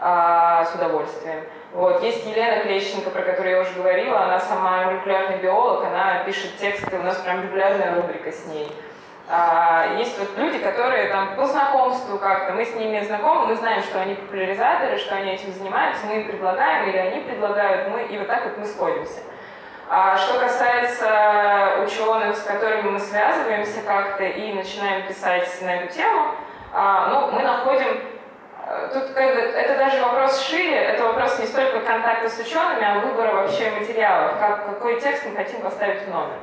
а, 0.00 0.64
с 0.64 0.74
удовольствием. 0.74 1.44
Вот. 1.72 2.02
Есть 2.02 2.26
Елена 2.26 2.64
Клещенко, 2.64 3.10
про 3.10 3.22
которую 3.22 3.54
я 3.54 3.60
уже 3.60 3.72
говорила, 3.74 4.24
она 4.24 4.40
сама 4.40 4.86
молекулярный 4.86 5.38
биолог, 5.38 5.84
она 5.84 6.24
пишет 6.24 6.56
тексты, 6.58 6.98
у 6.98 7.02
нас 7.02 7.16
прям 7.18 7.44
регулярная 7.44 7.94
рубрика 7.94 8.32
с 8.32 8.44
ней. 8.46 8.70
А, 9.28 9.94
есть 9.96 10.18
вот 10.18 10.36
люди, 10.36 10.58
которые 10.58 11.08
там 11.08 11.36
по 11.36 11.46
знакомству 11.46 12.18
как-то, 12.18 12.52
мы 12.52 12.64
с 12.64 12.74
ними 12.74 13.00
знакомы, 13.00 13.46
мы 13.46 13.54
знаем, 13.54 13.82
что 13.82 14.00
они 14.00 14.14
популяризаторы, 14.16 14.98
что 14.98 15.14
они 15.14 15.30
этим 15.30 15.52
занимаются, 15.52 16.04
мы 16.06 16.16
им 16.16 16.26
предлагаем 16.26 16.90
или 16.90 16.96
они 16.96 17.20
предлагают, 17.20 17.88
мы, 17.88 18.02
и 18.02 18.18
вот 18.18 18.26
так 18.26 18.44
вот 18.44 18.58
мы 18.58 18.66
сходимся. 18.66 19.20
А 19.94 20.16
что 20.16 20.40
касается 20.40 21.84
ученых, 21.84 22.34
с 22.34 22.44
которыми 22.44 22.92
мы 22.92 22.98
связываемся 22.98 23.82
как-то 23.82 24.24
и 24.24 24.54
начинаем 24.54 25.06
писать 25.06 25.46
на 25.60 25.76
эту 25.76 25.92
тему, 25.92 26.34
а, 26.72 27.08
ну, 27.08 27.30
мы 27.32 27.42
находим 27.42 28.00
э, 28.68 28.90
Тут 28.90 29.10
как 29.10 29.34
бы, 29.34 29.40
это 29.42 29.76
даже 29.76 30.00
вопрос 30.00 30.40
шире, 30.48 30.76
это 30.76 31.04
вопрос 31.04 31.38
не 31.38 31.44
столько 31.44 31.80
контакта 31.80 32.30
с 32.30 32.38
учеными, 32.38 32.82
а 32.82 33.00
выбора 33.00 33.34
вообще 33.34 33.70
материалов, 33.70 34.38
как, 34.40 34.64
какой 34.64 34.98
текст 34.98 35.26
мы 35.26 35.36
хотим 35.36 35.60
поставить 35.60 36.04
в 36.04 36.08
номер. 36.08 36.38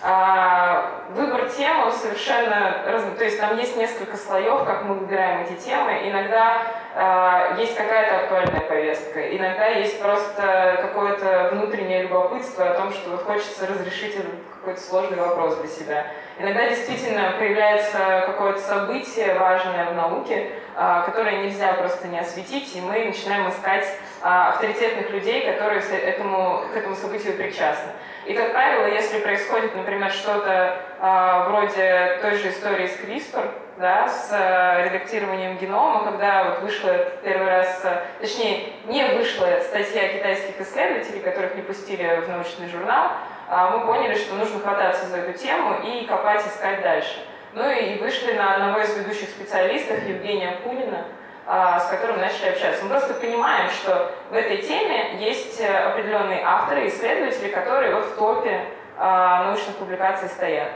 А, 0.00 1.02
выбор 1.10 1.48
темы 1.48 1.90
совершенно 1.90 2.84
разный, 2.86 3.16
то 3.16 3.24
есть 3.24 3.40
там 3.40 3.58
есть 3.58 3.76
несколько 3.76 4.16
слоев, 4.16 4.64
как 4.64 4.84
мы 4.84 4.94
выбираем 4.94 5.40
эти 5.40 5.58
темы. 5.60 6.08
Иногда 6.08 6.62
а, 6.94 7.56
есть 7.58 7.74
какая-то 7.74 8.20
актуальная 8.20 8.60
повестка, 8.60 9.36
иногда 9.36 9.66
есть 9.66 10.00
просто 10.00 10.78
какое-то 10.82 11.48
внутреннее 11.50 12.02
любопытство 12.02 12.70
о 12.70 12.74
том, 12.74 12.92
что 12.92 13.10
вот 13.10 13.24
хочется 13.24 13.66
разрешить 13.66 14.14
этот 14.14 14.34
какой-то 14.60 14.80
сложный 14.80 15.18
вопрос 15.18 15.56
для 15.56 15.68
себя. 15.68 16.06
Иногда 16.38 16.68
действительно 16.68 17.32
появляется 17.36 18.22
какое-то 18.24 18.60
событие 18.60 19.34
важное 19.34 19.86
в 19.86 19.94
науке, 19.96 20.52
а, 20.76 21.02
которое 21.02 21.42
нельзя 21.42 21.72
просто 21.72 22.06
не 22.06 22.20
осветить, 22.20 22.76
и 22.76 22.80
мы 22.80 23.04
начинаем 23.04 23.48
искать 23.48 23.84
авторитетных 24.20 25.10
людей, 25.10 25.44
которые 25.52 25.80
этому, 25.80 26.62
к 26.72 26.76
этому 26.76 26.94
событию 26.94 27.36
причастны. 27.36 27.90
И, 28.28 28.34
как 28.34 28.52
правило, 28.52 28.86
если 28.86 29.20
происходит, 29.20 29.74
например, 29.74 30.10
что-то 30.10 30.76
э, 31.00 31.48
вроде 31.48 32.18
той 32.20 32.36
же 32.36 32.50
истории 32.50 32.86
с 32.86 33.00
CRISPR, 33.00 33.48
да, 33.78 34.06
с 34.06 34.28
э, 34.30 34.84
редактированием 34.84 35.56
генома, 35.56 36.04
когда 36.04 36.44
вот 36.44 36.60
вышла 36.60 36.94
первый 37.24 37.48
раз, 37.48 37.80
э, 37.84 38.02
точнее, 38.20 38.74
не 38.84 39.02
вышла 39.14 39.46
статья 39.62 40.08
китайских 40.08 40.60
исследователей, 40.60 41.20
которых 41.20 41.54
не 41.54 41.62
пустили 41.62 42.20
в 42.20 42.28
научный 42.28 42.68
журнал, 42.68 43.12
э, 43.48 43.68
мы 43.72 43.86
поняли, 43.86 44.14
что 44.14 44.34
нужно 44.34 44.60
хвататься 44.60 45.06
за 45.06 45.16
эту 45.16 45.38
тему 45.38 45.76
и 45.82 46.04
копать, 46.04 46.46
искать 46.46 46.82
дальше. 46.82 47.24
Ну 47.54 47.70
и 47.70 47.96
вышли 47.98 48.34
на 48.34 48.56
одного 48.56 48.80
из 48.80 48.94
ведущих 48.94 49.30
специалистов, 49.30 50.06
Евгения 50.06 50.58
Кунина, 50.62 50.98
а, 50.98 51.17
с 51.48 51.86
которым 51.86 52.20
начали 52.20 52.50
общаться. 52.50 52.84
Мы 52.84 52.90
просто 52.90 53.14
понимаем, 53.14 53.70
что 53.70 54.12
в 54.30 54.34
этой 54.34 54.58
теме 54.58 55.16
есть 55.18 55.58
э, 55.62 55.78
определенные 55.78 56.42
авторы, 56.44 56.86
исследователи, 56.88 57.48
которые 57.48 57.94
вот 57.94 58.04
в 58.04 58.16
топе 58.16 58.66
а, 58.98 59.44
научных 59.44 59.76
публикаций 59.76 60.28
стоят. 60.28 60.72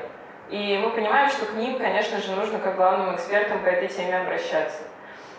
И 0.48 0.80
мы 0.82 0.90
понимаем, 0.90 1.28
что 1.28 1.44
к 1.44 1.52
ним, 1.54 1.78
конечно 1.78 2.18
же, 2.18 2.32
нужно 2.32 2.58
как 2.58 2.76
главным 2.76 3.14
экспертам 3.14 3.58
по 3.62 3.68
этой 3.68 3.88
теме 3.88 4.16
обращаться. 4.16 4.78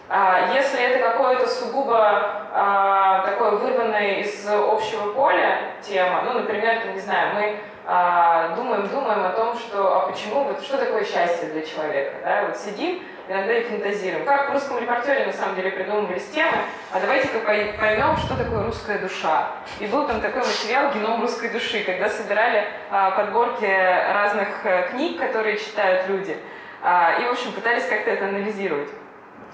А, 0.07 0.53
если 0.53 0.79
это 0.83 0.99
какое-то 0.99 1.47
сугубо 1.47 3.23
такое 3.25 3.51
вырванное 3.51 4.19
из 4.19 4.47
общего 4.47 5.13
поля 5.13 5.71
тема, 5.81 6.21
ну, 6.25 6.33
например, 6.33 6.85
не 6.93 6.99
знаю, 6.99 7.33
мы 7.33 8.55
думаем, 8.55 8.87
думаем 8.87 9.25
о 9.25 9.29
том, 9.29 9.57
что, 9.57 9.97
а 9.97 10.11
почему, 10.11 10.43
вот 10.43 10.61
что 10.61 10.77
такое 10.77 11.03
счастье 11.03 11.49
для 11.49 11.63
человека, 11.63 12.13
да, 12.23 12.45
вот 12.45 12.57
сидим, 12.57 13.01
иногда 13.27 13.57
и 13.57 13.63
фантазируем. 13.63 14.25
Как 14.25 14.49
в 14.49 14.53
русском 14.53 14.79
репортере, 14.79 15.25
на 15.25 15.33
самом 15.33 15.55
деле, 15.55 15.71
придумывались 15.71 16.27
темы, 16.27 16.57
а 16.91 16.99
давайте-ка 16.99 17.39
поймем, 17.39 18.17
что 18.17 18.35
такое 18.35 18.63
русская 18.63 18.99
душа. 18.99 19.51
И 19.79 19.85
был 19.85 20.07
там 20.07 20.21
такой 20.21 20.41
материал 20.41 20.93
«Геном 20.93 21.21
русской 21.21 21.49
души», 21.49 21.83
когда 21.83 22.09
собирали 22.09 22.65
а, 22.89 23.11
подборки 23.11 23.65
разных 23.65 24.47
а, 24.65 24.83
книг, 24.83 25.19
которые 25.19 25.57
читают 25.57 26.07
люди, 26.09 26.37
а, 26.81 27.17
и, 27.19 27.25
в 27.25 27.31
общем, 27.31 27.53
пытались 27.53 27.85
как-то 27.85 28.11
это 28.11 28.25
анализировать. 28.25 28.89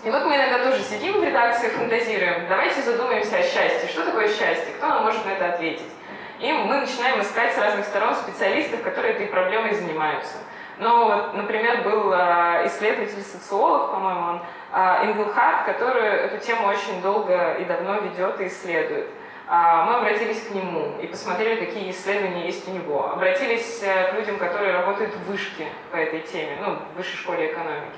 И 0.04 0.10
вот 0.10 0.24
мы 0.24 0.36
иногда 0.38 0.64
тоже 0.64 0.82
сидим 0.82 1.20
в 1.20 1.24
редакции, 1.24 1.68
фантазируем, 1.68 2.48
давайте 2.48 2.82
задумаемся 2.82 3.38
о 3.38 3.44
счастье. 3.44 3.90
Что 3.90 4.06
такое 4.06 4.28
счастье? 4.30 4.74
Кто 4.78 4.88
нам 4.88 5.04
может 5.04 5.26
на 5.26 5.32
это 5.32 5.50
ответить? 5.50 5.92
И 6.40 6.54
мы 6.54 6.78
начинаем 6.78 7.20
искать 7.22 7.54
с 7.54 7.58
разных 7.58 7.86
сторон 7.86 8.16
специалистов, 8.16 8.82
которые 8.82 9.14
этой 9.14 9.28
проблемой 9.28 9.74
занимаются. 9.74 10.38
Но 10.80 11.06
вот, 11.06 11.34
например, 11.36 11.84
был 11.84 12.12
а, 12.14 12.66
исследователь-социолог, 12.66 13.92
по-моему, 13.92 14.22
он, 14.30 14.42
Энгелхарт, 14.72 15.66
который 15.66 16.04
эту 16.04 16.38
тему 16.38 16.68
очень 16.68 17.02
долго 17.02 17.54
и 17.56 17.66
давно 17.66 17.96
ведет 18.00 18.40
и 18.40 18.48
исследует. 18.48 19.08
А, 19.52 19.84
мы 19.86 19.96
обратились 19.96 20.44
к 20.44 20.52
нему 20.52 21.00
и 21.02 21.08
посмотрели, 21.08 21.66
какие 21.66 21.90
исследования 21.90 22.46
есть 22.46 22.68
у 22.68 22.72
него. 22.72 23.10
Обратились 23.12 23.82
э, 23.82 24.12
к 24.12 24.14
людям, 24.14 24.38
которые 24.38 24.74
работают 24.74 25.12
в 25.16 25.24
вышке 25.24 25.68
по 25.92 25.96
этой 25.96 26.20
теме, 26.20 26.58
ну, 26.62 26.76
в 26.76 26.96
высшей 26.96 27.18
школе 27.18 27.52
экономики. 27.52 27.98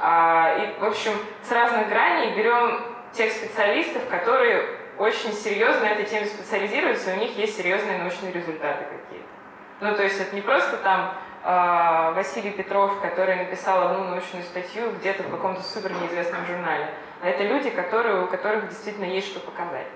А, 0.00 0.56
и, 0.56 0.80
в 0.80 0.84
общем, 0.84 1.10
с 1.42 1.50
разных 1.50 1.88
граней 1.88 2.36
берем 2.36 2.80
тех 3.12 3.32
специалистов, 3.32 4.08
которые 4.08 4.64
очень 4.96 5.32
серьезно 5.32 5.86
этой 5.86 6.04
теме 6.04 6.26
специализируются, 6.26 7.10
и 7.10 7.16
у 7.16 7.20
них 7.20 7.36
есть 7.36 7.56
серьезные 7.56 7.98
научные 7.98 8.30
результаты 8.30 8.84
какие-то. 8.84 9.26
Ну, 9.80 9.96
то 9.96 10.04
есть 10.04 10.20
это 10.20 10.32
не 10.36 10.40
просто 10.40 10.76
там 10.76 11.14
Василий 11.46 12.50
Петров, 12.50 13.00
который 13.00 13.36
написал 13.36 13.88
одну 13.88 14.04
научную 14.04 14.42
статью 14.42 14.90
где-то 14.98 15.22
в 15.22 15.30
каком-то 15.30 15.62
супер 15.62 15.92
неизвестном 15.92 16.44
журнале. 16.44 16.88
А 17.22 17.28
это 17.28 17.44
люди, 17.44 17.70
которые, 17.70 18.24
у 18.24 18.26
которых 18.26 18.68
действительно 18.68 19.04
есть 19.04 19.28
что 19.28 19.38
показать. 19.38 19.86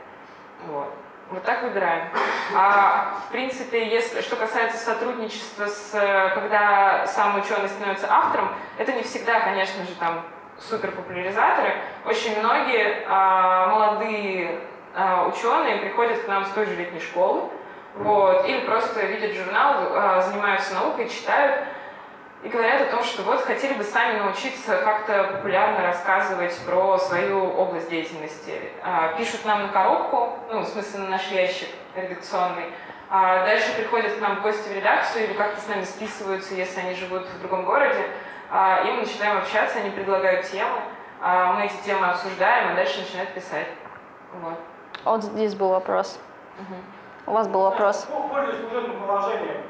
Вот. 0.68 0.94
Вот 1.30 1.44
так 1.44 1.62
выбираем. 1.62 2.08
А 2.56 3.14
в 3.26 3.32
принципе, 3.32 3.88
если 3.88 4.20
что 4.20 4.36
касается 4.36 4.78
сотрудничества 4.78 5.66
с, 5.66 5.90
когда 6.34 7.06
сам 7.06 7.38
ученый 7.38 7.68
становится 7.68 8.06
автором, 8.08 8.50
это 8.78 8.92
не 8.92 9.02
всегда, 9.02 9.40
конечно 9.40 9.84
же, 9.84 9.94
там 9.94 10.22
супер 10.58 10.90
популяризаторы. 10.92 11.74
Очень 12.04 12.38
многие 12.40 13.04
а, 13.08 13.68
молодые 13.68 14.60
а, 14.94 15.26
ученые 15.28 15.76
приходят 15.76 16.18
к 16.18 16.28
нам 16.28 16.44
с 16.44 16.50
той 16.50 16.66
же 16.66 16.74
летней 16.74 17.00
школы, 17.00 17.48
вот, 17.96 18.46
или 18.46 18.60
просто 18.60 19.04
видят 19.06 19.36
журнал, 19.36 19.74
а, 19.94 20.22
занимаются 20.22 20.74
наукой, 20.74 21.08
читают 21.08 21.64
и 22.42 22.48
говорят 22.48 22.80
о 22.82 22.96
том, 22.96 23.04
что 23.04 23.22
вот 23.22 23.42
хотели 23.42 23.74
бы 23.74 23.84
сами 23.84 24.18
научиться 24.18 24.78
как-то 24.78 25.24
популярно 25.24 25.82
рассказывать 25.86 26.58
про 26.64 26.98
свою 26.98 27.44
область 27.52 27.90
деятельности. 27.90 28.52
А, 28.82 29.14
пишут 29.18 29.44
нам 29.44 29.62
на 29.62 29.68
коробку, 29.68 30.38
ну, 30.50 30.60
в 30.60 30.66
смысле 30.66 31.00
на 31.00 31.08
наш 31.08 31.26
ящик 31.30 31.68
редакционный, 31.94 32.72
а 33.10 33.44
дальше 33.44 33.74
приходят 33.76 34.14
к 34.14 34.20
нам 34.20 34.36
в 34.36 34.42
гости 34.42 34.68
в 34.68 34.72
редакцию 34.72 35.24
или 35.24 35.32
как-то 35.34 35.60
с 35.60 35.66
нами 35.66 35.82
списываются, 35.84 36.54
если 36.54 36.80
они 36.80 36.94
живут 36.94 37.26
в 37.26 37.40
другом 37.40 37.64
городе, 37.64 38.06
и 38.52 38.90
мы 38.92 39.00
начинаем 39.00 39.38
общаться, 39.38 39.80
они 39.80 39.90
предлагают 39.90 40.46
темы, 40.46 40.80
мы 41.20 41.66
эти 41.66 41.84
темы 41.84 42.06
обсуждаем, 42.06 42.70
а 42.70 42.76
дальше 42.76 43.00
начинают 43.00 43.34
писать. 43.34 43.66
Вот. 44.40 44.58
Вот 45.04 45.24
здесь 45.24 45.56
был 45.56 45.70
вопрос. 45.70 46.20
Угу. 46.60 46.76
У 47.30 47.32
вас 47.32 47.46
был 47.46 47.60
вопрос. 47.60 48.08
Ну, 48.10 48.28
пользуясь 48.28 48.58
служебным 48.58 49.06
положением, 49.06 49.62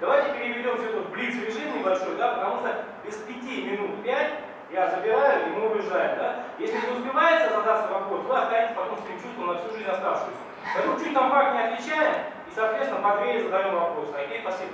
давайте 0.00 0.36
переведем 0.36 0.76
все 0.76 0.88
это 0.88 1.02
в 1.02 1.10
блиц-режим 1.12 1.78
небольшой, 1.78 2.16
да, 2.16 2.34
потому 2.34 2.56
что 2.56 2.84
без 3.04 3.14
пяти 3.14 3.62
минут 3.62 4.02
пять 4.02 4.40
я 4.72 4.90
забираю, 4.90 5.46
и 5.46 5.50
мы 5.50 5.68
уезжаем, 5.70 6.18
да. 6.18 6.46
Если 6.58 6.84
не 6.84 6.98
успевается 6.98 7.54
задаться 7.54 7.92
вопрос, 7.92 8.22
вы 8.22 8.36
останетесь 8.36 8.74
потом 8.74 8.98
с 8.98 9.04
этим 9.04 9.22
чувством 9.22 9.46
на 9.46 9.54
всю 9.54 9.70
жизнь 9.70 9.88
оставшуюся. 9.88 10.40
Поэтому 10.74 10.98
чуть 10.98 11.14
компактнее 11.14 11.68
отвечаем, 11.68 12.14
и, 12.48 12.50
соответственно, 12.52 13.08
по 13.08 13.18
двери 13.18 13.44
задаем 13.44 13.72
вопрос. 13.72 14.08
Окей, 14.12 14.40
спасибо. 14.40 14.72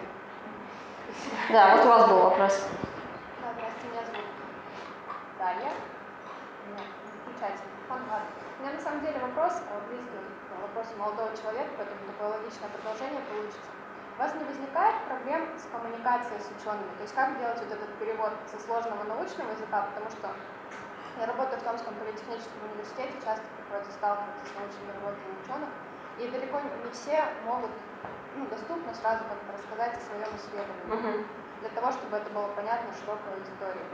Да, 1.51 1.77
вот 1.77 1.85
у 1.85 1.89
вас 1.89 2.09
был 2.09 2.19
вопрос. 2.19 2.67
Здравствуйте, 3.45 3.89
меня 3.93 4.03
зовут 4.07 4.25
Дарья. 5.39 5.71
Замечательно. 7.27 7.77
У 8.59 8.63
меня 8.63 8.73
на 8.73 8.81
самом 8.81 9.01
деле 9.01 9.19
вопрос 9.21 9.61
близкий 9.91 10.16
вопросу 10.77 10.93
молодого 11.01 11.33
человека, 11.33 11.73
поэтому 11.81 12.05
такое 12.05 12.29
логичное 12.37 12.69
продолжение 12.69 13.25
получится. 13.33 13.65
У 14.13 14.19
вас 14.21 14.33
не 14.37 14.45
возникает 14.45 14.97
проблем 15.09 15.49
с 15.57 15.65
коммуникацией 15.73 16.37
с 16.37 16.53
учеными? 16.53 16.93
То 17.01 17.03
есть 17.09 17.17
как 17.17 17.33
делать 17.41 17.57
вот 17.65 17.73
этот 17.73 17.89
перевод 17.97 18.33
со 18.45 18.61
сложного 18.61 19.01
научного 19.09 19.57
языка, 19.57 19.89
потому 19.89 20.09
что 20.13 20.37
я 21.17 21.25
работаю 21.25 21.57
в 21.61 21.65
Томском 21.65 21.97
политехническом 21.97 22.61
университете, 22.69 23.17
часто 23.25 23.45
приходится 23.57 23.93
сталкиваться 23.97 24.45
с 24.45 24.53
научными 24.53 24.93
работами 25.01 25.33
ученых, 25.41 25.71
и 26.21 26.29
далеко 26.29 26.61
не 26.61 26.93
все 26.93 27.25
могут 27.49 27.73
ну, 28.37 28.45
доступно 28.53 28.93
сразу 28.93 29.25
как-то 29.25 29.49
рассказать 29.57 29.97
о 29.97 30.05
своем 30.05 30.29
исследовании, 30.37 30.93
uh 30.93 31.01
-huh. 31.01 31.25
для 31.65 31.73
того, 31.73 31.89
чтобы 31.89 32.21
это 32.21 32.29
было 32.37 32.53
понятно 32.53 32.93
широкой 32.93 33.33
аудитории. 33.33 33.89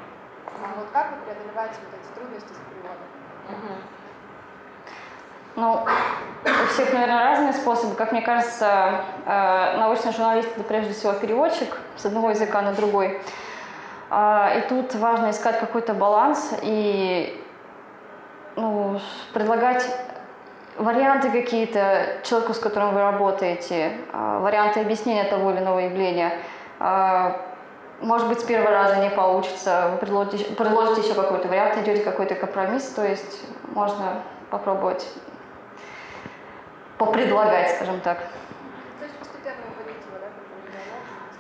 А 0.51 0.74
вот 0.74 0.91
как 0.91 1.14
вы 1.14 1.22
преодолеваете 1.22 1.78
вот 1.87 1.95
эти 1.95 2.11
трудности 2.18 2.51
с 2.51 2.62
переводом? 2.66 3.07
Uh 3.47 3.55
-huh. 3.55 4.02
Ну, 5.55 5.85
у 6.45 6.67
всех, 6.73 6.93
наверное, 6.93 7.31
разные 7.31 7.53
способы. 7.53 7.95
Как 7.95 8.13
мне 8.13 8.23
кажется, 8.23 9.03
э, 9.27 9.77
научный 9.79 10.13
журналист– 10.13 10.49
это 10.57 10.65
прежде 10.65 10.95
всего 10.95 11.13
переводчик 11.13 11.77
с 11.97 12.07
одного 12.07 12.31
языка 12.31 12.63
на 12.63 12.73
другой. 12.73 13.21
А, 14.09 14.53
и 14.57 14.69
тут 14.69 14.95
важно 14.95 15.31
искать 15.31 15.59
какой-то 15.61 15.95
баланс 15.95 16.53
и 16.63 17.43
ну, 18.57 19.01
предлагать 19.33 19.87
варианты 20.77 21.31
какие-то 21.31 22.19
человеку, 22.23 22.55
с 22.55 22.59
которым 22.59 22.95
вы 22.95 23.01
работаете, 23.01 23.93
а, 24.13 24.41
варианты 24.41 24.81
объяснения 24.81 25.25
того 25.25 25.51
или 25.51 25.59
иного 25.59 25.79
явления. 25.81 26.33
А, 26.79 27.41
может 28.01 28.29
быть, 28.29 28.41
с 28.41 28.45
первого 28.45 28.71
раза 28.71 28.97
не 28.97 29.11
получится, 29.11 29.91
вы 29.93 29.99
предложите, 29.99 30.45
предложите 30.57 31.03
еще 31.03 31.15
какой-то 31.15 31.49
вариант, 31.49 31.77
найдете 31.77 32.03
какой-то 32.03 32.35
компромисс, 32.35 32.85
то 32.89 33.07
есть 33.07 33.41
можно 33.75 34.23
попробовать 34.51 35.07
попредлагать, 37.07 37.71
скажем 37.77 38.01
так. 38.01 38.19
То 38.99 39.05
есть 39.05 39.17
постепенно 39.19 39.57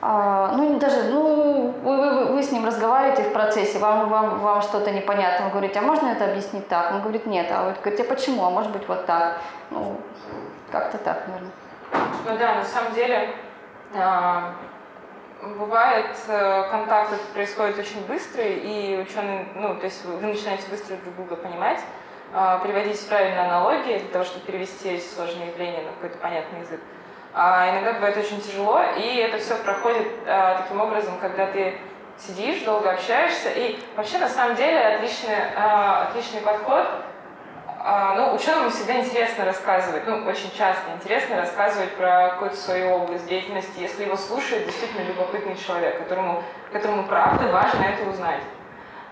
А, 0.04 0.52
ну, 0.56 0.78
даже, 0.78 1.04
ну, 1.04 1.74
вы, 1.82 1.96
вы, 1.96 2.24
вы 2.32 2.42
с 2.42 2.50
ним 2.50 2.64
разговариваете 2.64 3.22
в 3.22 3.32
процессе, 3.32 3.78
вам, 3.78 4.08
вам, 4.08 4.40
вам 4.40 4.62
что-то 4.62 4.90
непонятно, 4.90 5.46
вы 5.46 5.52
говорите, 5.52 5.78
а 5.78 5.82
можно 5.82 6.08
это 6.08 6.24
объяснить 6.24 6.66
так? 6.68 6.92
Он 6.92 7.00
говорит, 7.02 7.26
нет, 7.26 7.46
а 7.52 7.64
вы 7.64 7.74
говорите, 7.80 8.02
а 8.02 8.06
почему, 8.06 8.44
а 8.44 8.50
может 8.50 8.72
быть 8.72 8.88
вот 8.88 9.06
так? 9.06 9.40
Ну, 9.70 10.00
как-то 10.72 10.98
так, 10.98 11.28
наверное. 11.28 11.52
Ну 12.26 12.38
да, 12.38 12.54
на 12.56 12.64
самом 12.64 12.92
деле 12.94 13.30
а, 13.94 14.54
бывает 15.58 16.16
э, 16.28 16.70
контакт 16.70 17.12
этот 17.12 17.26
происходит 17.28 17.78
очень 17.78 18.04
быстро, 18.06 18.42
и 18.42 18.96
ученые, 18.96 19.46
ну, 19.54 19.74
то 19.74 19.84
есть 19.84 20.04
вы 20.04 20.26
начинаете 20.26 20.64
быстро 20.70 20.96
друг 20.96 21.14
друга 21.16 21.36
понимать, 21.36 21.80
приводить 22.62 23.06
правильные 23.08 23.42
аналогии 23.42 23.98
для 23.98 24.08
того, 24.08 24.24
чтобы 24.24 24.46
перевести 24.46 24.88
эти 24.88 25.04
сложные 25.04 25.48
явления 25.48 25.82
на 25.82 25.92
какой-то 25.92 26.18
понятный 26.18 26.60
язык. 26.60 26.80
А 27.34 27.70
иногда 27.70 27.94
бывает 27.94 28.16
очень 28.16 28.40
тяжело, 28.40 28.82
и 28.96 29.16
это 29.16 29.38
все 29.38 29.56
проходит 29.56 30.06
а, 30.26 30.62
таким 30.62 30.80
образом, 30.80 31.18
когда 31.18 31.46
ты 31.46 31.78
сидишь, 32.18 32.62
долго 32.62 32.90
общаешься, 32.90 33.48
и 33.50 33.78
вообще 33.96 34.18
на 34.18 34.28
самом 34.28 34.54
деле 34.54 34.78
отличный, 34.78 35.34
а, 35.56 36.08
отличный 36.08 36.42
подход 36.42 36.86
а, 37.84 38.14
ну, 38.14 38.34
ученым 38.34 38.70
всегда 38.70 39.00
интересно 39.00 39.46
рассказывать, 39.46 40.06
ну, 40.06 40.24
очень 40.26 40.52
часто 40.56 40.92
интересно 40.94 41.36
рассказывать 41.36 41.90
про 41.96 42.28
какую-то 42.30 42.56
свою 42.56 42.90
область 42.90 43.26
деятельности, 43.26 43.80
если 43.80 44.04
его 44.04 44.16
слушает 44.16 44.66
действительно 44.66 45.02
любопытный 45.02 45.56
человек, 45.56 45.98
которому, 45.98 46.44
которому 46.70 47.04
правда 47.04 47.48
важно 47.48 47.82
это 47.82 48.08
узнать. 48.08 48.40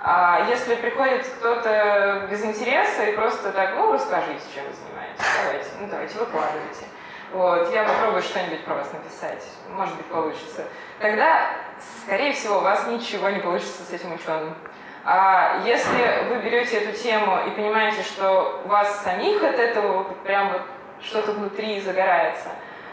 А 0.02 0.46
если 0.48 0.76
приходит 0.76 1.26
кто-то 1.26 2.26
без 2.30 2.42
интереса 2.42 3.04
и 3.04 3.14
просто 3.14 3.52
так, 3.52 3.74
ну, 3.76 3.92
расскажите, 3.92 4.40
чем 4.54 4.64
вы 4.64 4.72
занимаетесь, 4.72 5.24
давайте, 5.44 5.68
ну, 5.78 5.88
давайте, 5.88 6.18
выкладывайте. 6.18 6.84
Вот, 7.32 7.72
я 7.72 7.84
попробую 7.84 8.22
что-нибудь 8.22 8.64
про 8.64 8.76
вас 8.76 8.90
написать, 8.92 9.44
может 9.68 9.94
быть, 9.96 10.06
получится. 10.06 10.64
Тогда, 11.00 11.50
скорее 12.02 12.32
всего, 12.32 12.58
у 12.58 12.60
вас 12.60 12.86
ничего 12.86 13.28
не 13.28 13.40
получится 13.40 13.82
с 13.82 13.92
этим 13.92 14.14
ученым. 14.14 14.54
А 15.04 15.60
если 15.64 16.28
вы 16.28 16.36
берете 16.42 16.78
эту 16.78 16.96
тему 16.96 17.38
и 17.46 17.50
понимаете, 17.50 18.02
что 18.02 18.62
у 18.64 18.68
вас 18.68 19.02
самих 19.02 19.42
от 19.42 19.58
этого 19.58 20.04
прям 20.24 20.52
вот 20.52 20.62
что-то 21.02 21.32
внутри 21.32 21.80
загорается, 21.80 22.48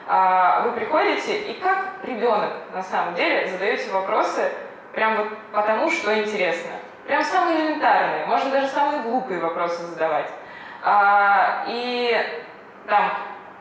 а, 0.08 0.62
вы 0.62 0.74
приходите 0.74 1.38
и 1.38 1.60
как 1.60 1.86
ребенок 2.03 2.51
на 2.74 2.84
самом 2.84 3.16
деле 3.16 3.47
задаете 3.49 3.91
вопросы 3.91 4.51
прям 4.93 5.18
вот 5.18 5.28
потому, 5.51 5.89
что 5.89 6.18
интересно. 6.18 6.72
Прям 7.08 7.24
самые 7.24 7.58
элементарные, 7.62 8.26
можно 8.26 8.51
даже 8.51 8.68
самые 8.68 9.01
глупые 9.01 9.39
вопросы 9.39 9.82
задавать. 9.84 10.30
А, 10.84 11.64
и 11.70 12.14
там 12.86 13.14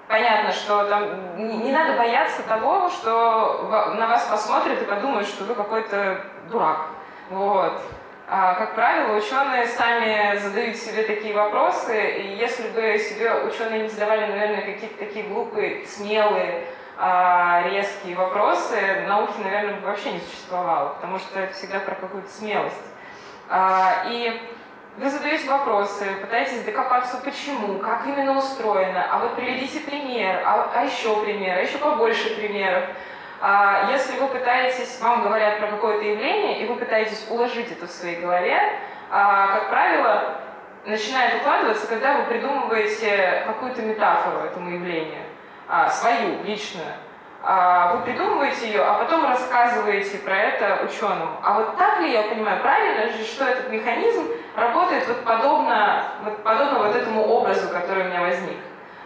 понятно, 0.08 0.50
что 0.50 0.84
там 0.86 1.36
не, 1.36 1.56
не 1.58 1.70
надо 1.70 1.96
бояться 1.96 2.42
того, 2.42 2.90
что 2.90 3.94
на 3.96 4.08
вас 4.08 4.24
посмотрят 4.24 4.82
и 4.82 4.84
подумают, 4.84 5.28
что 5.28 5.44
вы 5.44 5.54
какой-то 5.54 6.22
дурак. 6.50 6.88
Вот. 7.30 7.80
А, 8.28 8.54
как 8.54 8.74
правило, 8.74 9.16
ученые 9.16 9.66
сами 9.66 10.36
задают 10.38 10.76
себе 10.76 11.04
такие 11.04 11.32
вопросы, 11.32 12.16
и 12.16 12.36
если 12.36 12.66
бы 12.70 12.98
себе 12.98 13.32
ученые 13.44 13.82
не 13.82 13.88
задавали, 13.88 14.26
наверное, 14.26 14.62
какие-то 14.62 14.98
такие 14.98 15.24
глупые, 15.24 15.86
смелые, 15.86 16.64
а, 16.98 17.62
резкие 17.70 18.16
вопросы, 18.16 19.04
науки, 19.06 19.38
наверное, 19.44 19.74
бы 19.74 19.86
вообще 19.86 20.14
не 20.14 20.20
существовало, 20.20 20.94
потому 20.94 21.20
что 21.20 21.38
это 21.38 21.52
всегда 21.52 21.78
про 21.78 21.94
какую-то 21.94 22.28
смелость. 22.28 22.95
А, 23.48 24.04
И 24.08 24.40
вы 24.96 25.10
задаете 25.10 25.48
вопросы, 25.48 26.06
пытаетесь 26.20 26.64
докопаться, 26.64 27.18
почему, 27.18 27.78
как 27.78 28.06
именно 28.06 28.38
устроено, 28.38 29.06
а 29.10 29.18
вот 29.18 29.36
приведите 29.36 29.80
пример, 29.80 30.42
а, 30.44 30.70
а 30.74 30.84
еще 30.84 31.22
пример, 31.22 31.58
а 31.58 31.60
еще 31.60 31.78
побольше 31.78 32.34
примеров. 32.36 32.84
А, 33.40 33.90
Если 33.90 34.18
вы 34.18 34.28
пытаетесь, 34.28 34.98
вам 35.00 35.22
говорят 35.22 35.58
про 35.58 35.68
какое-то 35.68 36.04
явление, 36.04 36.60
и 36.60 36.66
вы 36.66 36.76
пытаетесь 36.76 37.26
уложить 37.28 37.70
это 37.70 37.86
в 37.86 37.90
своей 37.90 38.20
голове, 38.20 38.58
а, 39.10 39.48
как 39.48 39.70
правило, 39.70 40.40
начинает 40.86 41.34
укладываться, 41.40 41.86
когда 41.86 42.18
вы 42.18 42.24
придумываете 42.24 43.42
какую-то 43.46 43.82
метафору 43.82 44.46
этому 44.46 44.70
явлению, 44.70 45.24
а, 45.68 45.90
свою, 45.90 46.42
личную. 46.44 46.86
А, 47.48 47.94
Вы 47.94 48.02
придумываете 48.02 48.66
ее, 48.66 48.82
а 48.82 48.94
потом 48.94 49.24
рассказываете 49.24 50.18
про 50.18 50.36
это 50.36 50.84
ученому. 50.84 51.30
А 51.44 51.54
вот 51.54 51.76
так 51.76 52.00
ли 52.00 52.12
я 52.12 52.22
понимаю, 52.22 52.60
правильно 52.60 53.12
же, 53.12 53.22
что 53.22 53.44
этот 53.44 53.70
механизм 53.70 54.26
работает 54.56 55.06
вот 55.06 55.22
подобно 55.22 56.02
вот, 56.24 56.42
подобно 56.42 56.80
вот 56.80 56.96
этому 56.96 57.24
образу, 57.24 57.68
который 57.68 58.02
у 58.02 58.08
меня 58.08 58.20
возник? 58.20 58.56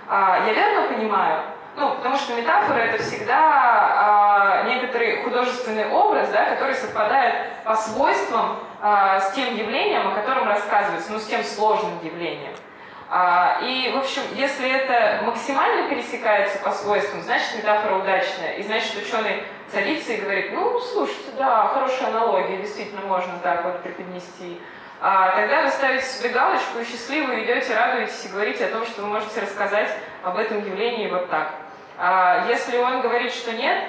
А, 0.08 0.38
Я 0.46 0.54
верно 0.54 0.88
понимаю? 0.88 1.42
Ну, 1.76 1.90
потому 1.96 2.16
что 2.16 2.34
метафора 2.34 2.78
это 2.78 3.02
всегда 3.02 3.36
а, 3.36 4.62
некоторый 4.64 5.22
художественный 5.22 5.90
образ, 5.90 6.30
да, 6.30 6.46
который 6.46 6.74
совпадает 6.74 7.34
по 7.62 7.74
свойствам 7.76 8.56
с 8.82 9.32
тем 9.32 9.54
явлением, 9.54 10.08
о 10.08 10.14
котором 10.14 10.48
рассказывается, 10.48 11.12
ну, 11.12 11.18
с 11.18 11.26
тем 11.26 11.44
сложным 11.44 12.02
явлением. 12.02 12.54
А, 13.12 13.58
и, 13.60 13.90
в 13.92 13.98
общем, 13.98 14.22
если 14.36 14.70
это 14.70 15.24
максимально 15.24 15.90
пересекается 15.90 16.60
по 16.60 16.70
свойствам, 16.70 17.22
значит 17.22 17.56
метафора 17.56 17.96
удачная. 17.96 18.54
И 18.54 18.62
значит 18.62 18.94
ученый 18.96 19.42
садится 19.68 20.12
и 20.12 20.20
говорит, 20.20 20.52
ну, 20.52 20.78
слушайте, 20.78 21.32
да, 21.36 21.66
хорошая 21.74 22.10
аналогия, 22.10 22.58
действительно 22.58 23.00
можно 23.00 23.32
так 23.42 23.64
вот 23.64 23.82
преподнести. 23.82 24.60
А, 25.00 25.34
тогда 25.34 25.62
вы 25.62 25.70
ставите 25.70 26.04
себе 26.04 26.28
галочку 26.28 26.78
и 26.78 26.84
счастливо 26.84 27.42
идете, 27.42 27.74
радуетесь 27.74 28.26
и 28.26 28.28
говорите 28.28 28.66
о 28.66 28.68
том, 28.68 28.86
что 28.86 29.02
вы 29.02 29.08
можете 29.08 29.40
рассказать 29.40 29.90
об 30.22 30.38
этом 30.38 30.58
явлении 30.64 31.10
вот 31.10 31.28
так. 31.30 31.54
А, 31.98 32.46
если 32.48 32.78
он 32.78 33.00
говорит, 33.00 33.32
что 33.32 33.52
нет, 33.52 33.88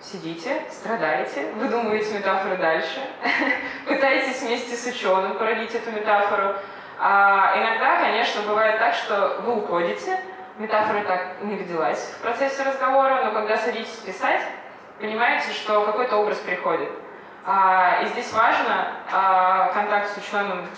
сидите, 0.00 0.62
страдаете, 0.70 1.44
выдумываете 1.56 2.14
метафоры 2.14 2.56
дальше, 2.56 3.00
пытаетесь 3.86 4.40
вместе 4.40 4.76
с 4.76 4.86
ученым 4.86 5.36
породить 5.36 5.74
эту 5.74 5.90
метафору. 5.90 6.54
А 7.02 7.54
иногда, 7.56 7.98
конечно, 8.00 8.42
бывает 8.42 8.78
так, 8.78 8.92
что 8.92 9.40
вы 9.46 9.54
уходите, 9.56 10.20
метафора 10.58 11.02
так 11.04 11.40
не 11.40 11.56
родилась 11.56 12.14
в 12.18 12.20
процессе 12.20 12.62
разговора, 12.62 13.24
но 13.24 13.32
когда 13.32 13.56
садитесь 13.56 13.96
писать, 14.04 14.42
понимаете, 15.00 15.50
что 15.54 15.86
какой-то 15.86 16.18
образ 16.18 16.36
приходит. 16.38 16.90
А, 17.46 18.02
и 18.02 18.06
здесь 18.08 18.30
важно 18.34 18.92
а, 19.10 19.72
контакт 19.72 20.10
с 20.10 20.18
ученым 20.18 20.68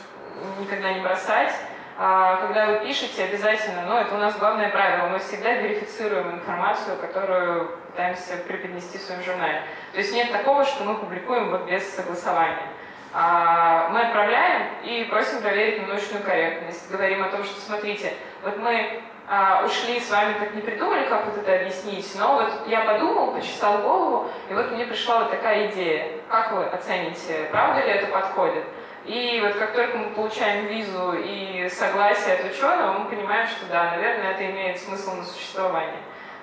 никогда 0.60 0.92
не 0.92 1.00
бросать. 1.00 1.52
А, 1.98 2.36
когда 2.36 2.66
вы 2.66 2.86
пишете, 2.86 3.24
обязательно, 3.24 3.82
ну 3.88 3.96
это 3.96 4.14
у 4.14 4.18
нас 4.18 4.38
главное 4.38 4.70
правило, 4.70 5.08
мы 5.08 5.18
всегда 5.18 5.54
верифицируем 5.54 6.36
информацию, 6.36 6.98
которую 6.98 7.76
пытаемся 7.90 8.36
преподнести 8.46 8.96
в 8.96 9.02
своем 9.02 9.24
журнале. 9.24 9.62
То 9.92 9.98
есть 9.98 10.14
нет 10.14 10.30
такого, 10.30 10.64
что 10.64 10.84
мы 10.84 10.94
публикуем 10.94 11.50
вот 11.50 11.62
без 11.68 11.82
согласования. 11.96 12.68
А, 13.14 13.88
мы 13.90 14.00
отправляем 14.00 14.68
и 14.84 15.04
просим 15.04 15.42
проверить 15.42 15.82
на 15.82 15.88
научную 15.88 16.24
корректность. 16.24 16.90
Говорим 16.90 17.22
о 17.22 17.28
том, 17.28 17.44
что 17.44 17.60
смотрите, 17.60 18.14
вот 18.42 18.56
мы 18.56 19.02
а, 19.28 19.64
ушли 19.66 20.00
с 20.00 20.10
вами, 20.10 20.34
так 20.38 20.54
не 20.54 20.62
придумали, 20.62 21.08
как 21.08 21.26
вот 21.26 21.36
это 21.36 21.60
объяснить, 21.60 22.10
но 22.18 22.36
вот 22.36 22.66
я 22.66 22.80
подумал, 22.80 23.32
почесал 23.32 23.78
голову, 23.82 24.30
и 24.48 24.54
вот 24.54 24.72
мне 24.72 24.86
пришла 24.86 25.20
вот 25.20 25.30
такая 25.30 25.70
идея. 25.70 26.08
Как 26.28 26.52
вы 26.52 26.64
оцените, 26.64 27.48
правда 27.50 27.84
ли 27.84 27.92
это 27.92 28.06
подходит? 28.06 28.64
И 29.04 29.40
вот 29.42 29.56
как 29.56 29.74
только 29.74 29.98
мы 29.98 30.10
получаем 30.10 30.66
визу 30.66 31.12
и 31.12 31.68
согласие 31.68 32.34
от 32.34 32.52
ученого, 32.52 32.98
мы 32.98 33.10
понимаем, 33.10 33.46
что 33.48 33.66
да, 33.66 33.90
наверное, 33.90 34.32
это 34.32 34.46
имеет 34.46 34.78
смысл 34.78 35.16
на 35.16 35.24
существование. 35.24 36.00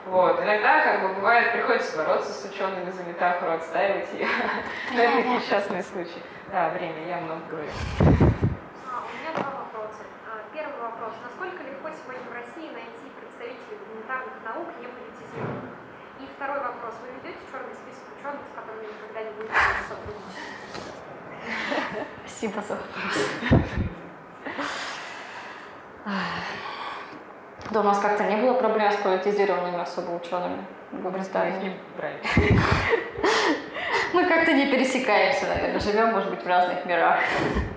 Вот. 0.08 0.42
Иногда, 0.42 0.84
как 0.84 1.02
бы, 1.02 1.16
бывает, 1.16 1.52
приходится 1.52 1.98
бороться 1.98 2.32
с 2.32 2.46
учеными 2.46 2.90
за 2.90 3.04
метафору, 3.04 3.52
отстаивать 3.54 4.12
ее. 4.14 4.28
Но 4.94 5.02
это 5.02 5.28
несчастный 5.28 5.84
случай. 5.84 6.24
Да, 6.52 6.70
время, 6.70 7.06
я 7.08 7.18
много 7.18 7.42
говорю. 7.50 7.70
А, 8.00 9.06
у 9.06 9.10
меня 9.14 9.32
два 9.36 9.52
вопроса. 9.66 10.02
А, 10.26 10.42
Первый 10.54 10.80
вопрос. 10.82 11.14
Насколько 11.24 11.64
легко 11.64 11.90
сегодня 11.90 12.26
в 12.30 12.34
России 12.34 12.74
найти 12.74 13.06
представителей 13.20 13.78
гуманитарных 13.86 14.34
наук 14.44 14.68
не 14.80 14.88
политизированных? 14.88 15.78
И 16.20 16.28
второй 16.36 16.60
вопрос. 16.60 16.96
Вы 17.04 17.08
ведете 17.22 17.46
черный 17.52 17.76
список 17.76 18.10
ученых, 18.18 18.42
с 18.42 18.54
которыми 18.58 18.90
никогда 18.90 19.22
не 19.22 19.32
будете 19.38 19.54
сотрудничать? 19.86 20.50
Спасибо 22.26 22.62
за 22.62 22.76
вопрос. 22.76 23.14
Да, 27.72 27.82
у 27.82 27.84
нас 27.84 28.00
как-то 28.00 28.24
не 28.24 28.38
было 28.38 28.54
проблем 28.54 28.92
с 28.92 28.96
политизированными 28.96 29.82
особо 29.82 30.12
учеными. 30.12 30.66
Могу 30.92 31.12
представить. 31.12 31.62
Не 31.62 31.76
брали. 31.96 32.20
Мы 34.14 34.26
как-то 34.26 34.54
не 34.54 34.66
пересекаемся, 34.66 35.46
наверное, 35.48 35.80
живем, 35.80 36.12
может 36.12 36.32
быть, 36.32 36.44
в 36.44 36.48
разных 36.48 36.84
мирах. 36.86 37.20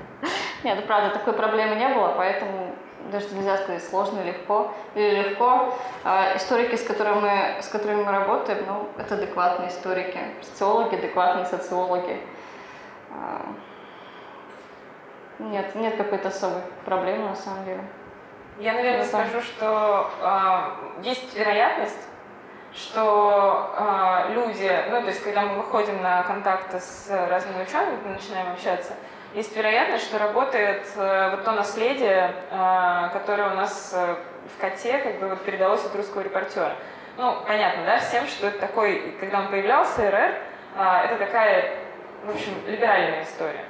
Нет, 0.65 0.79
ну 0.81 0.87
правда, 0.87 1.11
такой 1.11 1.35
проблемы 1.35 1.75
не 1.75 1.89
было, 1.89 2.15
поэтому 2.17 2.75
даже 3.11 3.35
нельзя 3.35 3.59
сказать 3.59 3.85
сложно 3.85 4.21
или 4.21 4.29
легко, 4.29 4.73
или 4.95 5.21
легко. 5.21 5.75
А 6.05 6.37
историки, 6.37 6.77
с 6.77 6.83
которыми, 6.83 7.21
мы, 7.21 7.63
с 7.63 7.69
которыми 7.69 8.03
мы 8.03 8.13
работаем, 8.13 8.65
ну, 8.67 8.89
это 8.97 9.17
адекватные 9.17 9.69
историки, 9.69 10.19
социологи, 10.41 10.95
адекватные 10.95 11.45
социологи. 11.45 12.19
А, 13.11 13.45
нет, 15.39 15.75
нет 15.75 15.97
какой-то 15.97 16.29
особой 16.29 16.63
проблемы 16.85 17.29
на 17.29 17.37
самом 17.37 17.65
деле. 17.65 17.83
Я, 18.59 18.75
наверное, 18.75 19.05
скажу, 19.05 19.41
что 19.41 20.11
э, 20.21 21.03
есть 21.03 21.35
вероятность, 21.35 22.09
что 22.75 23.75
э, 23.77 24.33
люди, 24.35 24.71
ну, 24.91 25.01
то 25.01 25.09
есть, 25.09 25.23
когда 25.23 25.43
мы 25.43 25.57
выходим 25.57 26.03
на 26.03 26.23
контакты 26.23 26.79
с 26.79 27.09
разными 27.11 27.63
учеными, 27.63 28.13
начинаем 28.13 28.53
общаться, 28.53 28.95
есть 29.35 29.57
вероятность, 29.57 30.05
что 30.05 30.19
работает 30.19 30.87
э, 30.97 31.31
вот 31.31 31.45
то 31.45 31.53
наследие, 31.53 32.35
э, 32.51 33.09
которое 33.13 33.53
у 33.53 33.55
нас 33.55 33.93
э, 33.95 34.17
в 34.55 34.61
коте 34.61 34.99
как 34.99 35.19
бы 35.19 35.29
вот 35.29 35.43
передалось 35.45 35.85
от 35.85 35.97
русского 35.97 36.21
репортера. 36.21 36.77
Ну, 37.17 37.37
понятно, 37.47 37.85
да, 37.85 37.99
всем, 37.99 38.27
что 38.27 38.49
это 38.49 38.59
такой, 38.59 39.17
когда 39.21 39.41
он 39.41 39.49
появлялся, 39.49 40.11
РР, 40.11 40.35
э, 40.77 41.05
это 41.05 41.17
такая, 41.17 41.75
в 42.25 42.31
общем, 42.31 42.53
либеральная 42.67 43.25
история. 43.25 43.65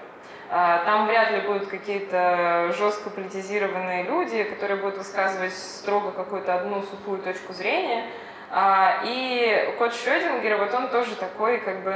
Э, 0.55 0.81
там 0.85 1.07
вряд 1.07 1.31
ли 1.31 1.41
будут 1.41 1.69
какие-то 1.69 2.75
жестко 2.77 3.09
политизированные 3.09 4.03
люди, 4.03 4.45
которые 4.45 4.79
будут 4.79 4.99
высказывать 4.99 5.55
строго 5.55 6.11
какую-то 6.11 6.55
одну 6.55 6.83
сухую 6.83 7.23
точку 7.23 7.55
зрения. 7.55 8.05
Э, 8.51 9.01
и 9.05 9.75
кот 9.79 9.95
Шрёдингера, 9.95 10.59
вот 10.59 10.75
он 10.75 10.89
тоже 10.89 11.17
такой, 11.17 11.57
как 11.57 11.83
бы, 11.83 11.91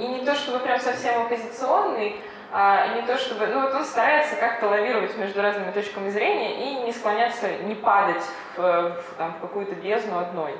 и 0.00 0.06
не 0.06 0.24
то 0.24 0.34
чтобы 0.34 0.60
прям 0.60 0.80
совсем 0.80 1.20
оппозиционный, 1.20 2.22
а, 2.52 2.86
и 2.86 3.00
не 3.00 3.06
то 3.06 3.16
чтобы, 3.16 3.46
ну 3.46 3.60
вот 3.60 3.74
он 3.74 3.84
старается 3.84 4.34
как-то 4.34 4.68
лавировать 4.68 5.16
между 5.16 5.40
разными 5.40 5.70
точками 5.70 6.08
зрения 6.08 6.64
и 6.64 6.84
не 6.84 6.92
склоняться, 6.92 7.48
не 7.62 7.76
падать 7.76 8.24
в, 8.56 8.62
в, 8.62 9.14
там, 9.18 9.34
в 9.34 9.40
какую-то 9.40 9.76
бездну 9.76 10.18
одной. 10.18 10.56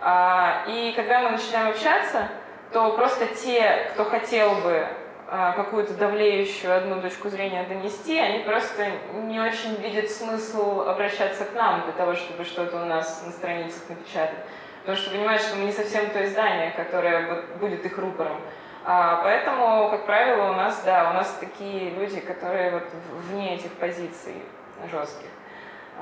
А, 0.00 0.64
и 0.66 0.92
когда 0.96 1.20
мы 1.20 1.30
начинаем 1.30 1.70
общаться, 1.70 2.28
то 2.72 2.96
просто 2.96 3.26
те, 3.26 3.90
кто 3.92 4.04
хотел 4.04 4.54
бы 4.56 4.88
а, 4.88 4.99
какую-то 5.30 5.94
давлеющую 5.94 6.76
одну 6.76 7.00
точку 7.00 7.28
зрения 7.28 7.62
донести, 7.62 8.18
они 8.18 8.40
просто 8.40 8.88
не 9.14 9.38
очень 9.40 9.76
видят 9.76 10.10
смысл 10.10 10.80
обращаться 10.80 11.44
к 11.44 11.54
нам 11.54 11.82
для 11.84 11.92
того, 11.92 12.14
чтобы 12.14 12.44
что-то 12.44 12.82
у 12.82 12.84
нас 12.84 13.22
на 13.24 13.30
страницах 13.30 13.88
напечатать. 13.88 14.38
Потому 14.80 14.98
что 14.98 15.10
понимают, 15.10 15.42
что 15.42 15.56
мы 15.56 15.66
не 15.66 15.72
совсем 15.72 16.10
то 16.10 16.24
издание, 16.24 16.72
которое 16.72 17.42
будет 17.60 17.84
их 17.84 17.96
рупором. 17.98 18.40
А, 18.84 19.20
поэтому, 19.22 19.90
как 19.90 20.06
правило, 20.06 20.50
у 20.50 20.54
нас, 20.54 20.82
да, 20.84 21.10
у 21.10 21.12
нас 21.12 21.36
такие 21.38 21.90
люди, 21.90 22.18
которые 22.20 22.70
вот 22.70 22.84
вне 23.28 23.56
этих 23.56 23.72
позиций 23.72 24.34
жестких 24.90 25.28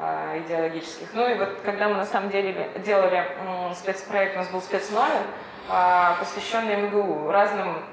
а, 0.00 0.38
идеологических. 0.38 1.08
Ну 1.12 1.28
и 1.28 1.34
вот 1.34 1.58
когда 1.64 1.88
мы 1.88 1.96
на 1.96 2.06
самом 2.06 2.30
деле 2.30 2.70
делали 2.84 3.26
спецпроект, 3.74 4.36
у 4.36 4.38
нас 4.38 4.48
был 4.48 4.62
спецномер, 4.62 5.22
а, 5.68 6.16
посвященный 6.20 6.76
МГУ, 6.82 7.30
разным, 7.30 7.84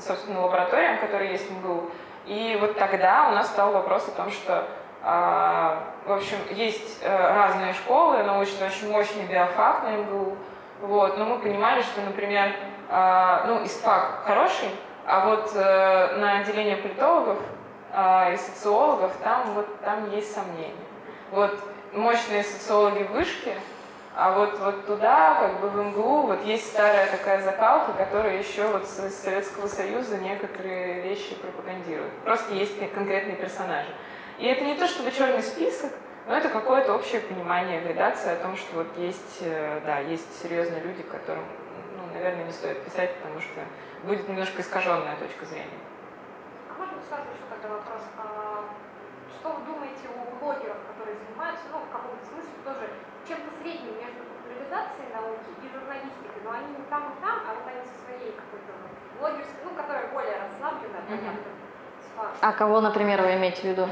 собственно, 0.00 0.42
лабораториям, 0.42 0.98
которые 0.98 1.32
есть 1.32 1.48
в 1.50 1.52
МГУ. 1.58 1.90
И 2.26 2.58
вот 2.60 2.76
тогда 2.78 3.28
у 3.28 3.32
нас 3.32 3.48
стал 3.48 3.72
вопрос 3.72 4.06
о 4.08 4.10
том, 4.12 4.30
что 4.30 4.66
в 5.04 6.12
общем, 6.12 6.36
есть 6.50 7.02
э, 7.02 7.08
разные 7.08 7.74
школы, 7.74 8.22
научно 8.22 8.66
очень 8.66 8.90
мощный 8.90 9.24
биофак 9.24 9.84
на 9.84 9.96
МГУ, 9.98 10.36
вот, 10.80 11.18
но 11.18 11.24
мы 11.24 11.38
понимали, 11.38 11.82
что, 11.82 12.00
например, 12.02 12.54
а, 12.90 13.44
ну, 13.46 13.64
ИСТФАК 13.64 14.24
хороший, 14.24 14.68
а 15.06 15.26
вот 15.26 15.50
э, 15.54 16.16
на 16.16 16.40
отделение 16.40 16.76
политологов 16.76 17.38
а, 17.92 18.30
и 18.32 18.36
социологов 18.36 19.12
там 19.22 19.54
вот 19.54 19.80
там 19.80 20.10
есть 20.10 20.34
сомнения. 20.34 20.74
Вот 21.30 21.58
мощные 21.92 22.42
социологи 22.42 23.04
в 23.04 23.12
вышке, 23.12 23.54
а 24.16 24.32
вот, 24.32 24.58
вот 24.60 24.86
туда, 24.86 25.34
как 25.34 25.60
бы 25.60 25.68
в 25.68 25.76
МГУ, 25.76 26.22
вот 26.22 26.44
есть 26.44 26.68
старая 26.68 27.10
такая 27.10 27.42
закалка, 27.42 27.92
которая 27.92 28.38
еще 28.38 28.66
вот 28.68 28.86
с 28.86 29.10
Советского 29.10 29.66
Союза 29.66 30.18
некоторые 30.18 31.00
вещи 31.02 31.34
пропагандирует. 31.34 32.12
Просто 32.24 32.54
есть 32.54 32.78
конкретные 32.92 33.36
персонажи. 33.36 33.90
И 34.38 34.46
это 34.46 34.64
не 34.64 34.74
то 34.74 34.86
чтобы 34.86 35.10
черный 35.10 35.42
список, 35.42 35.92
но 36.26 36.36
это 36.36 36.48
какое-то 36.48 36.94
общее 36.94 37.20
понимание 37.20 37.80
градации 37.80 38.32
о 38.32 38.36
том, 38.36 38.56
что 38.56 38.76
вот 38.76 38.86
есть, 38.96 39.38
э, 39.40 39.80
да, 39.84 39.98
есть 39.98 40.42
серьезные 40.42 40.80
люди, 40.80 41.02
которым 41.02 41.44
наверное, 42.14 42.44
не 42.44 42.52
стоит 42.52 42.82
писать, 42.84 43.16
потому 43.16 43.40
что 43.40 43.60
будет 44.04 44.28
немножко 44.28 44.62
искаженная 44.62 45.16
точка 45.16 45.44
зрения. 45.44 45.82
А 46.70 46.78
можно 46.78 46.98
сразу 47.08 47.26
еще 47.34 47.44
тогда 47.50 47.76
вопрос? 47.76 48.02
А, 48.16 48.64
что 49.34 49.48
вы 49.50 49.66
думаете 49.66 50.06
о 50.08 50.36
блогерах, 50.38 50.78
которые 50.88 51.16
занимаются, 51.18 51.66
ну, 51.72 51.78
в 51.78 51.90
каком-то 51.90 52.24
смысле 52.24 52.54
тоже 52.64 52.88
чем-то 53.26 53.50
средним 53.60 53.96
между 53.98 54.22
популяризацией 54.24 55.08
науки 55.12 55.50
и 55.60 55.66
журналистикой, 55.68 56.40
но 56.44 56.50
они 56.52 56.68
не 56.76 56.84
там 56.92 57.02
и 57.08 57.14
там, 57.20 57.36
а 57.48 57.50
вот 57.56 57.64
они 57.66 57.82
со 57.84 57.96
своей 58.04 58.32
какой-то 58.36 58.72
блогерской, 59.18 59.64
ну, 59.64 59.70
которая 59.74 60.12
более 60.12 60.36
расслабленная, 60.38 61.02
mm-hmm. 61.08 61.18
понятно. 61.18 61.50
А 62.40 62.52
кого, 62.52 62.80
например, 62.80 63.22
вы 63.22 63.34
имеете 63.34 63.62
в 63.62 63.64
виду? 63.64 63.88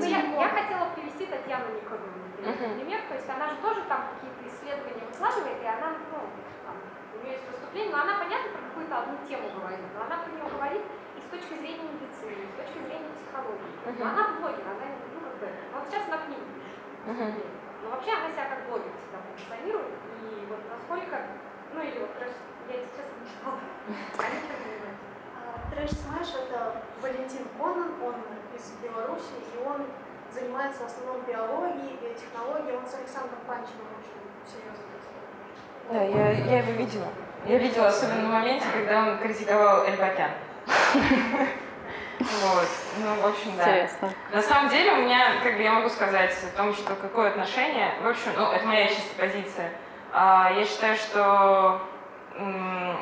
Ну, 0.00 0.04
я, 0.06 0.20
я 0.20 0.48
хотела 0.48 0.88
привести 0.94 1.26
Татьяну 1.26 1.66
Николаевну 1.74 2.24
uh-huh. 2.44 2.74
пример, 2.76 3.00
то 3.08 3.14
есть 3.14 3.28
она 3.28 3.48
же 3.48 3.56
тоже 3.56 3.82
там 3.88 4.08
какие-то 4.14 4.42
исследования 4.48 5.04
выкладывает, 5.06 5.62
и 5.62 5.66
она, 5.66 5.96
ну, 6.12 6.18
там, 6.64 6.76
у 7.12 7.24
нее 7.24 7.36
есть 7.36 7.46
выступление, 7.50 7.92
но 7.92 8.02
она, 8.02 8.18
понятно, 8.18 8.48
про 8.52 8.62
какую-то 8.68 8.94
одну 8.98 9.14
тему 9.28 9.48
говорит, 9.54 9.80
но 9.94 10.04
она 10.04 10.16
про 10.24 10.30
нее 10.32 10.46
говорит 10.48 10.82
точки 11.34 11.58
зрения 11.58 11.90
медицины, 11.90 12.46
с 12.46 12.54
точки 12.54 12.78
зрения 12.78 13.10
психологии. 13.18 13.74
Uh-huh. 13.82 13.98
Но 13.98 14.04
она 14.06 14.22
блогер, 14.38 14.62
она, 14.70 14.86
ну, 14.86 15.18
как 15.26 15.34
бы, 15.42 15.46
ну, 15.50 15.74
вот 15.82 15.86
сейчас 15.90 16.06
она 16.06 16.18
книгу 16.22 16.46
пишет. 16.54 16.78
Uh-huh. 17.10 17.30
Но 17.82 17.86
вообще 17.90 18.10
она 18.14 18.30
себя 18.30 18.46
как 18.46 18.60
блогер 18.70 18.94
всегда 18.94 19.18
позиционирует, 19.26 19.98
и 20.22 20.46
вот 20.46 20.62
насколько, 20.70 21.16
ну, 21.74 21.78
или 21.82 21.98
вот, 21.98 22.14
трэш, 22.14 22.32
я, 22.70 22.74
если 22.78 22.94
честно, 22.94 23.14
не 23.18 23.26
читала, 23.26 23.58
занимаются? 24.14 25.02
Trash 25.74 25.90
Smash— 25.90 26.30
это 26.46 26.82
Валентин 27.02 27.50
Конан, 27.58 27.98
он 27.98 28.14
из 28.54 28.70
Беларуси, 28.78 29.42
и 29.42 29.58
он 29.58 29.82
занимается 30.30 30.82
в 30.82 30.86
основном 30.86 31.22
биологией, 31.26 31.98
биотехнологией. 32.00 32.76
Он 32.76 32.86
с 32.86 32.94
Александром 32.94 33.40
Панчиным 33.46 33.90
очень 33.98 34.22
серьезно 34.46 34.84
Да, 35.90 36.02
я, 36.02 36.30
я 36.30 36.58
его 36.58 36.72
видела. 36.72 37.08
Я 37.46 37.58
видела 37.58 37.88
особенно 37.88 38.28
в 38.28 38.32
моменте, 38.32 38.66
когда 38.72 39.10
он 39.10 39.18
критиковал 39.18 39.84
Эльбакян. 39.86 40.30
Вот, 42.20 42.68
ну, 42.98 43.14
в 43.22 43.26
общем, 43.26 43.56
да. 43.56 43.64
Интересно. 43.64 44.10
На 44.32 44.40
самом 44.40 44.70
деле 44.70 44.92
у 44.92 44.96
меня, 44.96 45.32
как 45.42 45.56
бы 45.56 45.62
я 45.62 45.72
могу 45.72 45.88
сказать 45.88 46.32
о 46.32 46.56
том, 46.56 46.72
что 46.72 46.94
какое 46.94 47.30
отношение, 47.30 47.92
в 48.02 48.08
общем, 48.08 48.30
ну, 48.36 48.52
это 48.52 48.64
моя 48.66 48.86
чистая 48.86 49.28
позиция. 49.28 49.70
А, 50.12 50.52
я 50.56 50.64
считаю, 50.64 50.96
что 50.96 51.80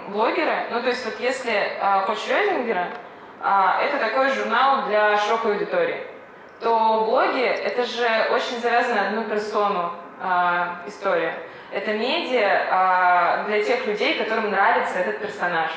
блогеры, 0.08 0.66
ну, 0.70 0.80
то 0.82 0.88
есть 0.88 1.04
вот 1.04 1.20
если 1.20 1.52
а, 1.80 2.02
Кот 2.06 2.18
Шрёдингера, 2.18 2.88
а, 3.40 3.82
это 3.82 3.98
такой 3.98 4.30
журнал 4.30 4.86
для 4.86 5.18
широкой 5.18 5.52
аудитории 5.52 6.06
то 6.62 7.04
блоги— 7.06 7.42
это 7.42 7.84
же 7.84 8.06
очень 8.32 8.60
завязано 8.60 9.08
одну 9.08 9.24
персону 9.24 9.92
э, 10.20 10.66
история. 10.86 11.34
Это 11.72 11.92
медиа 11.92 13.42
э, 13.42 13.44
для 13.46 13.62
тех 13.62 13.86
людей, 13.86 14.18
которым 14.18 14.50
нравится 14.50 14.98
этот 14.98 15.18
персонаж, 15.20 15.70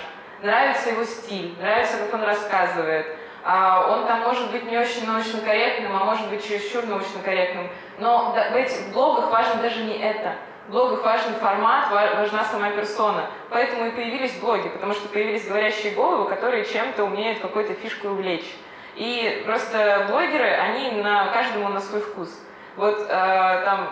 нравится 0.46 0.90
его 0.90 1.04
стиль, 1.04 1.56
нравится, 1.60 1.98
как 1.98 2.14
он 2.14 2.24
рассказывает. 2.24 3.06
Uh, 3.44 3.92
он 3.92 4.08
там 4.08 4.22
может 4.22 4.52
быть 4.52 4.64
не 4.64 4.76
очень 4.76 5.06
научно 5.06 5.40
корректным, 5.42 5.96
а 5.96 6.04
может 6.04 6.28
быть 6.30 6.48
чересчур 6.48 6.84
научно 6.86 7.22
корректным. 7.24 7.70
Но 8.00 8.34
в 8.34 8.92
блогах 8.92 9.30
важно 9.30 9.62
даже 9.62 9.84
не 9.84 10.00
это. 10.00 10.36
В 10.68 10.72
блогах 10.72 11.04
важен 11.04 11.36
формат, 11.36 11.92
важна 11.92 12.44
сама 12.44 12.72
персона. 12.72 13.28
Поэтому 13.52 13.86
и 13.86 13.92
появились 13.92 14.40
блоги, 14.40 14.68
потому 14.70 14.94
что 14.94 15.08
появились 15.10 15.48
говорящие 15.48 15.94
головы, 15.94 16.28
которые 16.28 16.66
чем-то 16.66 17.04
умеют 17.04 17.40
какой-то 17.40 17.76
фишкой 17.76 18.10
увлечь. 18.10 18.52
И 18.96 19.44
просто 19.46 20.08
блогеры, 20.10 20.50
они 20.50 21.04
на 21.04 21.28
каждому 21.28 21.70
на 21.70 21.82
свой 21.82 22.02
вкус. 22.02 22.30
Вот 22.78 23.00
э, 23.00 23.62
там 23.64 23.90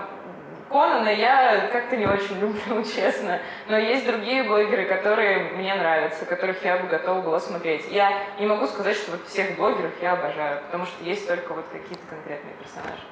Конана 0.74 1.10
я 1.10 1.70
как-то 1.72 1.96
не 1.96 2.08
очень 2.08 2.40
люблю, 2.42 2.84
честно. 2.84 3.40
Но 3.68 3.78
есть 3.78 4.08
другие 4.08 4.44
блогеры, 4.44 4.86
которые 4.86 5.52
мне 5.54 5.76
нравятся, 5.76 6.26
которых 6.26 6.66
я 6.66 6.78
бы 6.78 6.88
готова 6.88 7.22
была 7.22 7.40
смотреть. 7.40 7.86
Я 7.92 8.12
не 8.40 8.48
могу 8.48 8.66
сказать, 8.66 8.98
что 8.98 9.12
вот 9.12 9.28
всех 9.28 9.56
блогеров 9.56 9.92
я 10.02 10.14
обожаю, 10.14 10.62
потому 10.66 10.88
что 10.88 11.04
есть 11.04 11.28
только 11.28 11.54
вот 11.54 11.66
какие-то 11.72 12.04
конкретные 12.10 12.56
персонажи. 12.56 13.04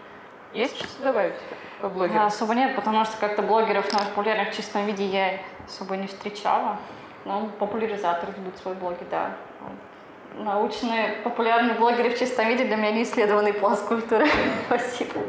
Есть 0.53 0.77
что 0.77 1.03
добавить 1.03 1.35
по 1.79 1.87
блогерам? 1.87 2.21
Да, 2.21 2.25
особо 2.25 2.55
нет, 2.55 2.75
потому 2.75 3.05
что 3.05 3.15
как-то 3.17 3.43
блогеров 3.43 3.93
на 3.93 3.99
популярных 3.99 4.49
в 4.49 4.55
чистом 4.55 4.87
виде 4.87 5.05
я 5.05 5.37
особо 5.67 5.95
не 5.97 6.07
встречала. 6.07 6.79
Но 7.25 7.47
популяризаторы 7.59 8.33
ведут 8.35 8.57
свои 8.57 8.73
блоги, 8.73 9.05
да 9.11 9.31
научные, 10.35 11.17
популярные 11.23 11.75
блогеры 11.75 12.09
в 12.09 12.17
чистом 12.17 12.47
виде 12.47 12.63
для 12.63 12.77
меня 12.77 12.91
не 12.91 13.03
исследованный 13.03 13.53
пласт 13.53 13.85
культуры. 13.85 14.27
Спасибо. 14.65 15.21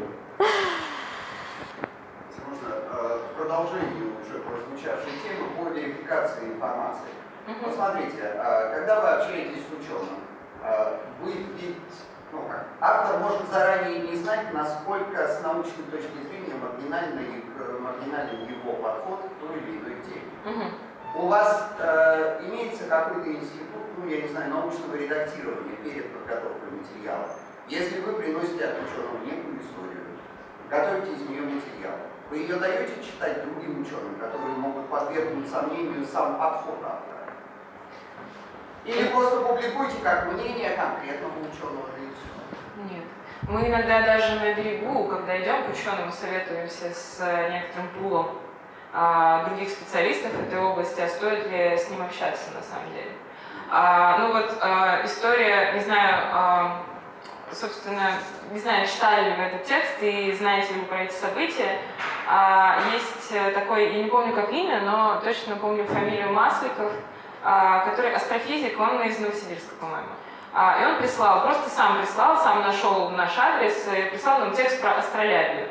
Продолжении 3.43 4.07
уже 4.23 4.39
прозвучавшей 4.39 5.11
темы 5.21 5.49
по 5.57 5.67
верификации 5.75 6.45
информации. 6.45 7.11
Посмотрите, 7.61 8.21
э, 8.21 8.73
когда 8.73 9.01
вы 9.01 9.07
общаетесь 9.09 9.63
с 9.67 9.83
ученым, 9.83 10.23
э, 10.63 10.97
вы 11.21 11.33
ведь, 11.33 11.75
ну 12.31 12.43
как, 12.47 12.67
автор 12.79 13.19
может 13.19 13.49
заранее 13.51 13.99
не 13.99 14.15
знать, 14.15 14.53
насколько 14.53 15.27
с 15.27 15.43
научной 15.43 15.83
точки 15.91 16.23
зрения 16.25 16.55
маргинальный, 16.55 17.43
маргинальный 17.81 18.47
его 18.47 18.77
подход 18.81 19.19
к 19.23 19.45
той 19.45 19.57
или 19.57 19.77
иной 19.77 19.97
теме. 20.05 20.71
У 21.13 21.27
вас 21.27 21.69
э, 21.79 22.45
имеется 22.47 22.85
какой-то 22.85 23.29
институт, 23.29 23.83
ну 23.97 24.07
я 24.07 24.21
не 24.21 24.29
знаю, 24.29 24.51
научного 24.51 24.95
редактирования 24.95 25.75
перед 25.83 26.13
подготовкой 26.13 26.71
материала. 26.71 27.27
Если 27.67 27.99
вы 27.99 28.13
приносите 28.13 28.63
от 28.63 28.77
ученого 28.83 29.17
некую 29.25 29.59
историю, 29.59 30.15
готовите 30.69 31.11
из 31.11 31.27
нее 31.27 31.41
материал, 31.41 31.99
вы 32.33 32.39
ее 32.39 32.55
даете 32.55 32.93
читать 33.03 33.43
другим 33.43 33.83
ученым, 33.83 34.15
которые 34.15 34.55
могут 34.55 34.89
подвергнуть 34.89 35.47
сомнению 35.47 36.03
сам 36.03 36.35
подход 36.39 36.79
автора. 36.83 37.29
Или 38.85 39.09
просто 39.09 39.41
публикуйте 39.41 39.97
как 40.01 40.33
мнение 40.33 40.71
конкретного 40.71 41.31
ученого 41.41 41.89
и 41.95 42.09
все. 42.09 42.91
Нет. 42.91 43.03
Мы 43.43 43.67
иногда 43.67 44.01
даже 44.01 44.39
на 44.39 44.51
берегу, 44.55 45.07
когда 45.09 45.39
идем 45.39 45.63
к 45.65 45.69
ученым, 45.69 46.11
советуемся 46.11 46.89
с 46.91 47.19
э, 47.19 47.51
некоторым 47.51 47.89
пулом 47.89 48.39
а, 48.91 49.45
других 49.45 49.69
специалистов 49.69 50.31
этой 50.33 50.59
области, 50.59 51.01
а 51.01 51.07
стоит 51.07 51.51
ли 51.51 51.77
с 51.77 51.87
ним 51.91 52.01
общаться 52.01 52.49
на 52.55 52.63
самом 52.63 52.91
деле. 52.93 53.11
А, 53.69 54.17
ну 54.17 54.33
вот 54.33 54.57
а, 54.59 55.01
история, 55.05 55.73
не 55.73 55.81
знаю, 55.81 56.23
а, 56.31 56.83
собственно, 57.51 58.13
не 58.51 58.59
знаю, 58.59 58.87
читали 58.87 59.29
ли 59.29 59.35
вы 59.35 59.43
этот 59.43 59.65
текст 59.65 60.01
и 60.01 60.31
знаете 60.33 60.73
ли 60.73 60.81
вы 60.81 60.85
про 60.87 61.03
эти 61.03 61.13
события. 61.13 61.79
А, 62.27 62.77
есть 62.93 63.31
э, 63.31 63.51
такой, 63.51 63.91
я 63.91 64.03
не 64.03 64.09
помню 64.09 64.33
как 64.33 64.51
имя, 64.51 64.81
но 64.81 65.19
точно 65.23 65.55
помню 65.57 65.85
фамилию 65.85 66.31
Масликов, 66.31 66.91
а, 67.43 67.79
который 67.79 68.13
астрофизик, 68.13 68.79
он 68.79 69.01
из 69.01 69.19
Новосибирска, 69.19 69.75
по-моему. 69.79 70.07
А, 70.53 70.81
и 70.81 70.85
он 70.85 70.97
прислал, 70.97 71.41
просто 71.41 71.69
сам 71.69 71.97
прислал, 71.99 72.37
сам 72.37 72.61
нашел 72.61 73.09
наш 73.09 73.37
адрес, 73.37 73.87
и 73.87 74.09
прислал 74.09 74.39
нам 74.39 74.53
текст 74.53 74.81
про 74.81 74.91
астролябию. 74.91 75.67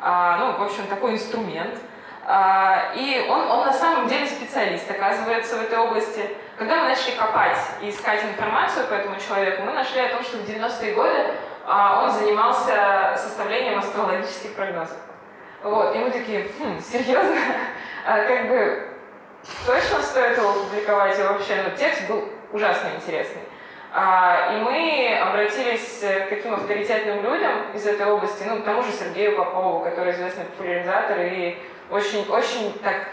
А, 0.00 0.38
ну, 0.38 0.52
в 0.56 0.62
общем, 0.62 0.86
такой 0.86 1.14
инструмент. 1.14 1.78
И 2.94 3.26
он, 3.30 3.50
он 3.50 3.64
на 3.64 3.72
самом 3.72 4.06
деле 4.06 4.26
специалист, 4.26 4.90
оказывается, 4.90 5.56
в 5.56 5.62
этой 5.62 5.78
области. 5.78 6.28
Когда 6.58 6.76
мы 6.76 6.88
начали 6.90 7.16
копать 7.16 7.56
и 7.80 7.88
искать 7.88 8.22
информацию 8.22 8.86
по 8.86 8.92
этому 8.92 9.18
человеку, 9.18 9.62
мы 9.62 9.72
нашли 9.72 10.02
о 10.02 10.10
том, 10.10 10.22
что 10.22 10.36
в 10.36 10.40
90-е 10.42 10.94
годы 10.94 11.32
он 11.66 12.10
занимался 12.10 13.14
составлением 13.16 13.78
астрологических 13.78 14.54
прогнозов. 14.54 14.98
Вот, 15.62 15.94
и 15.94 15.98
мы 15.98 16.10
такие, 16.10 16.48
хм, 16.58 16.80
серьезно? 16.80 17.36
А, 18.06 18.24
как 18.24 18.48
бы 18.48 18.88
точно 19.66 20.00
стоит 20.02 20.38
его 20.38 20.52
публиковать? 20.52 21.18
И 21.18 21.22
вообще, 21.22 21.62
ну, 21.64 21.76
текст 21.76 22.08
был 22.08 22.28
ужасно 22.52 22.88
интересный. 22.96 23.42
А, 23.92 24.54
и 24.54 24.60
мы 24.62 25.18
обратились 25.18 26.00
к 26.00 26.28
таким 26.28 26.54
авторитетным 26.54 27.22
людям 27.22 27.72
из 27.74 27.86
этой 27.86 28.06
области, 28.06 28.44
ну, 28.44 28.60
к 28.60 28.64
тому 28.64 28.82
же 28.82 28.92
Сергею 28.92 29.36
Попову, 29.36 29.80
который 29.80 30.12
известный 30.12 30.44
популяризатор 30.44 31.18
и 31.20 31.58
очень, 31.90 32.28
очень 32.28 32.78
так 32.82 33.08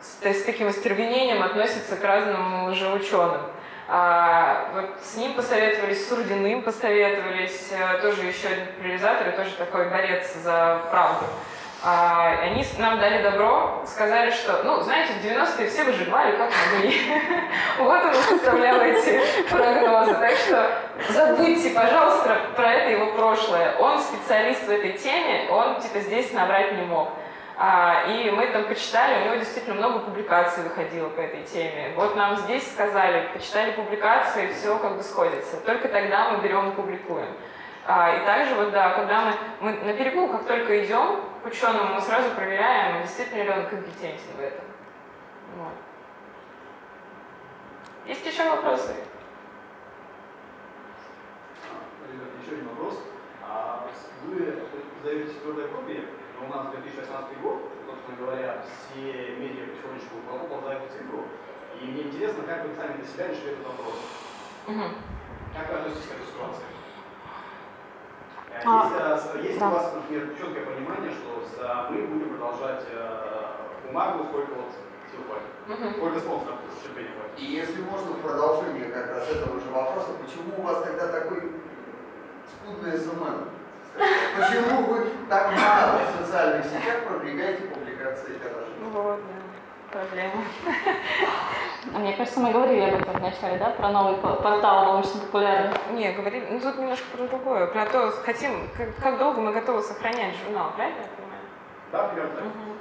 с, 0.00 0.24
с 0.24 0.42
таким 0.44 0.68
остервенением 0.68 1.42
относится 1.42 1.96
к 1.96 2.04
разным 2.04 2.70
лжеученым. 2.70 3.42
А, 3.88 4.68
вот 4.72 4.90
с 5.02 5.16
ним 5.16 5.34
посоветовались, 5.34 6.08
с 6.08 6.12
Урдиным 6.12 6.62
посоветовались, 6.62 7.72
э, 7.72 7.98
тоже 8.00 8.22
еще 8.22 8.46
один 8.46 8.66
популяризатор 8.66 9.28
и 9.28 9.32
тоже 9.32 9.50
такой 9.56 9.90
борец 9.90 10.32
за 10.34 10.80
правду. 10.92 11.26
А, 11.82 12.36
они 12.42 12.64
нам 12.78 13.00
дали 13.00 13.22
добро, 13.22 13.82
сказали, 13.86 14.30
что, 14.30 14.62
ну, 14.64 14.80
знаете, 14.82 15.14
в 15.14 15.24
90-е 15.24 15.70
все 15.70 15.84
выживали 15.84 16.36
как 16.36 16.50
могли. 16.72 16.94
Вот 17.78 18.04
он 18.04 18.14
составлял 18.14 18.80
эти 18.82 19.20
прогнозы. 19.48 20.14
Так 20.14 20.36
что 20.36 20.70
забудьте, 21.08 21.70
пожалуйста, 21.70 22.38
про 22.54 22.72
это 22.72 22.90
его 22.90 23.12
прошлое. 23.12 23.76
Он 23.78 23.98
специалист 23.98 24.66
в 24.66 24.70
этой 24.70 24.92
теме, 24.92 25.48
он 25.50 25.80
типа 25.80 26.00
здесь 26.00 26.32
набрать 26.32 26.72
не 26.72 26.82
мог. 26.82 27.08
А, 27.56 28.04
и 28.08 28.30
мы 28.30 28.46
там 28.48 28.64
почитали, 28.64 29.22
у 29.22 29.24
него 29.26 29.34
действительно 29.36 29.74
много 29.74 30.00
публикаций 30.00 30.62
выходило 30.62 31.08
по 31.08 31.20
этой 31.20 31.42
теме. 31.44 31.92
Вот 31.96 32.14
нам 32.16 32.36
здесь 32.36 32.70
сказали, 32.70 33.28
почитали 33.32 33.72
публикации, 33.72 34.52
все 34.52 34.78
как 34.78 34.96
бы 34.96 35.02
сходится. 35.02 35.58
Только 35.64 35.88
тогда 35.88 36.30
мы 36.30 36.38
берем 36.42 36.70
и 36.70 36.74
публикуем. 36.74 37.28
А, 37.92 38.14
и 38.14 38.24
также 38.24 38.54
вот, 38.54 38.70
да, 38.70 38.90
когда 38.90 39.24
мы, 39.24 39.34
мы 39.60 39.72
на 39.84 39.92
берегу, 39.92 40.28
как 40.28 40.46
только 40.46 40.84
идем 40.84 41.22
к 41.42 41.46
ученому, 41.46 41.94
мы 41.94 42.00
сразу 42.00 42.30
проверяем, 42.36 43.02
действительно 43.02 43.42
ли 43.42 43.50
он 43.50 43.66
компетентен 43.66 44.30
в 44.36 44.40
этом. 44.40 44.64
Вот. 45.56 45.72
Есть 48.06 48.24
еще 48.24 48.48
вопросы? 48.48 48.94
Ребят, 52.12 52.28
еще 52.40 52.52
один 52.52 52.68
вопрос. 52.68 53.02
А 53.42 53.88
вы 54.22 54.62
сдаете 55.00 55.32
твердой 55.40 55.66
копии, 55.66 56.06
но 56.38 56.46
у 56.46 56.48
нас 56.48 56.70
2016 56.70 57.40
год, 57.40 57.72
собственно 57.86 58.16
говоря, 58.18 58.62
все 58.62 59.34
медиа 59.34 59.66
потихонечку 59.66 60.14
ползают 60.48 60.84
в 60.84 60.92
цифру. 60.92 61.24
И 61.80 61.86
мне 61.86 62.02
интересно, 62.02 62.44
как 62.44 62.68
вы 62.68 62.74
сами 62.76 62.98
для 62.98 63.04
себя 63.04 63.26
решили 63.26 63.54
этот 63.54 63.66
вопрос. 63.66 63.94
Угу. 64.68 64.84
Как 65.56 65.72
вы 65.72 65.74
относитесь 65.74 66.06
к 66.06 66.12
этой 66.12 66.26
ситуации? 66.26 66.79
Э, 68.60 68.66
А, 68.66 69.14
Есть, 69.14 69.26
э, 69.34 69.42
есть 69.48 69.58
да. 69.58 69.68
у 69.68 69.72
вас, 69.72 69.92
например, 69.94 70.28
четкое 70.38 70.64
понимание, 70.66 71.10
что 71.12 71.42
а, 71.64 71.90
мы 71.90 72.02
будем 72.06 72.28
продолжать 72.36 72.84
э, 72.90 73.46
бумагу, 73.86 74.24
сколько 74.28 74.52
вот 74.52 74.70
сил 75.10 75.20
хватит, 75.26 75.80
Угу. 75.80 75.90
сколько 75.96 76.20
спонсоров 76.20 76.58
терпения 76.82 77.10
хватит? 77.16 77.38
И 77.38 77.44
если 77.44 77.80
можно, 77.82 78.12
в 78.12 78.20
продолжение 78.20 78.86
как 78.90 79.08
раз 79.16 79.28
этого 79.28 79.58
же 79.60 79.70
вопроса, 79.70 80.10
почему 80.20 80.58
у 80.58 80.62
вас 80.62 80.82
тогда 80.82 81.06
такой 81.08 81.52
скудный 82.52 82.98
SMM? 82.98 83.48
Почему 84.38 84.82
вы 84.86 85.06
так 85.28 85.52
мало 85.52 86.00
в 86.04 86.24
социальных 86.24 86.64
сетях 86.66 87.04
продвигаете 87.08 87.62
публикации 87.64 88.38
гаражей? 88.38 88.74
Вот, 88.92 89.20
да, 89.92 89.98
проблема. 90.00 90.44
А 91.94 91.98
Мне 91.98 92.12
кажется, 92.12 92.40
мы 92.40 92.52
говорили 92.52 92.80
об 92.82 93.00
этом 93.00 93.14
вначале, 93.20 93.56
да, 93.58 93.70
про 93.70 93.88
новый 93.88 94.16
по- 94.16 94.34
портал 94.36 94.84
научно-популярный. 94.92 95.74
Не, 95.92 96.12
говорили, 96.12 96.46
ну 96.50 96.60
тут 96.60 96.78
немножко 96.78 97.04
про 97.16 97.26
другое, 97.26 97.66
про 97.68 97.86
то, 97.86 98.10
хотим, 98.24 98.68
как, 98.76 98.94
как 98.96 99.18
долго 99.18 99.40
мы 99.40 99.52
готовы 99.52 99.80
сохранять 99.82 100.34
журнал, 100.44 100.72
правильно 100.76 100.98
я 101.00 101.08
понимаю? 101.16 101.42
Да, 101.92 102.08
так. 102.08 102.44
Мгм. 102.44 102.76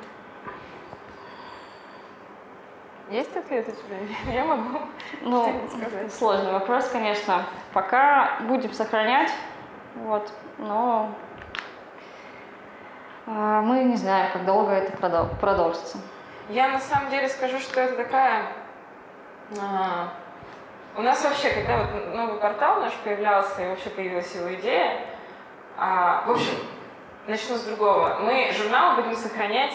Есть 3.10 3.36
ответ 3.38 3.68
у 3.68 3.72
тебя? 3.72 3.98
Я 4.34 4.46
могу 4.46 4.80
Ну, 5.22 5.62
сказать. 5.70 6.14
сложный 6.14 6.52
вопрос, 6.52 6.90
конечно. 6.90 7.44
Пока 7.74 8.38
будем 8.42 8.72
сохранять, 8.74 9.32
вот, 9.96 10.32
но 10.60 11.10
а, 13.26 13.62
мы 13.62 13.84
не 13.86 13.96
знаем, 13.96 14.32
как 14.34 14.46
долго 14.46 14.72
это 14.74 14.92
продол- 14.98 15.36
продолжится. 15.40 15.98
Я 16.50 16.68
на 16.68 16.80
самом 16.80 17.10
деле 17.10 17.30
скажу, 17.30 17.60
что 17.60 17.80
это 17.82 17.96
такая... 17.96 18.44
а, 19.58 20.14
у 20.96 21.02
нас 21.02 21.24
вообще, 21.24 21.50
когда 21.50 21.78
вот 21.78 22.14
новый 22.14 22.40
портал 22.40 22.82
наш 22.82 22.94
появлялся, 22.96 23.64
и 23.64 23.68
вообще 23.70 23.90
появилась 23.90 24.34
его 24.36 24.54
идея, 24.56 25.00
а, 25.78 26.24
в 26.28 26.32
общем, 26.32 26.54
начну 27.28 27.56
с 27.56 27.64
другого. 27.64 28.20
Мы 28.22 28.52
журнал 28.52 28.96
будем 28.96 29.16
сохранять 29.16 29.74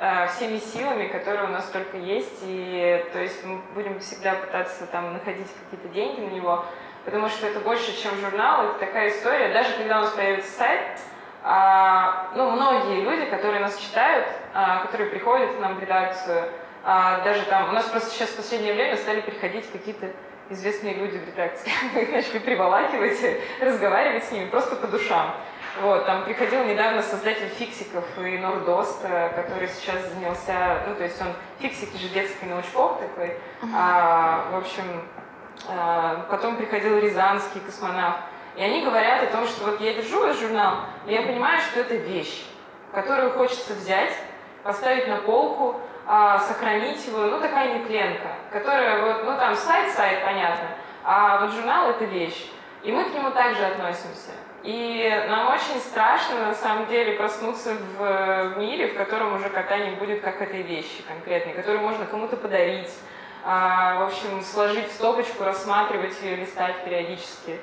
а, 0.00 0.26
всеми 0.26 0.58
силами, 0.58 1.08
которые 1.08 1.44
у 1.44 1.52
нас 1.52 1.66
только 1.66 1.96
есть, 1.96 2.40
и 2.42 3.04
то 3.12 3.20
есть 3.20 3.44
мы 3.44 3.60
будем 3.74 4.00
всегда 4.00 4.34
пытаться 4.34 4.86
там 4.86 5.12
находить 5.12 5.48
какие-то 5.64 5.88
деньги 5.94 6.20
на 6.20 6.30
него, 6.30 6.64
потому 7.04 7.28
что 7.28 7.46
это 7.46 7.60
больше, 7.60 7.96
чем 8.02 8.16
журнал, 8.16 8.66
это 8.66 8.78
такая 8.80 9.10
история. 9.10 9.52
Даже 9.52 9.76
когда 9.76 9.98
у 9.98 10.02
нас 10.02 10.10
появится 10.10 10.50
сайт, 10.50 10.98
а, 11.44 12.28
ну, 12.34 12.50
многие 12.50 13.00
люди, 13.00 13.26
которые 13.26 13.60
нас 13.60 13.76
читают, 13.76 14.26
а, 14.54 14.80
которые 14.80 15.10
приходят 15.10 15.54
к 15.56 15.60
нам 15.60 15.74
в 15.76 15.80
редакцию, 15.80 16.48
а, 16.84 17.20
даже 17.20 17.42
там, 17.44 17.70
у 17.70 17.72
нас 17.72 17.86
просто 17.86 18.10
сейчас 18.10 18.30
в 18.30 18.36
последнее 18.36 18.74
время 18.74 18.96
стали 18.96 19.20
приходить 19.20 19.70
какие-то 19.70 20.10
известные 20.50 20.94
люди 20.94 21.18
в 21.18 21.26
редакции. 21.26 21.70
Мы 21.94 22.02
их 22.02 22.12
начали 22.12 22.38
приволакивать, 22.38 23.18
разговаривать 23.60 24.24
с 24.24 24.32
ними 24.32 24.48
просто 24.48 24.76
по 24.76 24.86
душам. 24.86 25.34
Вот, 25.80 26.04
там 26.04 26.24
приходил 26.24 26.64
недавно 26.64 27.00
создатель 27.00 27.48
фиксиков 27.48 28.04
и 28.18 28.36
Нордоста, 28.36 29.32
который 29.34 29.68
сейчас 29.68 30.06
занялся, 30.12 30.82
ну, 30.86 30.94
то 30.94 31.04
есть 31.04 31.18
он 31.22 31.28
фиксики 31.60 31.96
же 31.96 32.08
детский 32.08 32.44
научпоп 32.44 33.00
такой, 33.00 33.38
а, 33.74 34.50
в 34.52 34.56
общем, 34.56 34.84
а, 35.68 36.26
потом 36.28 36.56
приходил 36.56 36.98
Рязанский 36.98 37.60
космонавт, 37.60 38.18
и 38.54 38.62
они 38.62 38.84
говорят 38.84 39.22
о 39.22 39.26
том, 39.28 39.46
что 39.46 39.70
вот 39.70 39.80
я 39.80 39.94
держу 39.94 40.24
этот 40.24 40.40
журнал, 40.40 40.80
и 41.06 41.14
я 41.14 41.22
понимаю, 41.22 41.58
что 41.62 41.80
это 41.80 41.94
вещь, 41.94 42.44
которую 42.92 43.32
хочется 43.32 43.72
взять, 43.72 44.12
поставить 44.62 45.08
на 45.08 45.18
полку, 45.18 45.80
а, 46.06 46.38
сохранить 46.38 47.06
его, 47.06 47.20
ну 47.26 47.40
такая 47.40 47.78
нетленка, 47.78 48.28
которая 48.50 49.02
вот, 49.02 49.24
ну 49.24 49.36
там 49.36 49.54
сайт-сайт, 49.54 50.24
понятно, 50.24 50.68
а 51.04 51.40
вот 51.40 51.52
журнал 51.52 51.90
это 51.90 52.04
вещь. 52.04 52.50
И 52.82 52.90
мы 52.90 53.04
к 53.04 53.14
нему 53.14 53.30
также 53.30 53.64
относимся. 53.64 54.32
И 54.64 55.24
нам 55.28 55.48
очень 55.48 55.80
страшно, 55.80 56.46
на 56.46 56.54
самом 56.54 56.86
деле, 56.86 57.14
проснуться 57.14 57.76
в, 57.96 58.58
мире, 58.58 58.88
в 58.88 58.96
котором 58.96 59.34
уже 59.34 59.48
кота 59.48 59.78
не 59.78 59.96
будет 59.96 60.20
как 60.20 60.40
этой 60.40 60.62
вещи 60.62 61.02
конкретной, 61.06 61.52
которую 61.52 61.82
можно 61.82 62.06
кому-то 62.06 62.36
подарить, 62.36 62.90
а, 63.44 64.00
в 64.00 64.02
общем, 64.04 64.40
сложить 64.42 64.88
в 64.88 64.92
стопочку, 64.94 65.44
рассматривать 65.44 66.20
ее, 66.22 66.36
листать 66.36 66.84
периодически. 66.84 67.58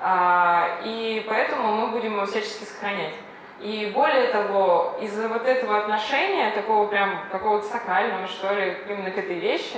А, 0.00 0.80
и 0.84 1.24
поэтому 1.28 1.72
мы 1.72 1.86
будем 1.88 2.14
его 2.14 2.26
всячески 2.26 2.64
сохранять. 2.64 3.14
И 3.60 3.92
более 3.94 4.28
того, 4.28 4.96
из-за 5.02 5.28
вот 5.28 5.46
этого 5.46 5.78
отношения, 5.78 6.50
такого 6.52 6.86
прям 6.86 7.20
какого-то 7.30 7.66
сакрального, 7.66 8.26
что 8.26 8.54
ли, 8.54 8.76
именно 8.88 9.10
к 9.10 9.18
этой 9.18 9.38
вещи, 9.38 9.76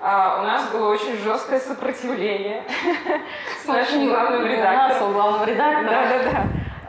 а, 0.00 0.40
у 0.40 0.42
нас 0.44 0.68
было 0.70 0.90
очень 0.90 1.16
жесткое 1.16 1.60
сопротивление 1.60 2.64
с 3.62 3.66
нашим 3.66 4.08
главным 4.08 4.46
редактором. 4.46 5.12
главного 5.12 5.44
редактора. 5.44 5.84
Да-да-да. 5.84 6.42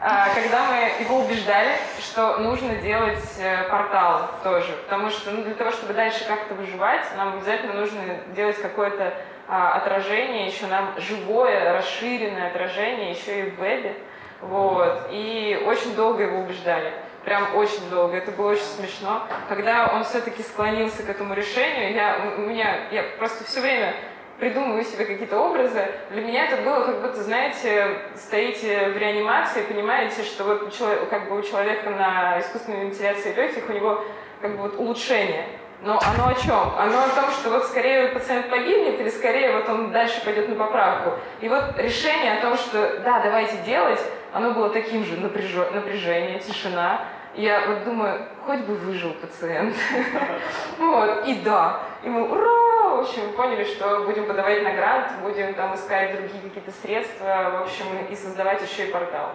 А, 0.06 0.28
когда 0.34 0.64
мы 0.66 1.02
его 1.02 1.20
убеждали, 1.20 1.76
что 1.98 2.36
нужно 2.36 2.74
делать 2.74 3.24
э, 3.38 3.66
портал 3.70 4.28
тоже, 4.42 4.70
потому 4.84 5.08
что 5.08 5.30
ну, 5.30 5.44
для 5.44 5.54
того, 5.54 5.70
чтобы 5.70 5.94
дальше 5.94 6.26
как-то 6.26 6.52
выживать, 6.52 7.06
нам 7.16 7.38
обязательно 7.38 7.72
нужно 7.72 8.00
делать 8.36 8.60
какое-то 8.60 9.14
а, 9.48 9.76
отражение, 9.76 10.46
еще 10.46 10.66
нам 10.66 10.92
живое, 10.98 11.72
расширенное 11.72 12.48
отражение, 12.48 13.12
еще 13.12 13.46
и 13.46 13.50
в 13.50 13.54
вебе. 13.58 13.94
Вот. 14.40 15.08
И 15.10 15.62
очень 15.66 15.94
долго 15.94 16.24
его 16.24 16.40
убеждали. 16.40 16.92
Прям 17.24 17.56
очень 17.56 17.88
долго. 17.90 18.16
Это 18.16 18.30
было 18.32 18.52
очень 18.52 18.62
смешно. 18.62 19.26
Когда 19.48 19.90
он 19.94 20.04
все-таки 20.04 20.42
склонился 20.42 21.02
к 21.02 21.08
этому 21.08 21.34
решению, 21.34 21.94
я, 21.94 22.34
у 22.36 22.40
меня, 22.40 22.88
я 22.90 23.02
просто 23.18 23.44
все 23.44 23.60
время 23.60 23.94
придумываю 24.38 24.84
себе 24.84 25.06
какие-то 25.06 25.38
образы. 25.38 25.86
Для 26.10 26.22
меня 26.22 26.46
это 26.46 26.62
было 26.62 26.84
как 26.84 27.00
будто, 27.00 27.22
знаете, 27.22 27.98
стоите 28.16 28.90
в 28.90 28.96
реанимации, 28.96 29.62
понимаете, 29.62 30.22
что 30.22 30.44
вот 30.44 30.76
человек, 30.76 31.08
как 31.08 31.28
бы 31.28 31.38
у 31.38 31.42
человека 31.42 31.90
на 31.90 32.40
искусственной 32.40 32.86
вентиляции 32.86 33.32
легких 33.32 33.68
у 33.68 33.72
него 33.72 34.04
как 34.40 34.56
бы 34.56 34.62
вот 34.62 34.78
улучшение. 34.78 35.46
Но 35.82 36.00
оно 36.00 36.28
о 36.28 36.34
чем? 36.34 36.72
Оно 36.78 37.04
о 37.04 37.08
том, 37.08 37.30
что 37.30 37.50
вот 37.50 37.64
скорее 37.64 38.08
пациент 38.08 38.48
погибнет 38.48 38.98
или 39.00 39.10
скорее 39.10 39.52
вот 39.52 39.68
он 39.68 39.92
дальше 39.92 40.22
пойдет 40.24 40.48
на 40.48 40.54
поправку. 40.54 41.12
И 41.40 41.48
вот 41.48 41.76
решение 41.76 42.38
о 42.38 42.40
том, 42.40 42.56
что 42.56 43.00
да, 43.04 43.20
давайте 43.20 43.56
делать, 43.66 44.00
оно 44.34 44.50
было 44.50 44.68
таким 44.68 45.04
же 45.04 45.16
напряжение, 45.16 46.40
тишина. 46.40 47.02
Я 47.36 47.66
вот 47.68 47.84
думаю, 47.84 48.26
хоть 48.44 48.60
бы 48.60 48.74
выжил 48.74 49.14
пациент. 49.14 49.76
Вот, 50.78 51.26
и 51.26 51.36
да. 51.36 51.80
И 52.02 52.08
мы, 52.08 52.28
ура! 52.28 52.96
В 52.96 53.00
общем, 53.00 53.32
поняли, 53.36 53.64
что 53.64 54.00
будем 54.00 54.26
подавать 54.26 54.62
на 54.64 54.72
грант, 54.72 55.06
будем 55.22 55.54
там 55.54 55.74
искать 55.74 56.16
другие 56.16 56.42
какие-то 56.42 56.72
средства, 56.72 57.58
в 57.58 57.62
общем, 57.62 57.86
и 58.10 58.14
создавать 58.16 58.60
еще 58.60 58.88
и 58.88 58.92
портал. 58.92 59.30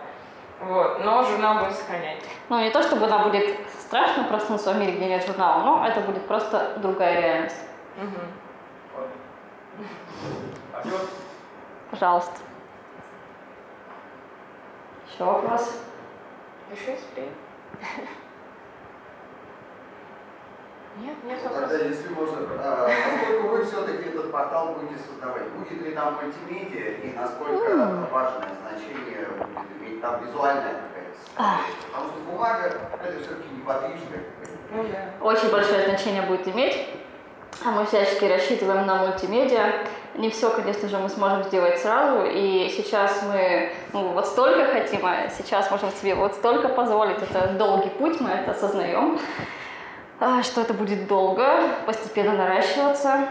Вот, 0.60 1.04
но 1.04 1.24
журнал 1.24 1.60
будем 1.60 1.72
сохранять. 1.72 2.22
Ну, 2.50 2.60
не 2.60 2.70
то, 2.70 2.84
чтобы 2.84 3.08
нам 3.08 3.24
будет 3.24 3.58
страшно 3.80 4.26
проснуться 4.26 4.74
в 4.74 4.78
мире, 4.78 4.94
где 4.94 5.06
нет 5.06 5.26
журнала, 5.26 5.64
но 5.64 5.88
это 5.88 6.02
будет 6.02 6.28
просто 6.28 6.78
другая 6.78 7.22
реальность. 7.22 7.62
Угу. 7.98 8.20
Пожалуйста. 11.92 12.49
Еще 15.20 15.26
вопрос? 15.26 15.74
Еще 16.72 16.94
успеем. 16.94 17.34
Нет, 20.98 21.16
нет 21.26 21.44
Тогда, 21.44 21.60
вопросов. 21.60 21.88
если 21.88 22.10
можно, 22.14 22.38
а, 22.58 22.88
насколько 22.88 23.48
вы 23.48 23.66
все-таки 23.66 24.10
этот 24.10 24.32
портал 24.32 24.76
будете 24.76 24.98
создавать? 25.04 25.50
Будет 25.50 25.82
ли 25.82 25.92
там 25.92 26.14
мультимедиа 26.16 26.92
и 27.04 27.14
насколько 27.18 28.08
важное 28.10 28.50
значение 28.62 29.28
будет 29.28 29.82
иметь 29.82 30.02
там 30.02 30.26
визуальная 30.26 30.76
какая-то 30.88 31.18
составляющая? 31.20 31.74
Потому 31.92 32.10
что 32.12 32.20
бумага 32.22 32.64
это 33.04 33.20
все-таки 33.20 33.50
неподвижная. 33.58 34.24
Ну 34.72 34.84
да. 34.84 35.26
Очень 35.26 35.52
большое 35.52 35.84
значение 35.84 36.22
будет 36.22 36.48
иметь. 36.48 36.88
А 37.66 37.72
мы 37.72 37.86
всячески 37.86 38.24
рассчитываем 38.24 38.86
на 38.86 38.96
мультимедиа. 38.96 39.74
Не 40.16 40.30
все, 40.30 40.50
конечно 40.50 40.88
же, 40.88 40.98
мы 40.98 41.10
сможем 41.10 41.44
сделать 41.44 41.78
сразу. 41.80 42.26
И 42.26 42.70
сейчас 42.70 43.22
мы 43.24 43.74
ну, 43.92 44.14
вот 44.14 44.28
столько 44.28 44.66
хотим, 44.66 45.06
а 45.06 45.28
сейчас 45.30 45.70
можем 45.70 45.92
себе 45.92 46.16
вот 46.16 46.36
столько 46.36 46.70
позволить. 46.70 47.18
Это 47.18 47.50
долгий 47.58 47.90
путь, 47.90 48.22
мы 48.22 48.30
это 48.30 48.52
осознаем. 48.52 49.20
А, 50.22 50.42
что 50.42 50.62
это 50.62 50.74
будет 50.74 51.08
долго, 51.08 51.48
постепенно 51.86 52.34
наращиваться. 52.34 53.30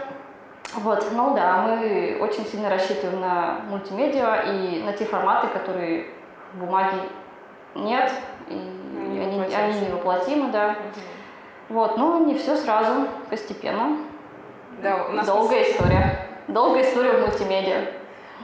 Вот, 0.75 1.07
ну 1.11 1.33
да, 1.33 1.63
мы 1.63 2.17
очень 2.21 2.45
сильно 2.45 2.69
рассчитываем 2.69 3.21
на 3.21 3.61
мультимедиа 3.69 4.43
и 4.43 4.83
на 4.83 4.93
те 4.93 5.05
форматы, 5.05 5.47
которые 5.47 6.05
в 6.53 6.59
бумаге 6.59 6.97
нет, 7.73 8.11
и 8.47 8.53
Они 8.53 9.19
они, 9.19 9.55
они 9.55 9.79
невоплотимы, 9.81 10.51
да. 10.51 10.75
Вот, 11.69 11.97
ну 11.97 12.25
не 12.25 12.35
все 12.35 12.55
сразу, 12.55 13.07
постепенно. 13.29 13.97
Да, 14.81 15.05
у 15.09 15.11
нас 15.11 15.25
Долгая 15.25 15.63
история. 15.63 16.25
Долгая 16.47 16.83
история 16.83 17.11
в 17.11 17.21
мультимедиа. 17.21 17.85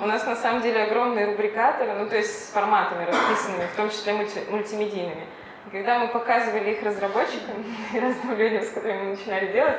У 0.02 0.06
нас 0.06 0.26
на 0.26 0.36
самом 0.36 0.62
деле 0.62 0.84
огромные 0.84 1.26
рубрикаторы, 1.28 1.94
ну 1.94 2.10
то 2.10 2.18
есть 2.18 2.48
с 2.48 2.52
форматами 2.52 3.06
расписанными, 3.06 3.66
в 3.74 3.76
том 3.78 3.90
числе 3.90 4.14
мульти- 4.14 4.50
мультимедийными. 4.52 5.26
И 5.68 5.70
когда 5.72 6.00
мы 6.00 6.10
показывали 6.10 6.72
их 6.72 6.84
разработчикам 6.84 7.64
и 7.94 8.00
разным 8.00 8.38
людям, 8.38 8.64
с 8.64 8.70
которыми 8.72 9.04
мы 9.04 9.10
начинали 9.12 9.52
делать, 9.54 9.78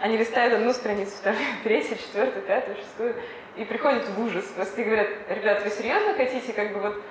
они 0.00 0.16
листают 0.16 0.54
одну 0.54 0.72
страницу, 0.72 1.12
вторую, 1.16 1.40
третью, 1.62 1.96
четвертую, 1.96 2.42
пятую, 2.44 2.76
шестую, 2.78 3.14
и 3.56 3.64
приходят 3.64 4.08
в 4.08 4.20
ужас. 4.24 4.44
Просто 4.46 4.82
говорят, 4.82 5.08
ребят, 5.28 5.62
вы 5.62 5.70
серьезно 5.70 6.14
хотите 6.14 6.52
как 6.52 6.72
бы 6.72 6.80
вот 6.80 7.02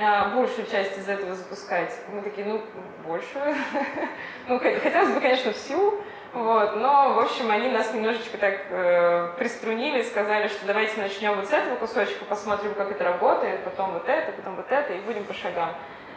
а, 0.00 0.30
большую 0.34 0.66
часть 0.66 0.98
из 0.98 1.08
этого 1.08 1.34
запускать? 1.36 1.94
Мы 2.12 2.22
такие, 2.22 2.46
ну, 2.46 2.60
большую. 3.06 3.54
Ну, 4.48 4.56
хот- 4.56 4.80
хотелось 4.80 5.10
бы, 5.10 5.20
конечно, 5.20 5.52
всю, 5.52 6.02
вот, 6.32 6.76
но, 6.76 7.12
в 7.12 7.18
общем, 7.18 7.50
они 7.50 7.68
нас 7.68 7.92
немножечко 7.92 8.38
так 8.38 8.54
э, 8.70 9.34
приструнили, 9.36 10.02
сказали, 10.02 10.48
что 10.48 10.66
давайте 10.66 10.98
начнем 10.98 11.34
вот 11.36 11.46
с 11.46 11.52
этого 11.52 11.76
кусочка, 11.76 12.24
посмотрим, 12.24 12.74
как 12.74 12.90
это 12.90 13.04
работает, 13.04 13.62
потом 13.64 13.92
вот 13.92 14.08
это, 14.08 14.32
потом 14.32 14.56
вот 14.56 14.70
это, 14.70 14.94
и 14.94 15.00
будем 15.00 15.24
по 15.24 15.34
шагам. 15.34 15.74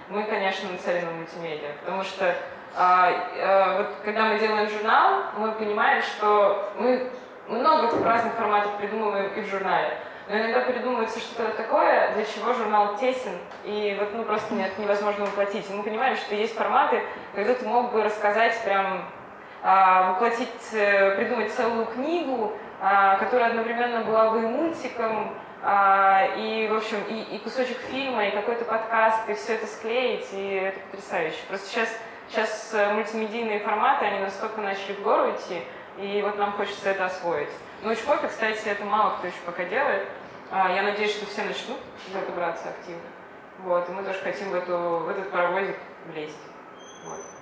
Мы, 0.07 0.23
конечно, 0.23 0.71
нацелены 0.71 1.07
на 1.07 1.17
мультимедиа, 1.17 1.73
потому 1.83 2.03
что 2.03 2.33
а, 2.77 3.11
а, 3.39 3.77
вот 3.77 3.87
когда 4.05 4.25
мы 4.25 4.39
делаем 4.39 4.69
журнал, 4.69 5.23
мы 5.37 5.51
понимаем, 5.51 6.01
что 6.01 6.71
мы 6.77 7.11
много 7.47 7.89
разных 8.05 8.33
форматов 8.35 8.77
придумываем 8.77 9.33
и 9.33 9.41
в 9.41 9.47
журнале. 9.47 9.97
Но 10.29 10.37
иногда 10.37 10.61
придумывается 10.61 11.19
что-то 11.19 11.51
такое, 11.55 12.13
для 12.13 12.23
чего 12.23 12.53
журнал 12.53 12.97
тесен, 12.97 13.37
и 13.63 13.95
вот 13.99 14.13
ну, 14.13 14.23
просто 14.23 14.53
нет, 14.55 14.71
невозможно 14.79 15.25
воплотить. 15.25 15.69
И 15.69 15.73
мы 15.73 15.83
понимаем, 15.83 16.15
что 16.15 16.35
есть 16.35 16.55
форматы, 16.55 17.03
когда 17.35 17.53
ты 17.53 17.67
мог 17.67 17.91
бы 17.91 18.01
рассказать 18.01 18.59
прям 18.63 19.05
воплотить, 20.11 20.73
э, 20.73 21.15
придумать 21.15 21.51
целую 21.51 21.85
книгу, 21.87 22.53
а, 22.79 23.17
которая 23.17 23.49
одновременно 23.49 24.03
была 24.03 24.29
бы 24.29 24.43
и 24.43 24.45
мультиком, 24.45 25.33
а, 25.63 26.27
и, 26.37 26.67
в 26.67 26.75
общем, 26.75 26.97
и, 27.09 27.35
и 27.35 27.39
кусочек 27.39 27.77
фильма, 27.89 28.27
и 28.27 28.31
какой-то 28.31 28.65
подкаст, 28.65 29.27
и 29.27 29.33
все 29.33 29.55
это 29.55 29.65
склеить, 29.65 30.27
и 30.33 30.53
это 30.67 30.79
потрясающе. 30.91 31.37
Просто 31.47 31.67
сейчас, 31.67 31.89
сейчас 32.29 32.71
э, 32.73 32.93
мультимедийные 32.93 33.59
форматы, 33.61 34.05
они 34.05 34.19
настолько 34.19 34.61
начали 34.61 34.93
в 34.93 35.01
гору 35.01 35.31
идти, 35.31 35.63
и 35.97 36.21
вот 36.21 36.37
нам 36.37 36.51
хочется 36.51 36.91
это 36.91 37.05
освоить. 37.05 37.49
Очень 37.83 38.05
кофе, 38.05 38.27
кстати, 38.27 38.67
это 38.67 38.85
мало 38.85 39.17
кто 39.17 39.27
еще 39.27 39.37
пока 39.45 39.63
делает. 39.63 40.07
А, 40.51 40.71
Я 40.71 40.83
надеюсь, 40.83 41.15
что 41.15 41.25
все 41.25 41.41
начнут 41.41 41.79
за 42.11 42.19
это 42.19 42.31
браться 42.33 42.69
активно. 42.69 43.01
Вот, 43.63 43.89
и 43.89 43.91
мы 43.93 44.03
тоже 44.03 44.19
хотим 44.19 44.51
в, 44.51 44.55
эту, 44.55 44.77
в 44.77 45.09
этот 45.09 45.31
паровозик 45.31 45.77
влезть. 46.05 46.37
Вот. 47.05 47.34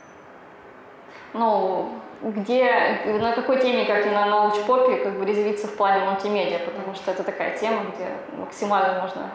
Ну, 1.34 1.90
где, 2.22 3.00
на 3.06 3.34
какой 3.34 3.60
теме, 3.60 3.86
как 3.86 4.06
и 4.06 4.10
на 4.10 4.26
научпопе, 4.26 4.98
как 4.98 5.18
бы 5.20 5.26
резвиться 5.26 5.68
в 5.68 5.76
плане 5.76 6.06
мультимедиа, 6.06 6.60
потому 6.60 6.94
что 6.96 7.12
это 7.12 7.24
такая 7.24 7.58
тема, 7.58 7.84
где 7.96 8.08
максимально 8.38 9.02
можно 9.02 9.30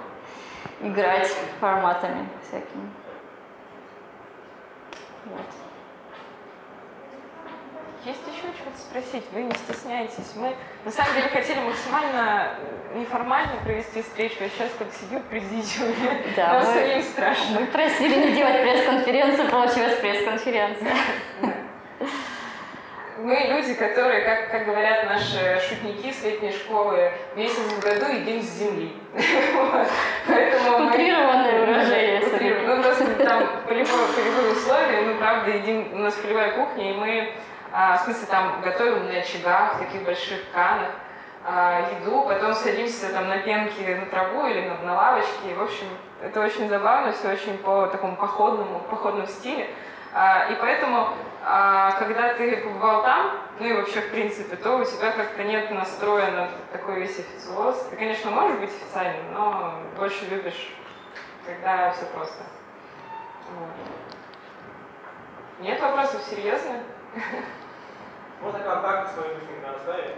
играть 0.81 1.29
форматами 1.61 2.29
всякими. 2.43 2.89
Вот. 5.27 5.41
Есть 8.05 8.21
еще 8.29 8.47
что-то 8.55 8.79
спросить? 8.79 9.25
Вы 9.33 9.43
не 9.43 9.53
стесняйтесь. 9.53 10.33
Мы 10.37 10.55
на 10.85 10.91
самом 10.91 11.15
деле 11.15 11.29
хотели 11.29 11.59
максимально 11.59 12.55
неформально 12.95 13.53
провести 13.65 14.01
встречу. 14.03 14.37
Я 14.41 14.49
сейчас 14.49 14.71
как 14.79 14.89
сидю 14.95 15.19
в 15.19 15.25
президиуме. 15.25 16.25
Да, 16.37 16.55
Нам 16.55 16.65
мы- 16.65 16.73
самим 16.73 17.03
страшно. 17.03 17.61
Мы 17.61 17.67
просили 17.67 18.29
не 18.29 18.33
делать 18.35 18.63
пресс-конференцию, 18.63 19.51
получилась 19.51 19.97
пресс-конференция. 19.97 20.93
Мы 23.21 23.35
люди, 23.35 23.75
которые, 23.75 24.21
как, 24.21 24.49
как 24.53 24.65
говорят 24.65 25.07
наши 25.07 25.61
шутники 25.69 26.13
с 26.13 26.23
летней 26.23 26.53
школы, 26.53 27.11
месяц 27.35 27.59
в 27.59 27.81
году 27.81 28.13
едим 28.13 28.41
с 28.41 28.47
земли. 28.47 28.93
Поэтому 30.29 30.87
Утрированное 30.87 31.67
выражение. 31.67 32.23
Ну, 32.65 32.81
просто 32.81 33.07
там 33.17 33.43
полевые, 33.67 34.07
полевые 34.15 34.53
условия, 34.53 35.01
мы, 35.01 35.15
правда, 35.15 35.51
едим, 35.51 35.95
у 35.95 35.99
нас 35.99 36.15
полевая 36.15 36.53
кухня, 36.53 36.93
и 36.93 36.95
мы, 36.95 37.33
а, 37.73 37.97
в 37.97 38.03
смысле, 38.03 38.27
там 38.31 38.61
готовим 38.63 39.07
на 39.07 39.19
очагах, 39.19 39.75
в 39.75 39.79
таких 39.81 40.05
больших 40.05 40.39
канах, 40.55 40.93
а, 41.45 41.89
еду, 42.01 42.23
потом 42.23 42.55
садимся 42.55 43.13
там 43.13 43.29
на 43.29 43.39
пенке 43.39 43.97
на 43.97 44.07
траву 44.07 44.47
или 44.47 44.61
на, 44.61 44.77
на 44.87 44.95
лавочке. 44.95 45.55
В 45.57 45.63
общем, 45.63 45.87
это 46.23 46.41
очень 46.41 46.69
забавно, 46.69 47.13
все 47.13 47.33
очень 47.33 47.59
по 47.59 47.89
такому 47.89 48.15
походному, 48.15 48.79
походному 48.89 49.27
стиле. 49.27 49.69
А, 50.15 50.47
и 50.51 50.55
поэтому, 50.55 51.09
а, 51.51 51.93
когда 51.93 52.35
ты 52.35 52.59
побывал 52.59 53.03
там, 53.03 53.41
ну 53.59 53.67
и 53.67 53.73
вообще 53.73 54.03
в 54.03 54.11
принципе, 54.11 54.55
то 54.57 54.77
у 54.77 54.85
тебя 54.85 55.13
как-то 55.13 55.43
нет 55.45 55.71
настроя 55.71 56.31
на 56.31 56.51
такой 56.71 57.01
весь 57.01 57.19
официоз. 57.19 57.87
Ты, 57.89 57.97
конечно, 57.97 58.31
можешь 58.31 58.59
быть 58.59 58.69
официальным, 58.69 59.33
но 59.33 59.81
больше 59.97 60.27
любишь, 60.27 60.75
когда 61.47 61.91
все 61.93 62.05
просто. 62.07 62.43
Вот. 63.59 63.71
Нет 65.61 65.81
вопросов 65.81 66.23
серьезно? 66.29 66.83
Можно 68.43 68.61
контакты 68.61 69.15
свои 69.15 69.35
быстренько 69.35 69.71
оставить? 69.75 70.17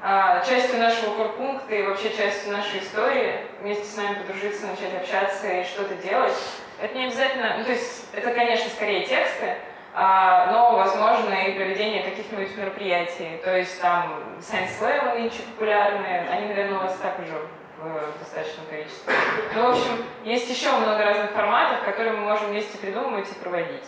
а, 0.00 0.44
частью 0.44 0.78
нашего 0.78 1.14
корпункта 1.14 1.74
и 1.74 1.82
вообще 1.82 2.14
частью 2.16 2.52
нашей 2.52 2.80
истории, 2.80 3.40
вместе 3.60 3.84
с 3.84 3.96
нами 3.96 4.14
подружиться, 4.14 4.66
начать 4.66 4.94
общаться 4.94 5.48
и 5.48 5.64
что-то 5.64 5.94
делать. 5.96 6.34
Это 6.80 6.96
не 6.96 7.06
обязательно, 7.06 7.56
ну, 7.58 7.64
то 7.64 7.72
есть 7.72 8.08
это, 8.12 8.32
конечно, 8.32 8.70
скорее 8.70 9.04
тексты, 9.06 9.56
а, 9.94 10.52
но 10.52 10.76
возможно 10.76 11.34
и 11.34 11.56
проведение 11.56 12.04
каких-нибудь 12.04 12.56
мероприятий. 12.56 13.40
То 13.42 13.56
есть 13.56 13.80
там 13.80 14.22
Science 14.38 14.78
Slam 14.80 15.18
нынче 15.18 15.42
популярные, 15.42 16.28
они, 16.30 16.46
наверное, 16.46 16.78
у 16.78 16.82
вас 16.82 16.96
так 17.02 17.18
уже 17.18 17.34
в 17.82 18.18
достаточном 18.18 18.66
количестве. 18.66 19.12
Ну, 19.54 19.66
в 19.66 19.70
общем, 19.70 20.04
есть 20.24 20.50
еще 20.50 20.70
много 20.72 21.04
разных 21.04 21.30
форматов, 21.30 21.84
которые 21.84 22.12
мы 22.12 22.24
можем 22.24 22.48
вместе 22.48 22.76
придумывать 22.78 23.30
и 23.30 23.34
проводить. 23.34 23.84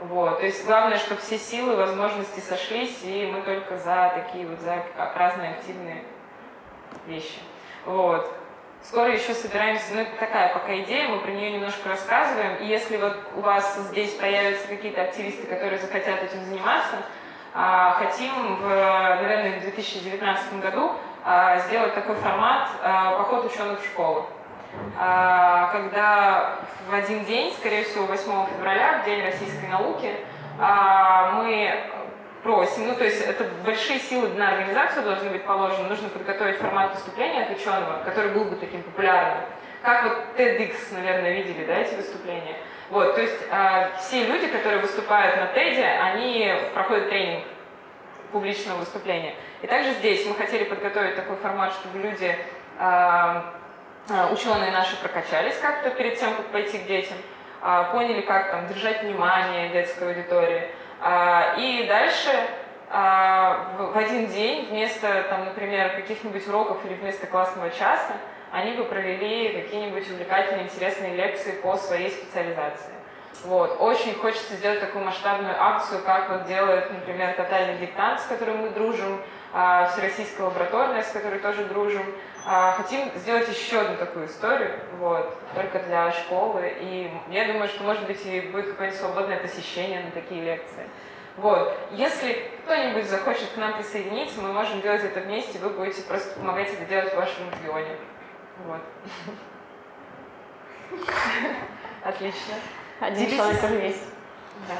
Вот. 0.00 0.40
То 0.40 0.46
есть 0.46 0.66
главное, 0.66 0.98
чтобы 0.98 1.20
все 1.20 1.38
силы, 1.38 1.76
возможности 1.76 2.40
сошлись, 2.40 3.02
и 3.02 3.26
мы 3.26 3.42
только 3.42 3.76
за 3.76 4.12
такие 4.14 4.46
вот 4.46 4.60
за 4.60 4.82
разные 5.14 5.52
активные 5.52 6.04
вещи. 7.06 7.38
Вот. 7.84 8.34
Скоро 8.82 9.12
еще 9.12 9.32
собираемся, 9.32 9.94
ну 9.94 10.00
это 10.00 10.10
такая 10.18 10.52
пока 10.52 10.78
идея, 10.82 11.08
мы 11.08 11.20
про 11.20 11.30
нее 11.30 11.52
немножко 11.52 11.88
рассказываем. 11.88 12.56
И 12.56 12.66
если 12.66 12.98
вот 12.98 13.16
у 13.36 13.40
вас 13.40 13.78
здесь 13.90 14.12
появятся 14.12 14.68
какие-то 14.68 15.02
активисты, 15.02 15.46
которые 15.46 15.78
захотят 15.78 16.22
этим 16.22 16.44
заниматься, 16.44 16.96
а, 17.54 17.92
хотим, 17.92 18.56
в, 18.56 18.68
наверное, 18.68 19.58
в 19.58 19.62
2019 19.62 20.60
году 20.60 20.90
а, 20.90 20.96
сделать 21.66 21.94
такой 21.94 22.16
формат 22.16 22.68
а, 22.82 23.16
«Поход 23.18 23.46
ученых 23.46 23.80
в 23.80 23.86
школу». 23.86 24.26
Когда 24.96 26.56
в 26.88 26.94
один 26.94 27.24
день, 27.24 27.52
скорее 27.52 27.84
всего 27.84 28.06
8 28.06 28.24
февраля, 28.56 29.00
в 29.02 29.04
День 29.04 29.24
российской 29.24 29.66
науки, 29.66 30.12
мы 30.58 31.80
просим, 32.44 32.88
ну 32.88 32.94
то 32.94 33.04
есть 33.04 33.26
это 33.26 33.44
большие 33.64 33.98
силы 33.98 34.28
на 34.28 34.50
организацию 34.50 35.02
должны 35.02 35.30
быть 35.30 35.44
положены, 35.44 35.88
нужно 35.88 36.08
подготовить 36.10 36.58
формат 36.58 36.94
выступления 36.94 37.44
от 37.44 37.50
ученого, 37.56 38.02
который 38.04 38.32
был 38.32 38.44
бы 38.44 38.56
таким 38.56 38.82
популярным. 38.82 39.44
Как 39.82 40.04
вот 40.04 40.18
TEDx, 40.36 40.74
наверное, 40.92 41.32
видели, 41.32 41.64
да, 41.64 41.74
эти 41.76 41.94
выступления. 41.94 42.56
Вот, 42.90 43.14
то 43.14 43.20
есть 43.20 43.38
э, 43.50 43.88
все 43.98 44.26
люди, 44.26 44.46
которые 44.46 44.80
выступают 44.80 45.36
на 45.36 45.58
TED, 45.58 45.82
они 46.00 46.54
проходят 46.74 47.08
тренинг 47.08 47.44
публичного 48.34 48.80
выступления. 48.80 49.34
И 49.62 49.66
также 49.66 49.92
здесь 49.94 50.26
мы 50.26 50.34
хотели 50.34 50.64
подготовить 50.64 51.14
такой 51.16 51.36
формат, 51.36 51.72
чтобы 51.72 52.00
люди, 52.00 52.36
э, 52.78 53.42
ученые 54.32 54.72
наши 54.72 54.96
прокачались 55.00 55.56
как-то 55.62 55.90
перед 55.90 56.18
тем, 56.18 56.34
как 56.34 56.46
пойти 56.46 56.78
к 56.78 56.86
детям, 56.86 57.16
э, 57.62 57.84
поняли, 57.92 58.20
как 58.22 58.50
там 58.50 58.66
держать 58.66 59.04
внимание 59.04 59.70
детской 59.70 60.08
аудитории, 60.08 60.68
а, 61.06 61.54
и 61.58 61.86
дальше 61.86 62.30
а, 62.90 63.76
в 63.92 63.98
один 63.98 64.26
день 64.28 64.68
вместо, 64.70 65.24
там, 65.28 65.44
например, 65.44 65.96
каких-нибудь 65.96 66.48
уроков 66.48 66.78
или 66.86 66.94
вместо 66.94 67.26
классного 67.26 67.68
часа 67.70 68.16
они 68.50 68.72
бы 68.72 68.84
провели 68.84 69.52
какие-нибудь 69.52 70.08
увлекательные, 70.10 70.64
интересные 70.64 71.14
лекции 71.14 71.52
по 71.60 71.76
своей 71.76 72.10
специализации. 72.10 72.93
Вот. 73.42 73.80
Очень 73.80 74.14
хочется 74.14 74.54
сделать 74.54 74.80
такую 74.80 75.04
масштабную 75.04 75.54
акцию, 75.60 76.02
как 76.04 76.30
вот 76.30 76.46
делает, 76.46 76.90
например, 76.92 77.34
«Тотальный 77.34 77.78
диктант», 77.78 78.20
с 78.20 78.26
которым 78.26 78.58
мы 78.58 78.70
дружим, 78.70 79.20
а, 79.52 79.88
Всероссийская 79.88 80.46
лабораторная, 80.46 81.02
с 81.02 81.10
которой 81.10 81.40
тоже 81.40 81.64
дружим. 81.64 82.04
Хотим 82.44 83.10
сделать 83.14 83.48
еще 83.48 83.80
одну 83.80 83.96
такую 83.96 84.26
историю, 84.26 84.78
вот, 84.98 85.34
только 85.54 85.78
для 85.78 86.12
школы. 86.12 86.74
И 86.78 87.10
я 87.30 87.46
думаю, 87.46 87.68
что, 87.68 87.84
может 87.84 88.06
быть, 88.06 88.24
и 88.26 88.40
будет 88.42 88.72
какое-нибудь 88.72 89.00
свободное 89.00 89.38
посещение 89.38 90.02
на 90.02 90.10
такие 90.10 90.42
лекции. 90.42 90.86
Вот. 91.36 91.76
Если 91.90 92.50
кто-нибудь 92.64 93.06
захочет 93.06 93.48
к 93.50 93.56
нам 93.56 93.74
присоединиться, 93.74 94.40
мы 94.40 94.52
можем 94.52 94.80
делать 94.82 95.02
это 95.02 95.20
вместе, 95.20 95.58
вы 95.58 95.70
будете 95.70 96.02
просто 96.02 96.38
помогать 96.38 96.72
это 96.72 96.84
делать 96.84 97.12
в 97.12 97.16
вашем 97.16 97.50
регионе. 97.50 97.96
Вот. 98.66 98.80
Отлично. 102.04 102.54
Один 103.04 103.30
человек 103.30 103.62
уже 103.62 103.74
есть. 103.74 104.02
Да. 104.66 104.74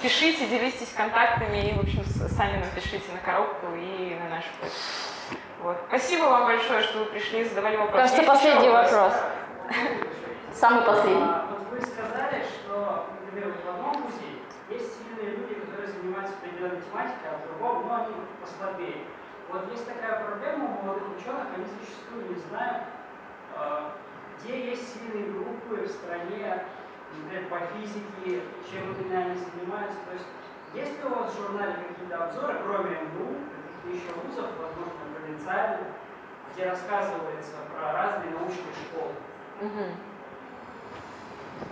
Пишите, 0.00 0.46
делитесь 0.46 0.92
контактами 0.96 1.70
и, 1.70 1.74
в 1.74 1.80
общем, 1.80 2.04
сами 2.04 2.58
нам 2.58 2.70
пишите 2.74 3.10
на 3.12 3.18
коробку 3.18 3.66
и 3.74 4.14
на 4.14 4.36
нашу 4.36 4.48
почту. 4.60 4.78
Вот. 5.60 5.76
Спасибо 5.88 6.24
вам 6.24 6.44
большое, 6.44 6.82
что 6.82 6.98
вы 7.00 7.04
пришли, 7.06 7.42
задавали 7.44 7.76
вопросы. 7.76 7.96
Кажется, 7.96 8.22
Есть 8.22 8.28
последний 8.28 8.68
вопрос. 8.68 9.12
Самый 10.52 10.84
последний. 10.84 11.24
А, 11.24 11.46
вот 11.50 11.66
вы 11.72 11.80
сказали, 11.80 12.44
что, 12.44 13.06
например, 13.24 13.54
в 13.64 13.68
одном 13.68 14.02
вузе 14.02 14.44
есть 14.70 14.92
сильные 14.94 15.34
люди, 15.34 15.54
которые 15.54 15.88
занимаются 15.88 16.34
определенной 16.34 16.80
тематикой, 16.80 17.30
а 17.32 17.38
в 17.42 17.58
другом, 17.58 17.88
ну, 17.88 17.94
они 17.94 18.14
послабее. 18.40 19.02
Вот 19.50 19.72
есть 19.72 19.86
такая 19.86 20.20
проблема 20.22 20.78
у 20.78 20.86
молодых 20.86 21.16
ученых, 21.18 21.46
они 21.56 21.64
зачастую 21.64 22.28
не 22.28 22.40
знают, 22.48 22.84
а, 23.56 23.96
где 24.38 24.70
есть 24.70 24.94
сильные 24.94 25.32
группы 25.32 25.88
в 25.88 25.90
стране, 25.90 26.62
например, 27.22 27.48
по 27.48 27.58
физике, 27.74 28.42
чем 28.70 28.94
именно 28.94 29.18
они 29.20 29.34
занимаются. 29.34 29.98
То 30.06 30.14
есть 30.14 30.26
есть 30.74 30.98
ли 30.98 31.04
у 31.04 31.14
вас 31.14 31.32
в 31.32 31.40
журнале 31.40 31.74
какие-то 31.88 32.24
обзоры, 32.24 32.54
кроме 32.64 32.90
МГУ, 32.90 33.36
каких-то 33.54 33.88
еще 33.88 34.10
вузов, 34.18 34.50
возможно, 34.58 35.00
провинциальных, 35.14 35.86
где 36.52 36.66
рассказывается 36.66 37.52
про 37.72 37.92
разные 37.92 38.30
научные 38.30 38.74
школы. 38.86 39.12
Угу. 39.60 39.84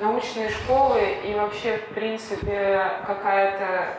Научные 0.00 0.48
школы 0.50 1.00
и 1.24 1.34
вообще, 1.34 1.78
в 1.78 1.94
принципе, 1.94 2.92
какая-то 3.06 3.98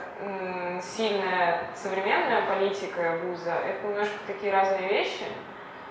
сильная 0.81 1.67
современная 1.75 2.45
политика 2.47 3.17
вуза, 3.23 3.53
это 3.53 3.87
немножко 3.87 4.15
такие 4.25 4.51
разные 4.53 4.87
вещи. 4.87 5.25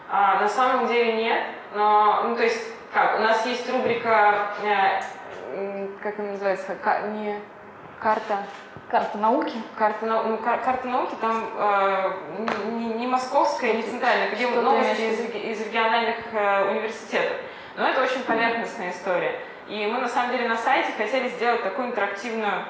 А, 0.09 0.41
на 0.41 0.49
самом 0.49 0.87
деле 0.89 1.15
нет, 1.15 1.45
но, 1.74 2.24
ну, 2.24 2.37
то 2.37 2.43
есть, 2.43 2.69
как, 2.93 3.19
у 3.19 3.23
нас 3.23 3.47
есть 3.47 3.70
рубрика, 3.70 4.49
э, 4.62 5.01
как 6.03 6.19
она 6.19 6.33
называется, 6.33 6.77
не 7.15 7.39
карта 8.01 8.39
Карта 8.93 9.16
науки? 9.16 9.55
Карта, 9.79 10.05
ну, 10.05 10.37
кар, 10.37 10.61
карта 10.61 10.87
науки 10.87 11.15
там 11.19 11.49
э, 11.57 12.12
не, 12.73 12.93
не 12.93 13.07
московская, 13.07 13.73
не 13.73 13.83
центральная, 13.83 14.31
где 14.31 14.47
новости 14.49 15.01
из, 15.01 15.20
из 15.35 15.66
региональных 15.66 16.16
э, 16.31 16.70
университетов. 16.70 17.39
Но 17.74 17.89
это 17.89 18.03
очень 18.03 18.23
поверхностная 18.24 18.91
история. 18.91 19.41
И 19.66 19.87
мы 19.87 19.99
на 19.99 20.09
самом 20.09 20.33
деле 20.33 20.47
на 20.47 20.59
сайте 20.59 20.93
хотели 20.93 21.31
сделать 21.31 21.62
такую 21.62 21.89
интерактивную 21.89 22.66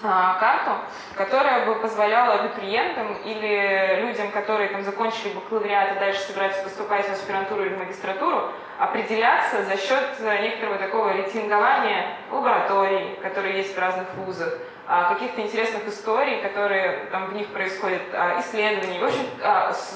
карту, 0.00 0.72
которая 1.16 1.66
бы 1.66 1.74
позволяла 1.76 2.34
абитуриентам 2.34 3.16
или 3.24 4.00
людям, 4.00 4.30
которые 4.30 4.68
там 4.68 4.82
закончили 4.82 5.32
бакалавриат 5.32 5.96
и 5.96 5.98
дальше 5.98 6.20
собираются 6.20 6.62
поступать 6.62 7.06
в 7.06 7.12
аспирантуру 7.12 7.64
или 7.64 7.74
в 7.74 7.78
магистратуру, 7.78 8.52
определяться 8.78 9.64
за 9.64 9.76
счет 9.76 10.04
некоторого 10.40 10.78
такого 10.78 11.12
рейтингования 11.12 12.16
лабораторий, 12.30 13.16
которые 13.22 13.56
есть 13.56 13.74
в 13.74 13.78
разных 13.78 14.06
вузах, 14.14 14.54
а, 14.86 15.12
каких-то 15.12 15.42
интересных 15.42 15.86
историй, 15.88 16.40
которые 16.42 17.06
там 17.10 17.26
в 17.26 17.34
них 17.34 17.48
происходят, 17.48 18.02
а, 18.12 18.40
исследований, 18.40 19.00
в 19.00 19.04
общем, 19.04 19.26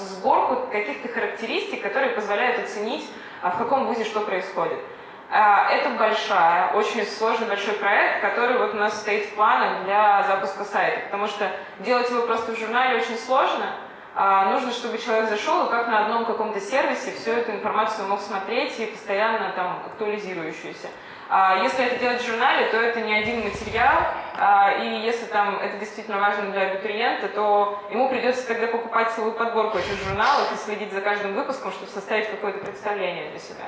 сборку 0.09 0.67
каких-то 0.71 1.07
характеристик, 1.07 1.81
которые 1.81 2.11
позволяют 2.11 2.59
оценить, 2.59 3.09
в 3.41 3.57
каком 3.57 3.87
вузе 3.87 4.03
что 4.03 4.21
происходит. 4.21 4.79
А, 5.35 5.67
это 5.71 5.89
большая, 5.89 6.73
очень 6.73 7.07
сложный 7.07 7.47
большой 7.47 7.73
проект, 7.73 8.21
который 8.21 8.55
вот 8.55 8.75
у 8.75 8.77
нас 8.77 8.99
стоит 8.99 9.25
в 9.25 9.33
планах 9.33 9.83
для 9.83 10.21
запуска 10.27 10.63
сайта, 10.63 10.99
потому 11.05 11.25
что 11.25 11.49
делать 11.79 12.07
его 12.11 12.21
просто 12.27 12.51
в 12.51 12.59
журнале 12.59 12.97
очень 12.97 13.17
сложно. 13.17 13.65
А, 14.13 14.51
нужно, 14.51 14.71
чтобы 14.71 14.99
человек 14.99 15.27
зашел 15.27 15.65
и 15.65 15.71
как 15.71 15.87
на 15.87 16.05
одном 16.05 16.25
каком-то 16.25 16.61
сервисе 16.61 17.13
всю 17.13 17.31
эту 17.31 17.51
информацию 17.51 18.07
мог 18.07 18.21
смотреть 18.21 18.79
и 18.79 18.85
постоянно 18.85 19.51
там 19.55 19.81
актуализирующуюся. 19.87 20.89
А, 21.29 21.63
если 21.63 21.83
это 21.83 21.97
делать 21.97 22.21
в 22.21 22.27
журнале, 22.27 22.67
то 22.67 22.77
это 22.77 23.01
не 23.01 23.15
один 23.15 23.43
материал, 23.43 24.03
и 24.83 25.01
если 25.03 25.25
там 25.25 25.57
это 25.57 25.79
действительно 25.79 26.19
важно 26.19 26.51
для 26.51 26.61
абитуриента, 26.61 27.27
то 27.29 27.81
ему 27.89 28.07
придется 28.07 28.47
тогда 28.47 28.67
покупать 28.67 29.09
целую 29.09 29.33
подборку 29.33 29.79
этих 29.79 29.97
журналов 30.07 30.51
и 30.53 30.57
следить 30.57 30.93
за 30.93 31.01
каждым 31.01 31.33
выпуском, 31.33 31.71
чтобы 31.71 31.89
составить 31.89 32.29
какое-то 32.29 32.59
представление 32.59 33.31
для 33.31 33.39
себя. 33.39 33.65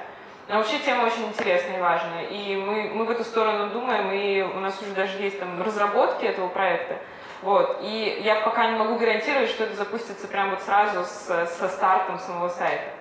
Но 0.48 0.58
вообще 0.58 0.78
тема 0.80 1.06
очень 1.06 1.28
интересная 1.28 1.78
и 1.78 1.82
важная. 1.82 2.26
И 2.26 2.56
мы, 2.56 2.92
мы 2.94 3.06
в 3.06 3.12
эту 3.12 3.24
сторону 3.24 3.72
думаем, 3.72 4.12
и 4.12 4.42
у 4.42 4.60
нас 4.60 4.80
уже 4.82 4.92
даже 4.92 5.18
есть 5.18 5.40
там 5.40 5.62
разработки 5.62 6.26
этого 6.26 6.50
проекта. 6.50 7.00
Вот. 7.42 7.80
И 7.82 8.22
я 8.24 8.42
пока 8.42 8.70
не 8.70 8.78
могу 8.78 8.98
гарантировать, 8.98 9.50
что 9.50 9.64
это 9.64 9.76
запустится 9.76 10.28
прямо 10.28 10.52
вот 10.52 10.62
сразу 10.62 11.04
с, 11.04 11.48
со 11.58 11.70
стартом 11.70 12.20
самого 12.20 12.50
сайта. 12.50 12.92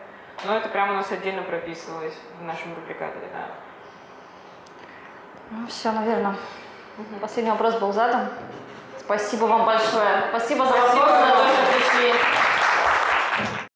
Но 0.45 0.57
это 0.57 0.69
прямо 0.69 0.93
у 0.93 0.97
нас 0.97 1.13
отдельно 1.13 1.43
прописывалось 1.43 2.15
в 2.41 2.45
нашем 2.45 2.75
дубликаторе, 2.75 3.27
да. 3.33 3.47
Ну 5.51 5.67
все, 5.67 5.93
наверное. 5.93 6.37
Последний 7.21 7.51
вопрос 7.51 7.75
был 7.77 7.93
задан. 7.93 8.29
Спасибо 8.99 9.45
вам 9.45 9.67
большое. 9.67 10.25
Спасибо 10.31 10.65
за 10.65 10.73
Спасибо 10.73 11.07
за 11.07 11.27
то, 11.27 11.49
что 11.49 11.73
пришли. 11.73 12.15